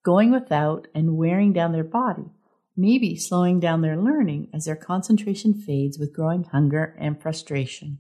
going 0.04 0.32
without 0.32 0.88
and 0.96 1.18
wearing 1.18 1.54
down 1.54 1.72
their 1.72 1.84
body, 1.84 2.32
maybe 2.76 3.16
slowing 3.16 3.60
down 3.60 3.82
their 3.82 3.98
learning 3.98 4.50
as 4.54 4.66
their 4.66 4.76
concentration 4.76 5.54
fades 5.54 6.00
with 6.00 6.14
growing 6.14 6.44
hunger 6.46 6.96
and 7.00 7.22
frustration. 7.22 8.00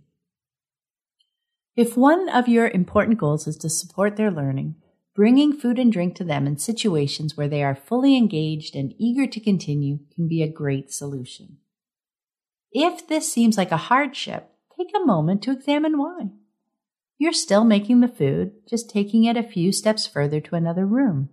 If 1.75 1.95
one 1.95 2.29
of 2.29 2.47
your 2.47 2.67
important 2.67 3.17
goals 3.17 3.47
is 3.47 3.57
to 3.57 3.69
support 3.69 4.17
their 4.17 4.31
learning, 4.31 4.75
Bringing 5.13 5.51
food 5.51 5.77
and 5.77 5.91
drink 5.91 6.15
to 6.15 6.23
them 6.23 6.47
in 6.47 6.57
situations 6.57 7.35
where 7.35 7.49
they 7.49 7.63
are 7.63 7.75
fully 7.75 8.15
engaged 8.15 8.75
and 8.75 8.93
eager 8.97 9.27
to 9.27 9.41
continue 9.41 9.99
can 10.15 10.27
be 10.27 10.41
a 10.41 10.51
great 10.51 10.91
solution. 10.91 11.57
If 12.71 13.07
this 13.07 13.31
seems 13.31 13.57
like 13.57 13.71
a 13.71 13.77
hardship, 13.77 14.49
take 14.77 14.87
a 14.95 15.05
moment 15.05 15.41
to 15.43 15.51
examine 15.51 15.97
why. 15.97 16.29
You're 17.17 17.33
still 17.33 17.65
making 17.65 17.99
the 17.99 18.07
food, 18.07 18.53
just 18.69 18.89
taking 18.89 19.25
it 19.25 19.35
a 19.35 19.43
few 19.43 19.73
steps 19.73 20.07
further 20.07 20.39
to 20.39 20.55
another 20.55 20.85
room. 20.85 21.29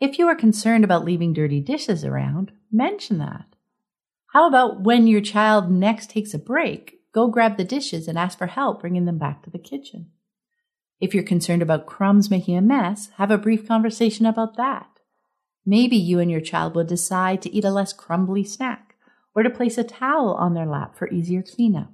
If 0.00 0.18
you 0.18 0.26
are 0.26 0.34
concerned 0.34 0.84
about 0.84 1.04
leaving 1.04 1.32
dirty 1.32 1.60
dishes 1.60 2.04
around, 2.04 2.52
mention 2.70 3.18
that. 3.18 3.46
How 4.32 4.48
about 4.48 4.82
when 4.82 5.06
your 5.06 5.20
child 5.20 5.70
next 5.70 6.10
takes 6.10 6.34
a 6.34 6.38
break, 6.38 7.00
go 7.12 7.28
grab 7.28 7.56
the 7.56 7.64
dishes 7.64 8.08
and 8.08 8.18
ask 8.18 8.36
for 8.36 8.48
help 8.48 8.80
bringing 8.80 9.04
them 9.04 9.18
back 9.18 9.42
to 9.44 9.50
the 9.50 9.58
kitchen? 9.58 10.10
If 11.00 11.14
you're 11.14 11.22
concerned 11.22 11.62
about 11.62 11.86
crumbs 11.86 12.30
making 12.30 12.56
a 12.56 12.62
mess, 12.62 13.10
have 13.16 13.30
a 13.30 13.38
brief 13.38 13.68
conversation 13.68 14.26
about 14.26 14.56
that. 14.56 14.88
Maybe 15.66 15.96
you 15.96 16.18
and 16.18 16.30
your 16.30 16.40
child 16.40 16.74
will 16.74 16.84
decide 16.84 17.40
to 17.42 17.52
eat 17.54 17.64
a 17.64 17.70
less 17.70 17.92
crumbly 17.92 18.44
snack 18.44 18.96
or 19.34 19.42
to 19.42 19.50
place 19.50 19.78
a 19.78 19.84
towel 19.84 20.34
on 20.34 20.54
their 20.54 20.66
lap 20.66 20.96
for 20.96 21.08
easier 21.10 21.42
cleanup. 21.42 21.92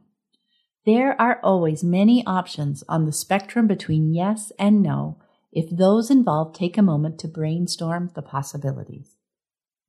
There 0.87 1.21
are 1.21 1.41
always 1.43 1.85
many 1.85 2.25
options 2.27 2.83
on 2.89 3.05
the 3.05 3.13
spectrum 3.13 3.67
between 3.67 4.15
yes 4.15 4.51
and 4.59 4.83
no 4.83 5.19
if 5.53 5.69
those 5.71 6.11
involved 6.11 6.55
take 6.55 6.79
a 6.79 6.83
moment 6.83 7.19
to 7.19 7.29
brainstorm 7.29 8.11
the 8.15 8.23
possibilities. 8.23 9.17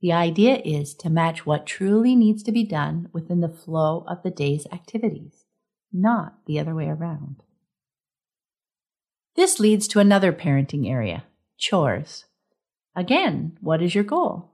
The 0.01 0.11
idea 0.11 0.61
is 0.65 0.95
to 0.95 1.09
match 1.09 1.45
what 1.45 1.67
truly 1.67 2.15
needs 2.15 2.41
to 2.43 2.51
be 2.51 2.63
done 2.63 3.09
within 3.13 3.41
the 3.41 3.49
flow 3.49 4.03
of 4.07 4.23
the 4.23 4.31
day's 4.31 4.65
activities, 4.71 5.45
not 5.93 6.37
the 6.47 6.59
other 6.59 6.73
way 6.73 6.87
around. 6.87 7.43
This 9.35 9.59
leads 9.59 9.87
to 9.89 9.99
another 9.99 10.33
parenting 10.33 10.89
area 10.89 11.25
chores. 11.57 12.25
Again, 12.95 13.57
what 13.61 13.81
is 13.81 13.93
your 13.93 14.03
goal? 14.03 14.51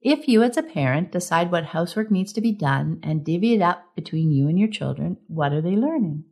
If 0.00 0.26
you, 0.26 0.42
as 0.42 0.56
a 0.56 0.62
parent, 0.62 1.12
decide 1.12 1.52
what 1.52 1.66
housework 1.66 2.10
needs 2.10 2.32
to 2.32 2.40
be 2.40 2.52
done 2.52 3.00
and 3.02 3.24
divvy 3.24 3.52
it 3.52 3.60
up 3.60 3.94
between 3.94 4.32
you 4.32 4.48
and 4.48 4.58
your 4.58 4.70
children, 4.70 5.18
what 5.26 5.52
are 5.52 5.60
they 5.60 5.76
learning? 5.76 6.24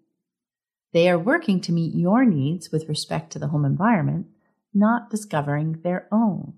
They 0.99 1.09
are 1.09 1.16
working 1.16 1.61
to 1.61 1.70
meet 1.70 1.94
your 1.94 2.24
needs 2.24 2.72
with 2.72 2.88
respect 2.88 3.30
to 3.30 3.38
the 3.38 3.46
home 3.46 3.64
environment, 3.64 4.26
not 4.74 5.11
discovering 5.11 5.82
their 5.84 6.09
own. 6.11 6.55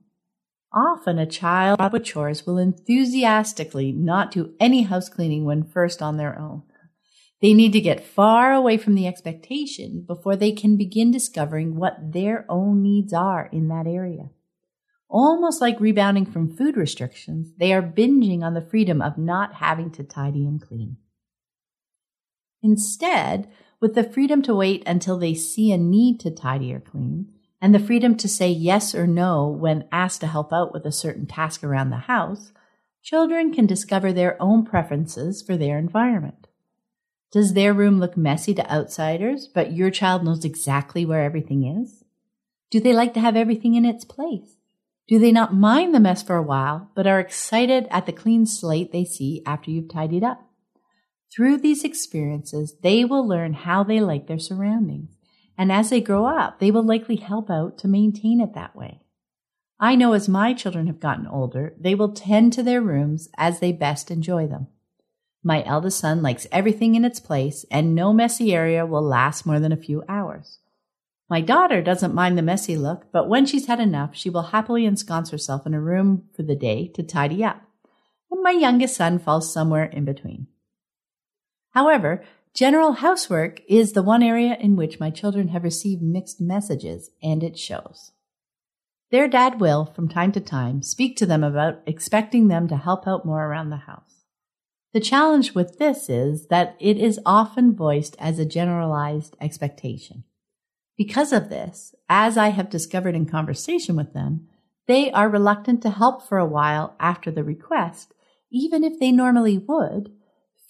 Often 0.72 1.18
a 1.18 1.26
child 1.26 1.78
with 1.92 2.04
chores 2.04 2.46
will 2.46 2.56
enthusiastically 2.56 3.92
not 3.92 4.30
do 4.30 4.54
any 4.58 4.84
house 4.84 5.10
cleaning 5.10 5.44
when 5.44 5.62
first 5.62 6.00
on 6.00 6.16
their 6.16 6.38
own. 6.38 6.62
They 7.42 7.52
need 7.52 7.74
to 7.74 7.82
get 7.82 8.02
far 8.02 8.54
away 8.54 8.78
from 8.78 8.94
the 8.94 9.06
expectation 9.06 10.04
before 10.06 10.36
they 10.36 10.52
can 10.52 10.78
begin 10.78 11.10
discovering 11.10 11.76
what 11.76 12.12
their 12.12 12.46
own 12.48 12.80
needs 12.80 13.12
are 13.12 13.50
in 13.52 13.68
that 13.68 13.86
area. 13.86 14.30
Almost 15.10 15.60
like 15.60 15.78
rebounding 15.80 16.24
from 16.24 16.56
food 16.56 16.78
restrictions, 16.78 17.52
they 17.58 17.74
are 17.74 17.82
binging 17.82 18.42
on 18.42 18.54
the 18.54 18.66
freedom 18.66 19.02
of 19.02 19.18
not 19.18 19.56
having 19.56 19.90
to 19.90 20.02
tidy 20.02 20.46
and 20.46 20.66
clean. 20.66 20.96
Instead, 22.62 23.50
with 23.80 23.94
the 23.94 24.04
freedom 24.04 24.42
to 24.42 24.54
wait 24.54 24.82
until 24.86 25.18
they 25.18 25.34
see 25.34 25.72
a 25.72 25.78
need 25.78 26.20
to 26.20 26.30
tidy 26.30 26.72
or 26.72 26.80
clean, 26.80 27.32
and 27.60 27.74
the 27.74 27.78
freedom 27.78 28.16
to 28.16 28.28
say 28.28 28.50
yes 28.50 28.94
or 28.94 29.06
no 29.06 29.48
when 29.48 29.88
asked 29.90 30.20
to 30.20 30.26
help 30.26 30.52
out 30.52 30.72
with 30.72 30.84
a 30.86 30.92
certain 30.92 31.26
task 31.26 31.64
around 31.64 31.90
the 31.90 31.96
house, 31.96 32.52
children 33.02 33.52
can 33.52 33.66
discover 33.66 34.12
their 34.12 34.40
own 34.40 34.64
preferences 34.64 35.42
for 35.42 35.56
their 35.56 35.78
environment. 35.78 36.46
Does 37.32 37.54
their 37.54 37.72
room 37.72 38.00
look 38.00 38.16
messy 38.16 38.54
to 38.54 38.72
outsiders, 38.72 39.46
but 39.46 39.72
your 39.72 39.90
child 39.90 40.24
knows 40.24 40.44
exactly 40.44 41.06
where 41.06 41.22
everything 41.22 41.64
is? 41.64 42.04
Do 42.70 42.80
they 42.80 42.92
like 42.92 43.14
to 43.14 43.20
have 43.20 43.36
everything 43.36 43.74
in 43.74 43.84
its 43.84 44.04
place? 44.04 44.56
Do 45.06 45.18
they 45.18 45.32
not 45.32 45.54
mind 45.54 45.94
the 45.94 46.00
mess 46.00 46.22
for 46.22 46.36
a 46.36 46.42
while, 46.42 46.90
but 46.94 47.06
are 47.06 47.20
excited 47.20 47.86
at 47.90 48.06
the 48.06 48.12
clean 48.12 48.46
slate 48.46 48.92
they 48.92 49.04
see 49.04 49.42
after 49.44 49.70
you've 49.70 49.88
tidied 49.88 50.24
up? 50.24 50.49
Through 51.34 51.58
these 51.58 51.84
experiences, 51.84 52.76
they 52.82 53.04
will 53.04 53.26
learn 53.26 53.52
how 53.54 53.84
they 53.84 54.00
like 54.00 54.26
their 54.26 54.38
surroundings. 54.38 55.16
And 55.56 55.70
as 55.70 55.90
they 55.90 56.00
grow 56.00 56.26
up, 56.26 56.58
they 56.58 56.70
will 56.70 56.82
likely 56.82 57.16
help 57.16 57.50
out 57.50 57.78
to 57.78 57.88
maintain 57.88 58.40
it 58.40 58.54
that 58.54 58.74
way. 58.74 59.02
I 59.78 59.94
know 59.94 60.12
as 60.12 60.28
my 60.28 60.52
children 60.54 60.88
have 60.88 61.00
gotten 61.00 61.26
older, 61.26 61.74
they 61.78 61.94
will 61.94 62.12
tend 62.12 62.52
to 62.54 62.62
their 62.62 62.82
rooms 62.82 63.28
as 63.36 63.60
they 63.60 63.72
best 63.72 64.10
enjoy 64.10 64.46
them. 64.46 64.66
My 65.42 65.64
eldest 65.64 65.98
son 65.98 66.20
likes 66.20 66.46
everything 66.52 66.96
in 66.96 67.04
its 67.04 67.20
place, 67.20 67.64
and 67.70 67.94
no 67.94 68.12
messy 68.12 68.52
area 68.52 68.84
will 68.84 69.02
last 69.02 69.46
more 69.46 69.58
than 69.58 69.72
a 69.72 69.76
few 69.76 70.02
hours. 70.08 70.58
My 71.30 71.40
daughter 71.40 71.80
doesn't 71.80 72.14
mind 72.14 72.36
the 72.36 72.42
messy 72.42 72.76
look, 72.76 73.06
but 73.12 73.28
when 73.28 73.46
she's 73.46 73.66
had 73.66 73.80
enough, 73.80 74.14
she 74.14 74.28
will 74.28 74.42
happily 74.42 74.84
ensconce 74.84 75.30
herself 75.30 75.64
in 75.64 75.72
a 75.72 75.80
room 75.80 76.24
for 76.34 76.42
the 76.42 76.56
day 76.56 76.88
to 76.88 77.02
tidy 77.02 77.44
up. 77.44 77.62
And 78.30 78.42
my 78.42 78.50
youngest 78.50 78.96
son 78.96 79.18
falls 79.18 79.52
somewhere 79.52 79.84
in 79.84 80.04
between. 80.04 80.48
However, 81.70 82.24
general 82.54 82.92
housework 82.92 83.60
is 83.68 83.92
the 83.92 84.02
one 84.02 84.22
area 84.22 84.56
in 84.58 84.76
which 84.76 85.00
my 85.00 85.10
children 85.10 85.48
have 85.48 85.64
received 85.64 86.02
mixed 86.02 86.40
messages, 86.40 87.10
and 87.22 87.42
it 87.42 87.58
shows. 87.58 88.12
Their 89.10 89.28
dad 89.28 89.60
will, 89.60 89.86
from 89.86 90.08
time 90.08 90.32
to 90.32 90.40
time, 90.40 90.82
speak 90.82 91.16
to 91.16 91.26
them 91.26 91.42
about 91.42 91.82
expecting 91.86 92.48
them 92.48 92.68
to 92.68 92.76
help 92.76 93.06
out 93.06 93.26
more 93.26 93.44
around 93.44 93.70
the 93.70 93.76
house. 93.76 94.24
The 94.92 95.00
challenge 95.00 95.54
with 95.54 95.78
this 95.78 96.08
is 96.08 96.48
that 96.48 96.76
it 96.80 96.96
is 96.96 97.20
often 97.24 97.74
voiced 97.74 98.16
as 98.18 98.38
a 98.38 98.44
generalized 98.44 99.36
expectation. 99.40 100.24
Because 100.96 101.32
of 101.32 101.48
this, 101.48 101.94
as 102.08 102.36
I 102.36 102.48
have 102.48 102.68
discovered 102.68 103.14
in 103.14 103.26
conversation 103.26 103.96
with 103.96 104.12
them, 104.12 104.48
they 104.86 105.10
are 105.12 105.28
reluctant 105.28 105.82
to 105.82 105.90
help 105.90 106.28
for 106.28 106.38
a 106.38 106.46
while 106.46 106.96
after 106.98 107.30
the 107.30 107.44
request, 107.44 108.12
even 108.50 108.82
if 108.82 108.98
they 108.98 109.12
normally 109.12 109.58
would, 109.58 110.12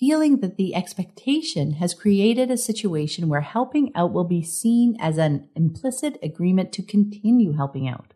feeling 0.01 0.41
that 0.41 0.57
the 0.57 0.75
expectation 0.75 1.73
has 1.73 1.93
created 1.93 2.51
a 2.51 2.57
situation 2.57 3.29
where 3.29 3.43
helping 3.43 3.93
out 3.95 4.13
will 4.13 4.25
be 4.25 4.43
seen 4.43 4.97
as 4.99 5.19
an 5.19 5.47
implicit 5.55 6.19
agreement 6.23 6.73
to 6.73 6.83
continue 6.83 7.53
helping 7.53 7.87
out, 7.87 8.15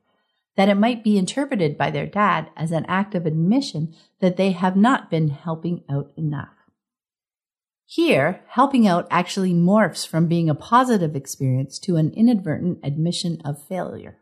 that 0.57 0.71
it 0.71 0.77
might 0.77 1.05
be 1.05 1.19
interpreted 1.19 1.77
by 1.77 1.91
their 1.91 2.07
dad 2.07 2.49
as 2.57 2.73
an 2.73 2.87
act 2.87 3.15
of 3.15 3.27
admission 3.27 3.95
that 4.21 4.39
they 4.39 4.53
have 4.53 4.77
not 4.77 5.11
been 5.11 5.29
helping 5.29 5.85
out 5.91 6.11
enough. 6.17 6.49
Here, 7.85 8.41
helping 8.49 8.89
out 8.89 9.07
actually 9.11 9.53
morphs 9.53 10.09
from 10.09 10.27
being 10.27 10.49
a 10.49 10.55
positive 10.55 11.15
experience 11.15 11.79
to 11.81 11.97
an 11.97 12.15
inadvertent 12.17 12.79
admission 12.83 13.43
of 13.45 13.63
failure. 13.63 14.17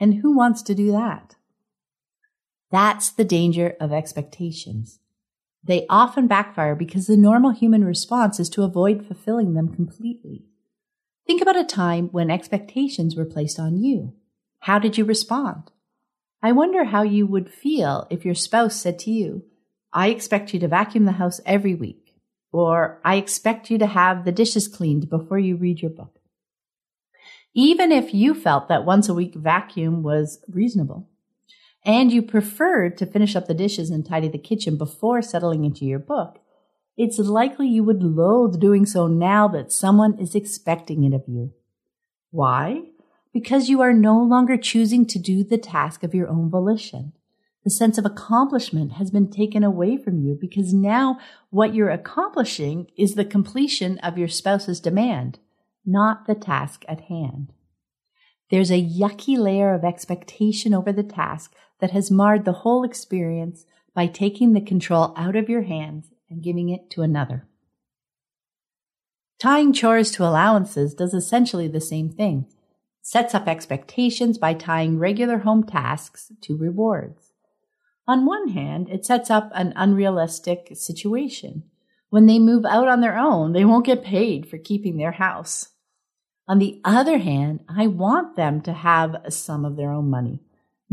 And 0.00 0.14
who 0.14 0.34
wants 0.34 0.62
to 0.62 0.74
do 0.74 0.90
that? 0.92 1.36
That's 2.72 3.10
the 3.10 3.24
danger 3.24 3.76
of 3.78 3.92
expectations. 3.92 5.00
They 5.66 5.86
often 5.88 6.26
backfire 6.26 6.74
because 6.74 7.06
the 7.06 7.16
normal 7.16 7.50
human 7.50 7.84
response 7.84 8.38
is 8.38 8.50
to 8.50 8.64
avoid 8.64 9.06
fulfilling 9.06 9.54
them 9.54 9.74
completely. 9.74 10.44
Think 11.26 11.40
about 11.40 11.56
a 11.56 11.64
time 11.64 12.08
when 12.12 12.30
expectations 12.30 13.16
were 13.16 13.24
placed 13.24 13.58
on 13.58 13.82
you. 13.82 14.12
How 14.60 14.78
did 14.78 14.98
you 14.98 15.04
respond? 15.04 15.70
I 16.42 16.52
wonder 16.52 16.84
how 16.84 17.02
you 17.02 17.26
would 17.26 17.50
feel 17.50 18.06
if 18.10 18.26
your 18.26 18.34
spouse 18.34 18.76
said 18.76 18.98
to 19.00 19.10
you, 19.10 19.44
I 19.92 20.08
expect 20.08 20.52
you 20.52 20.60
to 20.60 20.68
vacuum 20.68 21.06
the 21.06 21.12
house 21.12 21.40
every 21.46 21.74
week, 21.74 22.14
or 22.52 23.00
I 23.02 23.16
expect 23.16 23.70
you 23.70 23.78
to 23.78 23.86
have 23.86 24.24
the 24.24 24.32
dishes 24.32 24.68
cleaned 24.68 25.08
before 25.08 25.38
you 25.38 25.56
read 25.56 25.80
your 25.80 25.90
book. 25.90 26.18
Even 27.54 27.92
if 27.92 28.12
you 28.12 28.34
felt 28.34 28.68
that 28.68 28.84
once 28.84 29.08
a 29.08 29.14
week 29.14 29.34
vacuum 29.34 30.02
was 30.02 30.44
reasonable, 30.48 31.08
and 31.84 32.12
you 32.12 32.22
preferred 32.22 32.96
to 32.98 33.06
finish 33.06 33.36
up 33.36 33.46
the 33.46 33.54
dishes 33.54 33.90
and 33.90 34.06
tidy 34.06 34.28
the 34.28 34.38
kitchen 34.38 34.78
before 34.78 35.20
settling 35.20 35.64
into 35.64 35.84
your 35.84 35.98
book, 35.98 36.40
it's 36.96 37.18
likely 37.18 37.68
you 37.68 37.84
would 37.84 38.02
loathe 38.02 38.60
doing 38.60 38.86
so 38.86 39.06
now 39.06 39.48
that 39.48 39.72
someone 39.72 40.18
is 40.18 40.34
expecting 40.34 41.04
it 41.04 41.12
of 41.12 41.24
you. 41.26 41.52
Why? 42.30 42.82
Because 43.32 43.68
you 43.68 43.80
are 43.80 43.92
no 43.92 44.20
longer 44.22 44.56
choosing 44.56 45.06
to 45.06 45.18
do 45.18 45.42
the 45.42 45.58
task 45.58 46.02
of 46.02 46.14
your 46.14 46.28
own 46.28 46.50
volition. 46.50 47.12
The 47.64 47.70
sense 47.70 47.98
of 47.98 48.04
accomplishment 48.04 48.92
has 48.92 49.10
been 49.10 49.30
taken 49.30 49.64
away 49.64 49.96
from 49.96 50.20
you 50.20 50.36
because 50.38 50.72
now 50.72 51.18
what 51.50 51.74
you're 51.74 51.90
accomplishing 51.90 52.88
is 52.96 53.14
the 53.14 53.24
completion 53.24 53.98
of 53.98 54.18
your 54.18 54.28
spouse's 54.28 54.80
demand, 54.80 55.38
not 55.84 56.26
the 56.26 56.34
task 56.34 56.84
at 56.86 57.02
hand. 57.02 57.52
There's 58.50 58.70
a 58.70 58.82
yucky 58.82 59.38
layer 59.38 59.74
of 59.74 59.82
expectation 59.82 60.74
over 60.74 60.92
the 60.92 61.02
task 61.02 61.54
that 61.80 61.90
has 61.90 62.10
marred 62.10 62.44
the 62.44 62.52
whole 62.52 62.84
experience 62.84 63.64
by 63.94 64.06
taking 64.06 64.52
the 64.52 64.60
control 64.60 65.14
out 65.16 65.36
of 65.36 65.48
your 65.48 65.62
hands 65.62 66.08
and 66.28 66.42
giving 66.42 66.68
it 66.68 66.90
to 66.90 67.02
another. 67.02 67.46
Tying 69.38 69.72
chores 69.72 70.10
to 70.12 70.24
allowances 70.24 70.94
does 70.94 71.12
essentially 71.12 71.68
the 71.68 71.80
same 71.80 72.08
thing. 72.08 72.46
Sets 73.02 73.34
up 73.34 73.46
expectations 73.46 74.38
by 74.38 74.54
tying 74.54 74.98
regular 74.98 75.38
home 75.38 75.64
tasks 75.64 76.32
to 76.40 76.56
rewards. 76.56 77.32
On 78.06 78.26
one 78.26 78.48
hand, 78.48 78.88
it 78.88 79.04
sets 79.04 79.30
up 79.30 79.50
an 79.54 79.72
unrealistic 79.76 80.70
situation. 80.74 81.64
When 82.10 82.26
they 82.26 82.38
move 82.38 82.64
out 82.64 82.88
on 82.88 83.00
their 83.00 83.18
own, 83.18 83.52
they 83.52 83.64
won't 83.64 83.86
get 83.86 84.04
paid 84.04 84.48
for 84.48 84.58
keeping 84.58 84.96
their 84.96 85.12
house. 85.12 85.70
On 86.46 86.58
the 86.58 86.80
other 86.84 87.18
hand, 87.18 87.64
I 87.68 87.86
want 87.86 88.36
them 88.36 88.60
to 88.62 88.72
have 88.72 89.16
some 89.30 89.64
of 89.64 89.76
their 89.76 89.90
own 89.90 90.10
money, 90.10 90.40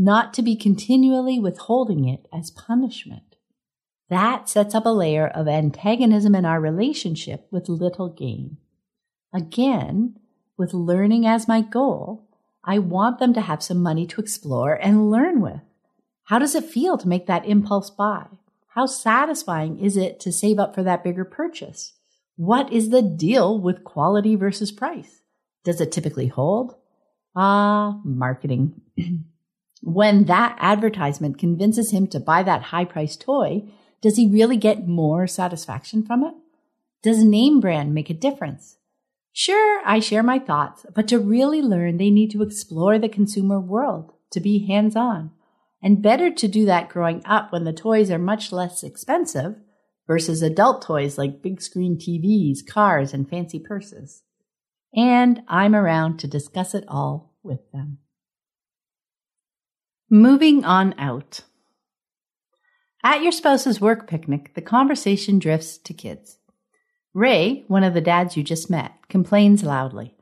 not 0.04 0.34
to 0.34 0.42
be 0.42 0.56
continually 0.56 1.38
withholding 1.38 2.08
it 2.08 2.26
as 2.32 2.50
punishment. 2.50 3.36
That 4.10 4.48
sets 4.48 4.74
up 4.74 4.84
a 4.84 4.88
layer 4.88 5.28
of 5.28 5.46
antagonism 5.46 6.34
in 6.34 6.44
our 6.44 6.60
relationship 6.60 7.46
with 7.50 7.68
little 7.68 8.08
gain. 8.08 8.56
Again, 9.32 10.18
with 10.58 10.74
learning 10.74 11.26
as 11.26 11.46
my 11.46 11.60
goal, 11.60 12.28
I 12.64 12.78
want 12.78 13.20
them 13.20 13.32
to 13.34 13.40
have 13.40 13.62
some 13.62 13.82
money 13.82 14.06
to 14.08 14.20
explore 14.20 14.74
and 14.74 15.10
learn 15.10 15.40
with. 15.40 15.62
How 16.24 16.38
does 16.38 16.54
it 16.54 16.64
feel 16.64 16.98
to 16.98 17.08
make 17.08 17.26
that 17.26 17.46
impulse 17.46 17.90
buy? 17.90 18.26
How 18.74 18.86
satisfying 18.86 19.78
is 19.78 19.96
it 19.96 20.18
to 20.20 20.32
save 20.32 20.58
up 20.58 20.74
for 20.74 20.82
that 20.82 21.04
bigger 21.04 21.24
purchase? 21.24 21.92
What 22.36 22.72
is 22.72 22.90
the 22.90 23.02
deal 23.02 23.58
with 23.58 23.84
quality 23.84 24.34
versus 24.34 24.72
price? 24.72 25.22
Does 25.64 25.80
it 25.80 25.92
typically 25.92 26.26
hold? 26.26 26.74
Ah, 27.36 28.00
marketing. 28.04 28.80
when 29.82 30.24
that 30.24 30.56
advertisement 30.60 31.38
convinces 31.38 31.90
him 31.90 32.06
to 32.08 32.20
buy 32.20 32.42
that 32.42 32.62
high 32.62 32.84
priced 32.84 33.20
toy, 33.20 33.64
does 34.00 34.16
he 34.16 34.30
really 34.30 34.56
get 34.56 34.88
more 34.88 35.26
satisfaction 35.26 36.04
from 36.04 36.24
it? 36.24 36.34
Does 37.02 37.24
name 37.24 37.60
brand 37.60 37.92
make 37.92 38.08
a 38.08 38.14
difference? 38.14 38.76
Sure, 39.32 39.82
I 39.84 40.00
share 40.00 40.22
my 40.22 40.38
thoughts, 40.38 40.86
but 40.94 41.08
to 41.08 41.18
really 41.18 41.62
learn, 41.62 41.96
they 41.96 42.10
need 42.10 42.30
to 42.30 42.42
explore 42.42 42.98
the 42.98 43.08
consumer 43.08 43.60
world, 43.60 44.12
to 44.30 44.40
be 44.40 44.66
hands 44.66 44.96
on. 44.96 45.30
And 45.82 46.02
better 46.02 46.30
to 46.30 46.48
do 46.48 46.64
that 46.66 46.88
growing 46.88 47.22
up 47.26 47.52
when 47.52 47.64
the 47.64 47.72
toys 47.72 48.10
are 48.10 48.18
much 48.18 48.52
less 48.52 48.82
expensive 48.82 49.56
versus 50.06 50.42
adult 50.42 50.82
toys 50.82 51.18
like 51.18 51.42
big 51.42 51.60
screen 51.60 51.96
TVs, 51.96 52.58
cars, 52.66 53.12
and 53.12 53.28
fancy 53.28 53.58
purses 53.58 54.22
and 54.94 55.42
I'm 55.48 55.74
around 55.74 56.18
to 56.18 56.26
discuss 56.26 56.74
it 56.74 56.84
all 56.88 57.34
with 57.42 57.70
them. 57.72 57.98
Moving 60.14 60.62
on 60.66 60.94
out. 60.98 61.40
At 63.02 63.22
your 63.22 63.32
spouse's 63.32 63.80
work 63.80 64.06
picnic, 64.06 64.52
the 64.52 64.60
conversation 64.60 65.38
drifts 65.38 65.78
to 65.78 65.94
kids. 65.94 66.36
Ray, 67.14 67.64
one 67.66 67.82
of 67.82 67.94
the 67.94 68.02
dads 68.02 68.36
you 68.36 68.42
just 68.42 68.68
met, 68.68 68.92
complains 69.08 69.64
loudly. 69.64 70.14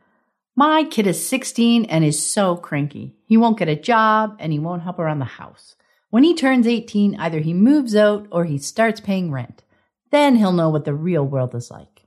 My 0.55 0.84
kid 0.84 1.09
is 1.09 1.26
16 1.26 1.86
and 1.86 2.05
is 2.05 2.24
so 2.24 2.55
cranky. 2.55 3.16
He 3.24 3.36
won't 3.36 3.59
get 3.59 3.68
a 3.68 3.74
job 3.74 4.36
and 4.38 4.53
he 4.53 4.61
won't 4.61 4.84
help 4.84 5.01
around 5.01 5.18
the 5.18 5.24
house. 5.24 5.74
When 6.11 6.22
he 6.22 6.36
turns 6.36 6.68
18, 6.68 7.16
either 7.16 7.41
he 7.41 7.53
moves 7.53 7.97
out 7.97 8.28
or 8.30 8.45
he 8.45 8.59
starts 8.59 9.01
paying 9.01 9.32
rent. 9.32 9.64
Then 10.12 10.36
he'll 10.36 10.53
know 10.53 10.68
what 10.68 10.84
the 10.84 10.95
real 10.95 11.26
world 11.26 11.53
is 11.57 11.68
like. 11.68 12.07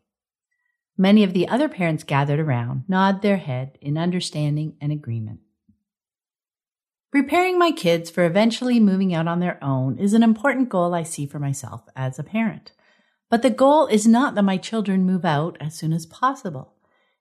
Many 0.98 1.26
of 1.26 1.34
the 1.34 1.50
other 1.50 1.68
parents 1.68 2.06
gathered 2.06 2.40
around 2.40 2.86
nod 2.88 3.22
their 3.22 3.36
head 3.36 3.78
in 3.82 3.98
understanding 3.98 4.78
and 4.80 4.94
agreement. 4.94 5.42
Preparing 7.14 7.60
my 7.60 7.72
kids 7.72 8.10
for 8.10 8.26
eventually 8.26 8.80
moving 8.80 9.14
out 9.14 9.28
on 9.28 9.40
their 9.40 9.64
own 9.64 10.00
is 10.00 10.16
an 10.16 10.24
important 10.24 10.68
goal 10.68 10.96
I 10.96 11.04
see 11.04 11.28
for 11.28 11.38
myself 11.38 11.84
as 11.96 12.18
a 12.18 12.24
parent. 12.24 12.72
But 13.30 13.44
the 13.44 13.52
goal 13.52 13.86
is 13.86 14.08
not 14.08 14.34
that 14.34 14.42
my 14.42 14.58
children 14.58 15.06
move 15.06 15.24
out 15.24 15.56
as 15.62 15.76
soon 15.76 15.94
as 15.94 16.08
possible. 16.08 16.74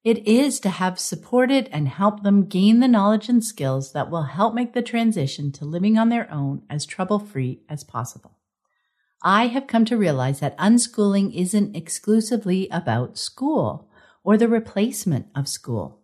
It 0.03 0.26
is 0.26 0.61
to 0.61 0.70
have 0.70 0.99
supported 0.99 1.68
and 1.72 1.88
help 1.88 2.22
them 2.22 2.47
gain 2.47 2.80
the 2.80 2.88
knowledge 2.88 3.28
and 3.28 3.45
skills 3.45 3.93
that 3.93 4.11
will 4.11 4.22
help 4.22 4.55
make 4.55 4.72
the 4.72 4.80
transition 4.80 5.53
to 5.53 5.66
living 5.66 5.99
on 5.99 6.09
their 6.09 6.32
own 6.32 6.62
as 6.70 6.86
trouble 6.86 7.18
free 7.18 7.61
as 7.68 7.84
possible. 7.84 8.38
I 9.22 9.49
have 9.49 9.66
come 9.66 9.84
to 9.84 9.99
realize 9.99 10.40
that 10.40 10.57
unschooling 10.57 11.34
isn't 11.34 11.76
exclusively 11.76 12.66
about 12.70 13.18
school 13.18 13.90
or 14.24 14.38
the 14.38 14.49
replacement 14.49 15.26
of 15.34 15.49
school. 15.49 16.02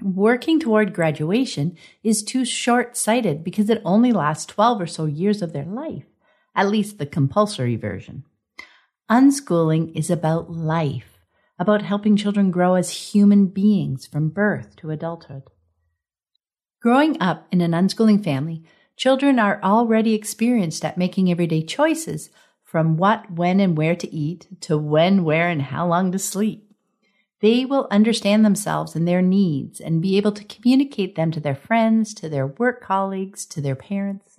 Working 0.00 0.58
toward 0.58 0.94
graduation 0.94 1.76
is 2.02 2.22
too 2.22 2.44
short 2.44 2.96
sighted 2.96 3.44
because 3.44 3.70
it 3.70 3.82
only 3.84 4.12
lasts 4.12 4.46
12 4.46 4.80
or 4.80 4.86
so 4.86 5.04
years 5.04 5.42
of 5.42 5.52
their 5.52 5.64
life, 5.64 6.06
at 6.54 6.68
least 6.68 6.98
the 6.98 7.06
compulsory 7.06 7.76
version. 7.76 8.24
Unschooling 9.10 9.96
is 9.96 10.10
about 10.10 10.50
life, 10.50 11.18
about 11.58 11.82
helping 11.82 12.16
children 12.16 12.50
grow 12.50 12.74
as 12.74 13.12
human 13.12 13.46
beings 13.46 14.06
from 14.06 14.30
birth 14.30 14.76
to 14.76 14.90
adulthood. 14.90 15.42
Growing 16.80 17.20
up 17.20 17.46
in 17.52 17.60
an 17.60 17.72
unschooling 17.72 18.24
family 18.24 18.64
Children 18.96 19.38
are 19.38 19.60
already 19.62 20.14
experienced 20.14 20.84
at 20.84 20.98
making 20.98 21.30
everyday 21.30 21.62
choices 21.62 22.30
from 22.62 22.96
what, 22.96 23.30
when, 23.30 23.58
and 23.58 23.76
where 23.76 23.96
to 23.96 24.14
eat 24.14 24.46
to 24.62 24.78
when, 24.78 25.24
where, 25.24 25.48
and 25.48 25.60
how 25.60 25.86
long 25.86 26.12
to 26.12 26.18
sleep. 26.18 26.71
They 27.42 27.64
will 27.64 27.88
understand 27.90 28.44
themselves 28.44 28.94
and 28.94 29.06
their 29.06 29.20
needs 29.20 29.80
and 29.80 30.00
be 30.00 30.16
able 30.16 30.30
to 30.32 30.44
communicate 30.44 31.16
them 31.16 31.32
to 31.32 31.40
their 31.40 31.56
friends, 31.56 32.14
to 32.14 32.28
their 32.28 32.46
work 32.46 32.80
colleagues, 32.80 33.44
to 33.46 33.60
their 33.60 33.74
parents. 33.74 34.38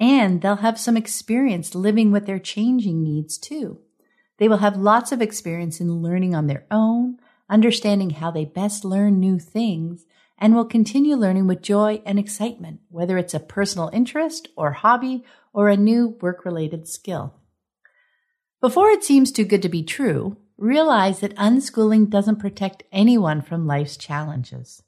And 0.00 0.42
they'll 0.42 0.56
have 0.56 0.78
some 0.78 0.96
experience 0.96 1.76
living 1.76 2.10
with 2.10 2.26
their 2.26 2.40
changing 2.40 3.00
needs 3.00 3.38
too. 3.38 3.78
They 4.38 4.48
will 4.48 4.56
have 4.56 4.76
lots 4.76 5.12
of 5.12 5.22
experience 5.22 5.80
in 5.80 6.02
learning 6.02 6.34
on 6.34 6.48
their 6.48 6.66
own, 6.68 7.18
understanding 7.48 8.10
how 8.10 8.32
they 8.32 8.44
best 8.44 8.84
learn 8.84 9.20
new 9.20 9.38
things, 9.38 10.04
and 10.36 10.52
will 10.52 10.64
continue 10.64 11.14
learning 11.14 11.46
with 11.46 11.62
joy 11.62 12.02
and 12.04 12.18
excitement, 12.18 12.80
whether 12.88 13.18
it's 13.18 13.34
a 13.34 13.40
personal 13.40 13.88
interest 13.92 14.48
or 14.56 14.72
hobby 14.72 15.24
or 15.52 15.68
a 15.68 15.76
new 15.76 16.18
work 16.20 16.44
related 16.44 16.88
skill. 16.88 17.34
Before 18.60 18.90
it 18.90 19.04
seems 19.04 19.30
too 19.30 19.44
good 19.44 19.62
to 19.62 19.68
be 19.68 19.84
true, 19.84 20.36
realize 20.62 21.18
that 21.18 21.34
unschooling 21.34 22.08
doesn't 22.08 22.38
protect 22.38 22.84
anyone 22.92 23.42
from 23.42 23.66
life's 23.66 23.96
challenges. 23.96 24.82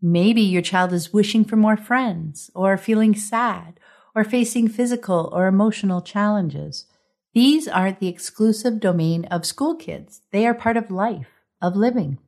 Maybe 0.00 0.40
your 0.40 0.62
child 0.62 0.92
is 0.92 1.12
wishing 1.12 1.44
for 1.44 1.56
more 1.56 1.76
friends 1.76 2.48
or 2.54 2.76
feeling 2.78 3.16
sad 3.16 3.80
or 4.14 4.22
facing 4.22 4.68
physical 4.68 5.28
or 5.32 5.48
emotional 5.48 6.00
challenges. 6.00 6.86
These 7.34 7.66
aren't 7.66 7.98
the 7.98 8.06
exclusive 8.08 8.78
domain 8.78 9.24
of 9.26 9.44
school 9.44 9.74
kids. 9.74 10.22
They 10.30 10.46
are 10.46 10.54
part 10.54 10.76
of 10.76 10.92
life, 10.92 11.28
of 11.60 11.74
living. 11.74 12.18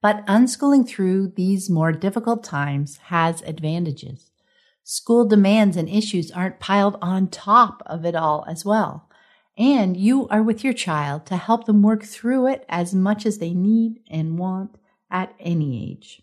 But 0.00 0.26
unschooling 0.26 0.88
through 0.88 1.32
these 1.36 1.68
more 1.68 1.92
difficult 1.92 2.42
times 2.42 2.96
has 3.08 3.42
advantages. 3.42 4.30
School 4.82 5.26
demands 5.26 5.76
and 5.76 5.88
issues 5.88 6.30
aren't 6.30 6.60
piled 6.60 6.96
on 7.02 7.28
top 7.28 7.82
of 7.84 8.06
it 8.06 8.14
all 8.14 8.46
as 8.48 8.64
well. 8.64 9.09
And 9.60 9.94
you 9.94 10.26
are 10.28 10.42
with 10.42 10.64
your 10.64 10.72
child 10.72 11.26
to 11.26 11.36
help 11.36 11.66
them 11.66 11.82
work 11.82 12.02
through 12.02 12.46
it 12.46 12.64
as 12.66 12.94
much 12.94 13.26
as 13.26 13.36
they 13.36 13.52
need 13.52 14.00
and 14.10 14.38
want 14.38 14.78
at 15.10 15.34
any 15.38 15.92
age. 15.92 16.22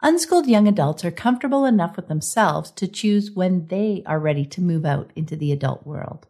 Unschooled 0.00 0.46
young 0.46 0.68
adults 0.68 1.04
are 1.04 1.10
comfortable 1.10 1.64
enough 1.64 1.96
with 1.96 2.06
themselves 2.06 2.70
to 2.70 2.86
choose 2.86 3.32
when 3.32 3.66
they 3.66 4.04
are 4.06 4.20
ready 4.20 4.46
to 4.46 4.60
move 4.60 4.86
out 4.86 5.10
into 5.16 5.34
the 5.34 5.50
adult 5.50 5.84
world. 5.84 6.28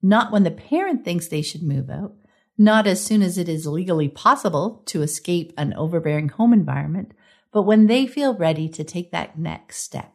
Not 0.00 0.30
when 0.30 0.44
the 0.44 0.52
parent 0.52 1.04
thinks 1.04 1.26
they 1.26 1.42
should 1.42 1.64
move 1.64 1.90
out, 1.90 2.14
not 2.56 2.86
as 2.86 3.04
soon 3.04 3.22
as 3.22 3.36
it 3.38 3.48
is 3.48 3.66
legally 3.66 4.08
possible 4.08 4.84
to 4.86 5.02
escape 5.02 5.52
an 5.58 5.74
overbearing 5.74 6.28
home 6.28 6.52
environment, 6.52 7.10
but 7.50 7.62
when 7.62 7.88
they 7.88 8.06
feel 8.06 8.36
ready 8.36 8.68
to 8.68 8.84
take 8.84 9.10
that 9.10 9.36
next 9.36 9.78
step. 9.78 10.12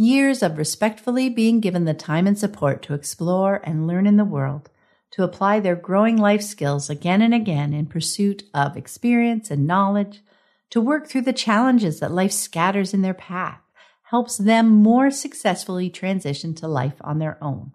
Years 0.00 0.44
of 0.44 0.58
respectfully 0.58 1.28
being 1.28 1.58
given 1.58 1.84
the 1.84 1.92
time 1.92 2.28
and 2.28 2.38
support 2.38 2.82
to 2.82 2.94
explore 2.94 3.60
and 3.64 3.84
learn 3.84 4.06
in 4.06 4.16
the 4.16 4.24
world, 4.24 4.70
to 5.10 5.24
apply 5.24 5.58
their 5.58 5.74
growing 5.74 6.16
life 6.16 6.40
skills 6.40 6.88
again 6.88 7.20
and 7.20 7.34
again 7.34 7.72
in 7.72 7.84
pursuit 7.84 8.44
of 8.54 8.76
experience 8.76 9.50
and 9.50 9.66
knowledge, 9.66 10.22
to 10.70 10.80
work 10.80 11.08
through 11.08 11.22
the 11.22 11.32
challenges 11.32 11.98
that 11.98 12.12
life 12.12 12.30
scatters 12.30 12.94
in 12.94 13.02
their 13.02 13.12
path, 13.12 13.58
helps 14.04 14.36
them 14.36 14.68
more 14.68 15.10
successfully 15.10 15.90
transition 15.90 16.54
to 16.54 16.68
life 16.68 17.00
on 17.00 17.18
their 17.18 17.36
own 17.42 17.72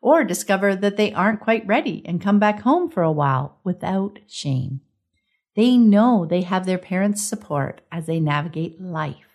or 0.00 0.22
discover 0.22 0.76
that 0.76 0.96
they 0.96 1.12
aren't 1.12 1.40
quite 1.40 1.66
ready 1.66 2.00
and 2.06 2.22
come 2.22 2.38
back 2.38 2.60
home 2.60 2.88
for 2.88 3.02
a 3.02 3.10
while 3.10 3.58
without 3.64 4.20
shame. 4.28 4.80
They 5.56 5.76
know 5.76 6.24
they 6.24 6.42
have 6.42 6.64
their 6.64 6.78
parents' 6.78 7.26
support 7.26 7.80
as 7.90 8.06
they 8.06 8.20
navigate 8.20 8.80
life. 8.80 9.29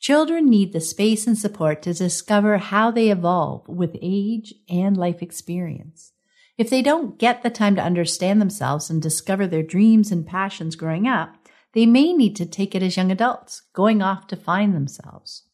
Children 0.00 0.48
need 0.48 0.72
the 0.72 0.80
space 0.80 1.26
and 1.26 1.36
support 1.36 1.82
to 1.82 1.92
discover 1.92 2.58
how 2.58 2.90
they 2.90 3.10
evolve 3.10 3.66
with 3.68 3.96
age 4.00 4.54
and 4.68 4.96
life 4.96 5.22
experience. 5.22 6.12
If 6.56 6.70
they 6.70 6.82
don't 6.82 7.18
get 7.18 7.42
the 7.42 7.50
time 7.50 7.76
to 7.76 7.82
understand 7.82 8.40
themselves 8.40 8.90
and 8.90 9.02
discover 9.02 9.46
their 9.46 9.62
dreams 9.62 10.10
and 10.10 10.26
passions 10.26 10.76
growing 10.76 11.06
up, 11.06 11.36
they 11.72 11.86
may 11.86 12.12
need 12.12 12.36
to 12.36 12.46
take 12.46 12.74
it 12.74 12.82
as 12.82 12.96
young 12.96 13.12
adults, 13.12 13.62
going 13.72 14.02
off 14.02 14.26
to 14.28 14.36
find 14.36 14.74
themselves. 14.74 15.44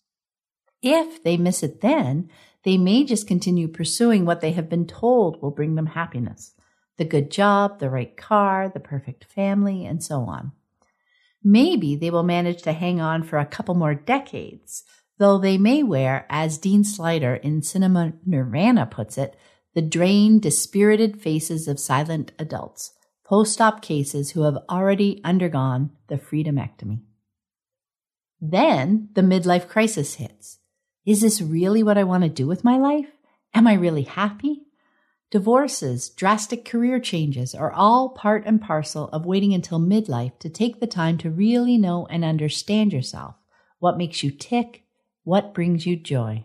If 0.83 1.23
they 1.23 1.37
miss 1.37 1.63
it 1.63 1.81
then, 1.81 2.31
they 2.63 2.79
may 2.79 3.05
just 3.05 3.27
continue 3.27 3.69
pursuing 3.69 4.25
what 4.25 4.41
they 4.41 4.53
have 4.53 4.69
been 4.69 4.87
told 4.87 5.41
will 5.41 5.51
bring 5.51 5.75
them 5.75 5.87
happiness 5.87 6.53
the 6.97 7.05
good 7.05 7.29
job, 7.29 7.81
the 7.81 7.91
right 7.91 8.17
car, 8.17 8.69
the 8.69 8.79
perfect 8.79 9.25
family, 9.25 9.85
and 9.85 10.01
so 10.03 10.21
on. 10.21 10.53
Maybe 11.45 11.95
they 11.95 12.11
will 12.11 12.23
manage 12.23 12.63
to 12.63 12.73
hang 12.73 13.03
on 13.03 13.23
for 13.23 13.39
a 13.39 13.45
couple 13.45 13.75
more 13.75 13.95
decades, 13.95 14.83
though 15.19 15.37
they 15.37 15.59
may 15.59 15.83
wear, 15.83 16.27
as 16.31 16.57
Dean 16.57 16.83
Sluyter 16.83 17.39
in 17.41 17.61
Cinema 17.63 18.15
Nirvana 18.25 18.87
puts 18.87 19.19
it, 19.19 19.37
the 19.75 19.83
drained, 19.83 20.41
dispirited 20.41 21.21
faces 21.21 21.69
of 21.69 21.79
silent 21.79 22.33
adults, 22.39 22.93
post 23.27 23.61
op 23.61 23.83
cases 23.83 24.31
who 24.31 24.43
have 24.43 24.57
already 24.71 25.21
undergone 25.23 25.91
the 26.09 26.17
freedomectomy. 26.17 27.03
Then 28.41 29.11
the 29.15 29.23
midlife 29.23 29.69
crisis 29.69 30.15
hits. 30.15 30.59
Is 31.05 31.21
this 31.21 31.43
really 31.43 31.83
what 31.83 31.99
I 31.99 32.05
want 32.05 32.23
to 32.23 32.31
do 32.31 32.47
with 32.47 32.65
my 32.65 32.79
life? 32.79 33.11
Am 33.53 33.67
I 33.67 33.75
really 33.75 34.03
happy? 34.03 34.63
Divorces, 35.31 36.11
drastic 36.11 36.65
career 36.65 37.01
changes 37.01 37.55
are 37.55 37.73
all 37.73 38.11
part 38.11 38.45
and 38.47 38.61
parcel 38.61 39.09
of 39.09 39.27
waiting 39.27 39.53
until 39.53 39.81
midlife 39.81 40.39
to 40.39 40.49
take 40.49 40.79
the 40.79 40.87
time 40.87 41.19
to 41.19 41.31
really 41.31 41.77
know 41.77 42.07
and 42.09 42.25
understand 42.25 42.93
yourself, 42.93 43.35
what 43.79 43.99
makes 43.99 44.23
you 44.23 44.31
tick, 44.31 44.85
what 45.25 45.55
brings 45.55 45.87
you 45.87 45.97
joy. 45.97 46.45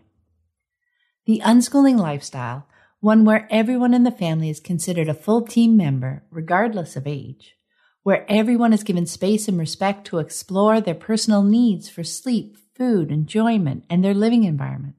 The 1.26 1.42
unschooling 1.44 1.98
lifestyle, 1.98 2.66
one 3.00 3.24
where 3.24 3.46
everyone 3.50 3.94
in 3.94 4.02
the 4.02 4.10
family 4.10 4.50
is 4.50 4.60
considered 4.60 5.08
a 5.08 5.14
full 5.14 5.42
team 5.42 5.76
member, 5.76 6.24
regardless 6.30 6.96
of 6.96 7.06
age, 7.06 7.54
where 8.02 8.24
everyone 8.28 8.72
is 8.72 8.82
given 8.82 9.06
space 9.06 9.46
and 9.46 9.58
respect 9.58 10.06
to 10.06 10.18
explore 10.18 10.80
their 10.80 10.94
personal 10.94 11.42
needs 11.42 11.88
for 11.88 12.02
sleep, 12.02 12.56
food, 12.74 13.10
enjoyment, 13.10 13.84
and 13.88 14.02
their 14.02 14.14
living 14.14 14.44
environment, 14.44 14.96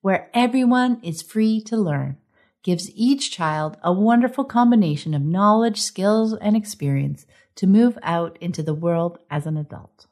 where 0.00 0.30
everyone 0.34 1.00
is 1.02 1.22
free 1.22 1.60
to 1.62 1.76
learn, 1.76 2.18
gives 2.62 2.90
each 2.94 3.30
child 3.30 3.76
a 3.82 3.92
wonderful 3.92 4.44
combination 4.44 5.14
of 5.14 5.22
knowledge, 5.22 5.80
skills, 5.80 6.34
and 6.34 6.56
experience 6.56 7.26
to 7.56 7.66
move 7.66 7.98
out 8.02 8.36
into 8.40 8.62
the 8.62 8.74
world 8.74 9.18
as 9.30 9.46
an 9.46 9.56
adult. 9.56 10.06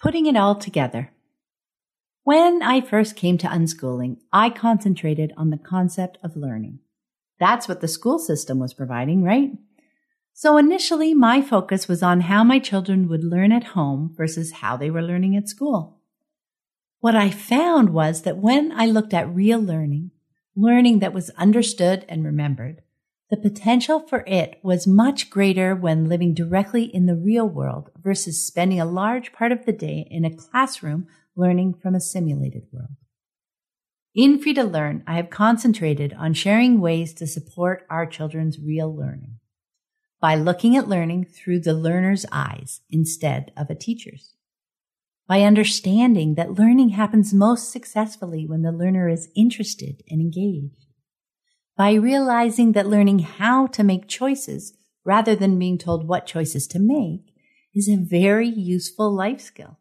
Putting 0.00 0.26
it 0.26 0.36
all 0.36 0.54
together. 0.54 1.12
When 2.22 2.62
I 2.62 2.80
first 2.80 3.16
came 3.16 3.38
to 3.38 3.46
unschooling, 3.46 4.18
I 4.32 4.50
concentrated 4.50 5.32
on 5.36 5.50
the 5.50 5.58
concept 5.58 6.18
of 6.22 6.36
learning. 6.36 6.80
That's 7.38 7.68
what 7.68 7.80
the 7.80 7.88
school 7.88 8.18
system 8.18 8.58
was 8.58 8.74
providing, 8.74 9.22
right? 9.22 9.52
So 10.32 10.56
initially, 10.56 11.12
my 11.12 11.42
focus 11.42 11.88
was 11.88 12.02
on 12.02 12.22
how 12.22 12.44
my 12.44 12.58
children 12.58 13.08
would 13.08 13.24
learn 13.24 13.52
at 13.52 13.74
home 13.74 14.14
versus 14.16 14.52
how 14.52 14.76
they 14.76 14.90
were 14.90 15.02
learning 15.02 15.36
at 15.36 15.48
school. 15.48 15.99
What 17.00 17.16
I 17.16 17.30
found 17.30 17.90
was 17.90 18.22
that 18.22 18.36
when 18.36 18.72
I 18.72 18.84
looked 18.84 19.14
at 19.14 19.34
real 19.34 19.58
learning, 19.58 20.10
learning 20.54 20.98
that 20.98 21.14
was 21.14 21.30
understood 21.30 22.04
and 22.10 22.26
remembered, 22.26 22.82
the 23.30 23.38
potential 23.38 24.00
for 24.00 24.22
it 24.26 24.60
was 24.62 24.86
much 24.86 25.30
greater 25.30 25.74
when 25.74 26.10
living 26.10 26.34
directly 26.34 26.84
in 26.84 27.06
the 27.06 27.14
real 27.14 27.48
world 27.48 27.88
versus 27.96 28.46
spending 28.46 28.80
a 28.80 28.84
large 28.84 29.32
part 29.32 29.50
of 29.50 29.64
the 29.64 29.72
day 29.72 30.06
in 30.10 30.26
a 30.26 30.36
classroom 30.36 31.06
learning 31.34 31.74
from 31.80 31.94
a 31.94 32.00
simulated 32.00 32.64
world. 32.70 32.96
In 34.14 34.38
Free 34.38 34.52
to 34.54 34.64
Learn, 34.64 35.02
I 35.06 35.16
have 35.16 35.30
concentrated 35.30 36.12
on 36.12 36.34
sharing 36.34 36.80
ways 36.80 37.14
to 37.14 37.26
support 37.26 37.86
our 37.88 38.04
children's 38.04 38.58
real 38.58 38.94
learning 38.94 39.38
by 40.20 40.34
looking 40.34 40.76
at 40.76 40.88
learning 40.88 41.24
through 41.24 41.60
the 41.60 41.72
learner's 41.72 42.26
eyes 42.30 42.82
instead 42.90 43.52
of 43.56 43.70
a 43.70 43.74
teacher's. 43.74 44.34
By 45.30 45.42
understanding 45.42 46.34
that 46.34 46.54
learning 46.54 46.88
happens 46.88 47.32
most 47.32 47.70
successfully 47.70 48.48
when 48.48 48.62
the 48.62 48.72
learner 48.72 49.08
is 49.08 49.30
interested 49.36 50.02
and 50.10 50.20
engaged. 50.20 50.86
By 51.76 51.92
realizing 51.92 52.72
that 52.72 52.88
learning 52.88 53.20
how 53.20 53.68
to 53.68 53.84
make 53.84 54.08
choices 54.08 54.76
rather 55.04 55.36
than 55.36 55.56
being 55.56 55.78
told 55.78 56.08
what 56.08 56.26
choices 56.26 56.66
to 56.66 56.80
make 56.80 57.32
is 57.72 57.88
a 57.88 57.94
very 57.94 58.48
useful 58.48 59.14
life 59.14 59.40
skill. 59.40 59.78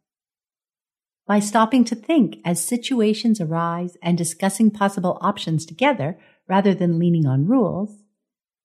By 1.25 1.39
stopping 1.39 1.83
to 1.85 1.95
think 1.95 2.37
as 2.45 2.63
situations 2.63 3.41
arise 3.41 3.97
and 4.03 4.19
discussing 4.19 4.69
possible 4.69 5.17
options 5.19 5.65
together 5.65 6.19
rather 6.47 6.75
than 6.75 6.99
leaning 6.99 7.25
on 7.25 7.47
rules, 7.47 8.03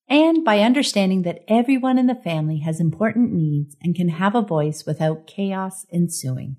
and 0.07 0.45
by 0.45 0.59
understanding 0.61 1.23
that 1.23 1.45
everyone 1.49 1.97
in 1.97 2.09
the 2.09 2.15
family 2.15 2.59
has 2.59 2.79
important 2.79 3.33
needs 3.33 3.75
and 3.81 3.95
can 3.95 4.11
have 4.11 4.35
a 4.35 4.43
voice 4.43 4.85
without 4.85 5.27
chaos 5.27 5.87
ensuing. 5.91 6.59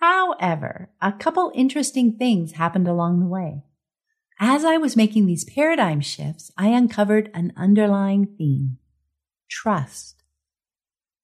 However, 0.00 0.90
a 1.02 1.12
couple 1.12 1.52
interesting 1.54 2.16
things 2.16 2.52
happened 2.52 2.88
along 2.88 3.20
the 3.20 3.26
way. 3.26 3.64
As 4.40 4.64
I 4.64 4.76
was 4.76 4.96
making 4.96 5.26
these 5.26 5.44
paradigm 5.44 6.00
shifts, 6.00 6.52
I 6.56 6.68
uncovered 6.68 7.30
an 7.34 7.52
underlying 7.56 8.26
theme 8.38 8.78
trust. 9.50 10.22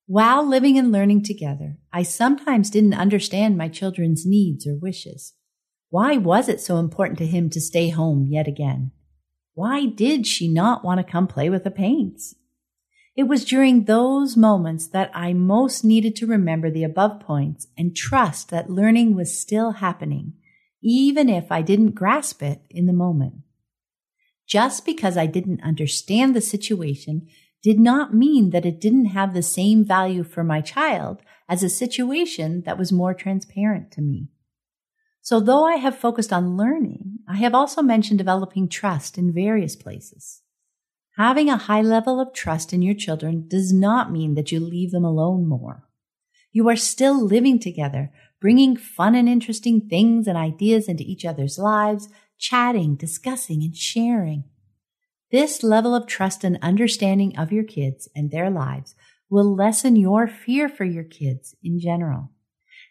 While 0.07 0.47
living 0.47 0.79
and 0.79 0.91
learning 0.91 1.23
together, 1.23 1.79
I 1.93 2.03
sometimes 2.03 2.71
didn't 2.71 2.95
understand 2.95 3.57
my 3.57 3.69
children's 3.69 4.27
needs 4.27 4.67
or 4.67 4.77
wishes. 4.77 5.35
Why 5.91 6.17
was 6.17 6.49
it 6.49 6.61
so 6.61 6.79
important 6.79 7.19
to 7.19 7.27
him 7.27 7.49
to 7.51 7.61
stay 7.61 7.91
home 7.91 8.27
yet 8.29 8.49
again? 8.49 8.91
Why 9.55 9.87
did 9.87 10.27
she 10.27 10.49
not 10.53 10.85
want 10.85 10.99
to 10.99 11.11
come 11.11 11.29
play 11.29 11.49
with 11.49 11.63
the 11.63 11.71
paints? 11.71 12.35
It 13.17 13.25
was 13.25 13.45
during 13.45 13.85
those 13.85 14.37
moments 14.37 14.89
that 14.89 15.11
I 15.15 15.33
most 15.35 15.85
needed 15.85 16.17
to 16.17 16.27
remember 16.27 16.69
the 16.69 16.83
above 16.83 17.21
points 17.21 17.69
and 17.79 17.95
trust 17.95 18.49
that 18.51 18.71
learning 18.71 19.15
was 19.15 19.41
still 19.41 19.73
happening, 19.73 20.33
even 20.83 21.29
if 21.29 21.53
I 21.53 21.63
didn't 21.63 21.95
grasp 21.95 22.43
it 22.43 22.63
in 22.69 22.87
the 22.87 22.93
moment. 22.93 23.35
Just 24.49 24.85
because 24.85 25.17
I 25.17 25.27
didn't 25.27 25.63
understand 25.63 26.35
the 26.35 26.41
situation 26.41 27.29
did 27.63 27.79
not 27.79 28.13
mean 28.13 28.51
that 28.51 28.67
it 28.67 28.81
didn't 28.81 29.07
have 29.07 29.33
the 29.33 29.43
same 29.43 29.85
value 29.85 30.25
for 30.25 30.43
my 30.43 30.61
child 30.61 31.23
as 31.49 31.63
a 31.63 31.71
situation 31.71 32.63
that 32.67 32.77
was 32.77 32.93
more 32.93 33.15
transparent 33.15 33.91
to 33.93 34.03
me. 34.03 34.29
So 35.23 35.41
though 35.41 35.65
I 35.65 35.77
have 35.77 35.97
focused 35.97 36.33
on 36.33 36.57
learning, 36.57 37.21
I 37.29 37.37
have 37.37 37.55
also 37.55 37.81
mentioned 37.81 38.19
developing 38.19 38.69
trust 38.69 39.17
in 39.17 39.33
various 39.33 39.77
places. 39.77 40.43
Having 41.17 41.49
a 41.49 41.57
high 41.57 41.83
level 41.83 42.21
of 42.21 42.33
trust 42.33 42.73
in 42.73 42.83
your 42.83 42.95
children 42.95 43.47
does 43.47 43.73
not 43.73 44.11
mean 44.11 44.35
that 44.35 44.51
you 44.51 44.59
leave 44.59 44.91
them 44.91 45.05
alone 45.05 45.47
more. 45.47 45.89
You 46.51 46.69
are 46.69 46.77
still 46.77 47.25
living 47.25 47.61
together, 47.61 48.11
bringing 48.41 48.77
fun 48.77 49.15
and 49.15 49.29
interesting 49.29 49.89
things 49.89 50.27
and 50.27 50.37
ideas 50.37 50.89
into 50.89 51.05
each 51.05 51.25
other's 51.25 51.59
lives, 51.59 52.09
chatting, 52.39 52.97
discussing, 52.97 53.63
and 53.63 53.77
sharing. 53.77 54.45
This 55.31 55.63
level 55.63 55.95
of 55.95 56.07
trust 56.07 56.43
and 56.43 56.59
understanding 56.63 57.39
of 57.39 57.53
your 57.53 57.65
kids 57.65 58.09
and 58.15 58.31
their 58.31 58.51
lives 58.51 58.95
will 59.31 59.55
lessen 59.55 59.97
your 59.97 60.27
fear 60.27 60.69
for 60.69 60.85
your 60.85 61.05
kids 61.05 61.55
in 61.63 61.79
general. 61.79 62.31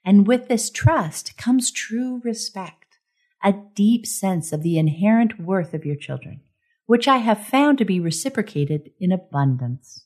And 0.06 0.28
with 0.28 0.48
this 0.48 0.70
trust 0.70 1.38
comes 1.38 1.72
true 1.72 2.22
respect, 2.24 2.98
a 3.44 3.54
deep 3.76 4.06
sense 4.06 4.52
of 4.52 4.64
the 4.64 4.78
inherent 4.78 5.40
worth 5.40 5.74
of 5.74 5.86
your 5.86 5.96
children, 5.96 6.42
which 6.94 7.08
I 7.08 7.18
have 7.18 7.48
found 7.48 7.80
to 7.80 7.86
be 7.86 8.00
reciprocated 8.00 8.92
in 9.00 9.12
abundance. 9.12 10.06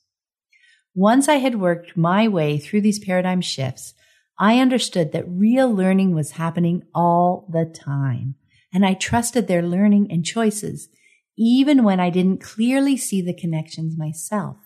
Once 0.94 1.28
I 1.28 1.34
had 1.34 1.60
worked 1.60 1.98
my 1.98 2.26
way 2.26 2.56
through 2.56 2.80
these 2.80 2.98
paradigm 2.98 3.42
shifts, 3.42 3.92
I 4.38 4.58
understood 4.58 5.12
that 5.12 5.28
real 5.28 5.70
learning 5.70 6.14
was 6.14 6.40
happening 6.40 6.84
all 6.94 7.46
the 7.52 7.66
time, 7.66 8.36
and 8.72 8.86
I 8.86 8.94
trusted 8.94 9.48
their 9.48 9.60
learning 9.60 10.10
and 10.10 10.24
choices, 10.24 10.88
even 11.36 11.84
when 11.84 12.00
I 12.00 12.08
didn't 12.08 12.40
clearly 12.40 12.96
see 12.96 13.20
the 13.20 13.34
connections 13.34 13.98
myself. 13.98 14.56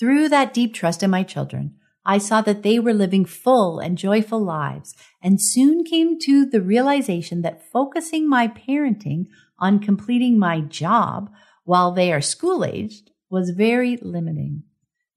Through 0.00 0.30
that 0.30 0.52
deep 0.52 0.74
trust 0.74 1.04
in 1.04 1.10
my 1.10 1.22
children, 1.22 1.76
I 2.04 2.18
saw 2.18 2.40
that 2.40 2.64
they 2.64 2.80
were 2.80 2.92
living 2.92 3.24
full 3.24 3.78
and 3.78 3.96
joyful 3.96 4.40
lives 4.40 4.96
and 5.22 5.40
soon 5.40 5.84
came 5.84 6.18
to 6.22 6.44
the 6.44 6.60
realization 6.60 7.42
that 7.42 7.70
focusing 7.70 8.28
my 8.28 8.48
parenting 8.48 9.26
on 9.58 9.80
completing 9.80 10.38
my 10.38 10.60
job 10.60 11.30
while 11.64 11.92
they 11.92 12.12
are 12.12 12.20
school 12.20 12.64
aged 12.64 13.10
was 13.30 13.50
very 13.50 13.98
limiting. 14.00 14.62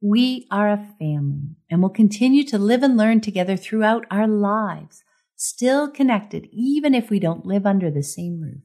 We 0.01 0.47
are 0.51 0.69
a 0.69 0.87
family 0.99 1.55
and 1.69 1.81
will 1.81 1.89
continue 1.89 2.43
to 2.45 2.57
live 2.57 2.83
and 2.83 2.97
learn 2.97 3.21
together 3.21 3.55
throughout 3.55 4.05
our 4.09 4.27
lives, 4.27 5.03
still 5.35 5.89
connected 5.89 6.47
even 6.51 6.93
if 6.95 7.09
we 7.09 7.19
don't 7.19 7.45
live 7.45 7.65
under 7.65 7.91
the 7.91 8.03
same 8.03 8.41
roof. 8.41 8.61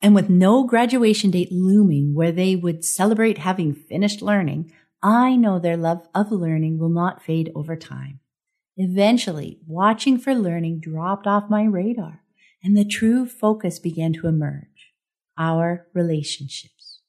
And 0.00 0.14
with 0.14 0.28
no 0.28 0.64
graduation 0.64 1.30
date 1.30 1.52
looming 1.52 2.14
where 2.14 2.32
they 2.32 2.56
would 2.56 2.84
celebrate 2.84 3.38
having 3.38 3.74
finished 3.74 4.20
learning, 4.20 4.72
I 5.02 5.36
know 5.36 5.58
their 5.58 5.76
love 5.76 6.06
of 6.14 6.32
learning 6.32 6.78
will 6.78 6.88
not 6.88 7.22
fade 7.22 7.52
over 7.54 7.76
time. 7.76 8.20
Eventually, 8.76 9.60
watching 9.66 10.18
for 10.18 10.34
learning 10.34 10.80
dropped 10.80 11.26
off 11.26 11.48
my 11.48 11.64
radar 11.64 12.23
and 12.64 12.76
the 12.76 12.84
true 12.84 13.26
focus 13.26 13.78
began 13.78 14.12
to 14.14 14.26
emerge. 14.26 14.92
Our 15.36 15.86
relationships. 15.92 17.02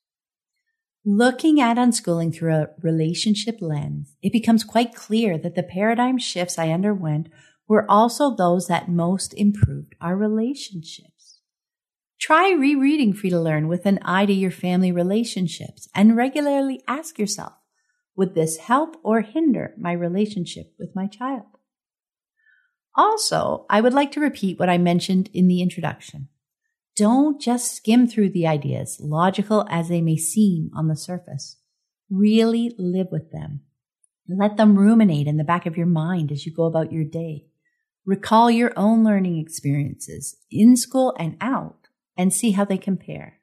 Looking 1.06 1.62
at 1.62 1.78
unschooling 1.78 2.36
through 2.36 2.54
a 2.56 2.70
relationship 2.82 3.60
lens, 3.62 4.16
it 4.22 4.34
becomes 4.34 4.64
quite 4.64 4.96
clear 4.96 5.38
that 5.38 5.56
the 5.56 5.64
paradigm 5.64 6.18
shifts 6.18 6.58
I 6.58 6.70
underwent 6.70 7.30
were 7.68 7.90
also 7.90 8.36
those 8.36 8.68
that 8.68 8.90
most 8.90 9.34
improved 9.36 9.96
our 10.02 10.18
relationships. 10.18 11.40
Try 12.20 12.52
rereading 12.52 13.14
Free 13.14 13.30
to 13.30 13.40
Learn 13.40 13.68
with 13.68 13.86
an 13.86 14.00
eye 14.02 14.26
to 14.26 14.34
your 14.34 14.52
family 14.52 14.92
relationships 14.92 15.88
and 15.94 16.18
regularly 16.18 16.82
ask 16.88 17.20
yourself, 17.20 17.54
would 18.16 18.34
this 18.34 18.58
help 18.58 18.98
or 19.04 19.22
hinder 19.22 19.76
my 19.78 19.92
relationship 19.92 20.74
with 20.80 20.96
my 20.96 21.06
child? 21.06 21.55
Also, 22.96 23.66
I 23.70 23.82
would 23.82 23.94
like 23.94 24.12
to 24.14 24.20
repeat 24.20 24.60
what 24.60 24.70
I 24.70 24.78
mentioned 24.78 25.30
in 25.34 25.48
the 25.48 25.62
introduction. 25.62 26.30
Don't 26.96 27.42
just 27.42 27.74
skim 27.76 28.08
through 28.08 28.30
the 28.30 28.48
ideas, 28.48 29.00
logical 29.02 29.66
as 29.70 29.90
they 29.90 30.00
may 30.00 30.16
seem 30.16 30.72
on 30.74 30.88
the 30.88 30.96
surface. 30.96 31.58
Really 32.10 32.74
live 32.78 33.08
with 33.12 33.32
them. 33.32 33.62
Let 34.30 34.56
them 34.58 34.78
ruminate 34.80 35.28
in 35.28 35.38
the 35.38 35.44
back 35.44 35.66
of 35.66 35.76
your 35.76 35.88
mind 35.88 36.32
as 36.32 36.46
you 36.46 36.54
go 36.54 36.64
about 36.64 36.92
your 36.94 37.04
day. 37.04 37.48
Recall 38.06 38.50
your 38.50 38.72
own 38.78 39.04
learning 39.04 39.40
experiences 39.40 40.38
in 40.50 40.78
school 40.78 41.14
and 41.20 41.36
out 41.42 41.88
and 42.18 42.34
see 42.34 42.52
how 42.52 42.64
they 42.64 42.78
compare. 42.78 43.40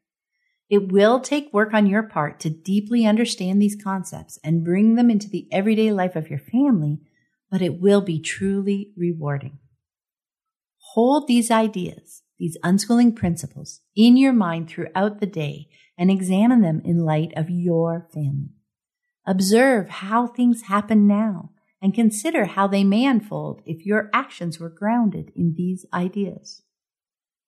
It 0.71 0.91
will 0.91 1.21
take 1.21 1.53
work 1.53 1.75
on 1.75 1.87
your 1.87 2.03
part 2.03 2.41
to 2.41 2.51
deeply 2.51 3.05
understand 3.05 3.61
these 3.61 3.81
concepts 3.81 4.39
and 4.43 4.65
bring 4.65 4.95
them 4.95 5.11
into 5.11 5.29
the 5.29 5.47
everyday 5.53 5.93
life 5.93 6.17
of 6.17 6.31
your 6.31 6.39
family, 6.39 7.01
but 7.53 7.61
it 7.61 7.79
will 7.79 8.01
be 8.01 8.19
truly 8.19 8.93
rewarding. 8.97 9.59
Hold 10.95 11.29
these 11.29 11.51
ideas, 11.51 12.23
these 12.39 12.57
unschooling 12.65 13.15
principles, 13.15 13.83
in 13.95 14.17
your 14.17 14.33
mind 14.33 14.71
throughout 14.71 15.21
the 15.21 15.27
day 15.27 15.69
and 15.99 16.11
examine 16.11 16.63
them 16.63 16.81
in 16.83 17.05
light 17.05 17.31
of 17.37 17.51
your 17.51 18.09
family. 18.13 18.55
Observe 19.27 19.91
how 19.91 20.27
things 20.27 20.63
happen 20.63 21.07
now 21.07 21.51
and 21.83 21.93
consider 21.93 22.47
how 22.47 22.67
they 22.67 22.85
may 22.85 23.05
unfold 23.05 23.61
if 23.67 23.85
your 23.85 24.09
actions 24.15 24.59
were 24.59 24.71
grounded 24.71 25.31
in 25.37 25.53
these 25.55 25.85
ideas. 25.93 26.63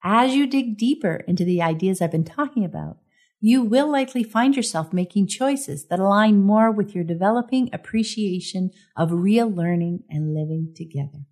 As 0.04 0.34
you 0.34 0.46
dig 0.46 0.76
deeper 0.76 1.24
into 1.26 1.46
the 1.46 1.62
ideas 1.62 2.02
I've 2.02 2.12
been 2.12 2.24
talking 2.24 2.62
about, 2.64 2.98
you 3.46 3.62
will 3.62 3.92
likely 3.92 4.24
find 4.24 4.56
yourself 4.56 4.90
making 4.90 5.26
choices 5.26 5.88
that 5.88 5.98
align 5.98 6.40
more 6.40 6.70
with 6.70 6.94
your 6.94 7.04
developing 7.04 7.68
appreciation 7.74 8.70
of 8.96 9.12
real 9.12 9.46
learning 9.46 10.02
and 10.08 10.32
living 10.32 10.72
together. 10.74 11.26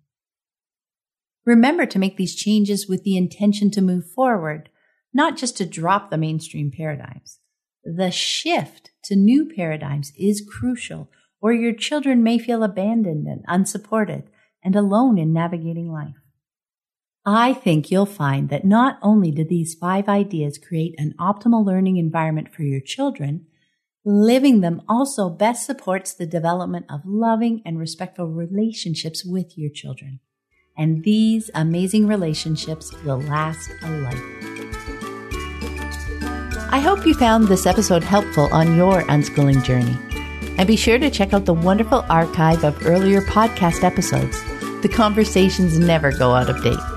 Remember 1.43 1.87
to 1.87 1.97
make 1.97 2.15
these 2.15 2.35
changes 2.35 2.87
with 2.87 3.03
the 3.03 3.17
intention 3.17 3.71
to 3.71 3.81
move 3.81 4.05
forward, 4.11 4.69
not 5.11 5.37
just 5.37 5.57
to 5.57 5.65
drop 5.65 6.11
the 6.11 6.17
mainstream 6.19 6.69
paradigms. 6.69 7.39
The 7.83 8.11
shift 8.11 8.91
to 9.05 9.15
new 9.15 9.49
paradigms 9.49 10.13
is 10.15 10.47
crucial, 10.47 11.09
or 11.41 11.51
your 11.51 11.73
children 11.73 12.21
may 12.21 12.37
feel 12.37 12.61
abandoned 12.61 13.25
and 13.25 13.43
unsupported 13.47 14.29
and 14.63 14.75
alone 14.75 15.17
in 15.17 15.33
navigating 15.33 15.91
life. 15.91 16.22
I 17.25 17.53
think 17.53 17.89
you'll 17.89 18.05
find 18.05 18.49
that 18.49 18.65
not 18.65 18.99
only 19.01 19.31
do 19.31 19.45
these 19.45 19.75
five 19.75 20.09
ideas 20.09 20.57
create 20.57 20.93
an 20.97 21.13
optimal 21.17 21.65
learning 21.65 21.95
environment 21.95 22.53
for 22.53 22.63
your 22.63 22.81
children, 22.81 23.45
living 24.03 24.59
them 24.59 24.81
also 24.89 25.29
best 25.29 25.65
supports 25.65 26.13
the 26.13 26.25
development 26.25 26.85
of 26.89 26.99
loving 27.05 27.61
and 27.65 27.79
respectful 27.79 28.27
relationships 28.27 29.23
with 29.23 29.57
your 29.57 29.69
children. 29.69 30.19
And 30.77 31.05
these 31.05 31.49
amazing 31.55 32.07
relationships 32.07 32.93
will 33.05 33.21
last 33.21 33.69
a 33.83 33.89
life. 34.01 34.21
I 36.73 36.81
hope 36.83 37.05
you 37.05 37.13
found 37.13 37.47
this 37.47 37.65
episode 37.65 38.03
helpful 38.03 38.49
on 38.51 38.75
your 38.75 39.03
unschooling 39.03 39.63
journey. 39.63 39.97
And 40.57 40.67
be 40.67 40.75
sure 40.75 40.99
to 40.99 41.09
check 41.09 41.33
out 41.33 41.45
the 41.45 41.53
wonderful 41.53 42.03
archive 42.09 42.65
of 42.65 42.85
earlier 42.85 43.21
podcast 43.21 43.85
episodes. 43.85 44.43
The 44.81 44.91
conversations 44.93 45.79
never 45.79 46.11
go 46.11 46.33
out 46.33 46.49
of 46.49 46.61
date. 46.61 46.92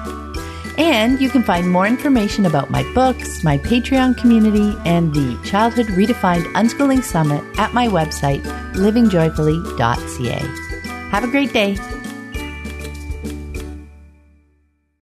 And 0.78 1.20
you 1.20 1.28
can 1.30 1.42
find 1.42 1.70
more 1.70 1.86
information 1.86 2.46
about 2.46 2.70
my 2.70 2.82
books, 2.92 3.42
my 3.42 3.58
Patreon 3.58 4.16
community, 4.18 4.76
and 4.84 5.14
the 5.14 5.40
Childhood 5.44 5.86
Redefined 5.86 6.44
Unschooling 6.52 7.02
Summit 7.02 7.42
at 7.58 7.72
my 7.72 7.88
website, 7.88 8.42
livingjoyfully.ca. 8.74 11.10
Have 11.10 11.24
a 11.24 11.28
great 11.28 11.52
day. 11.52 11.76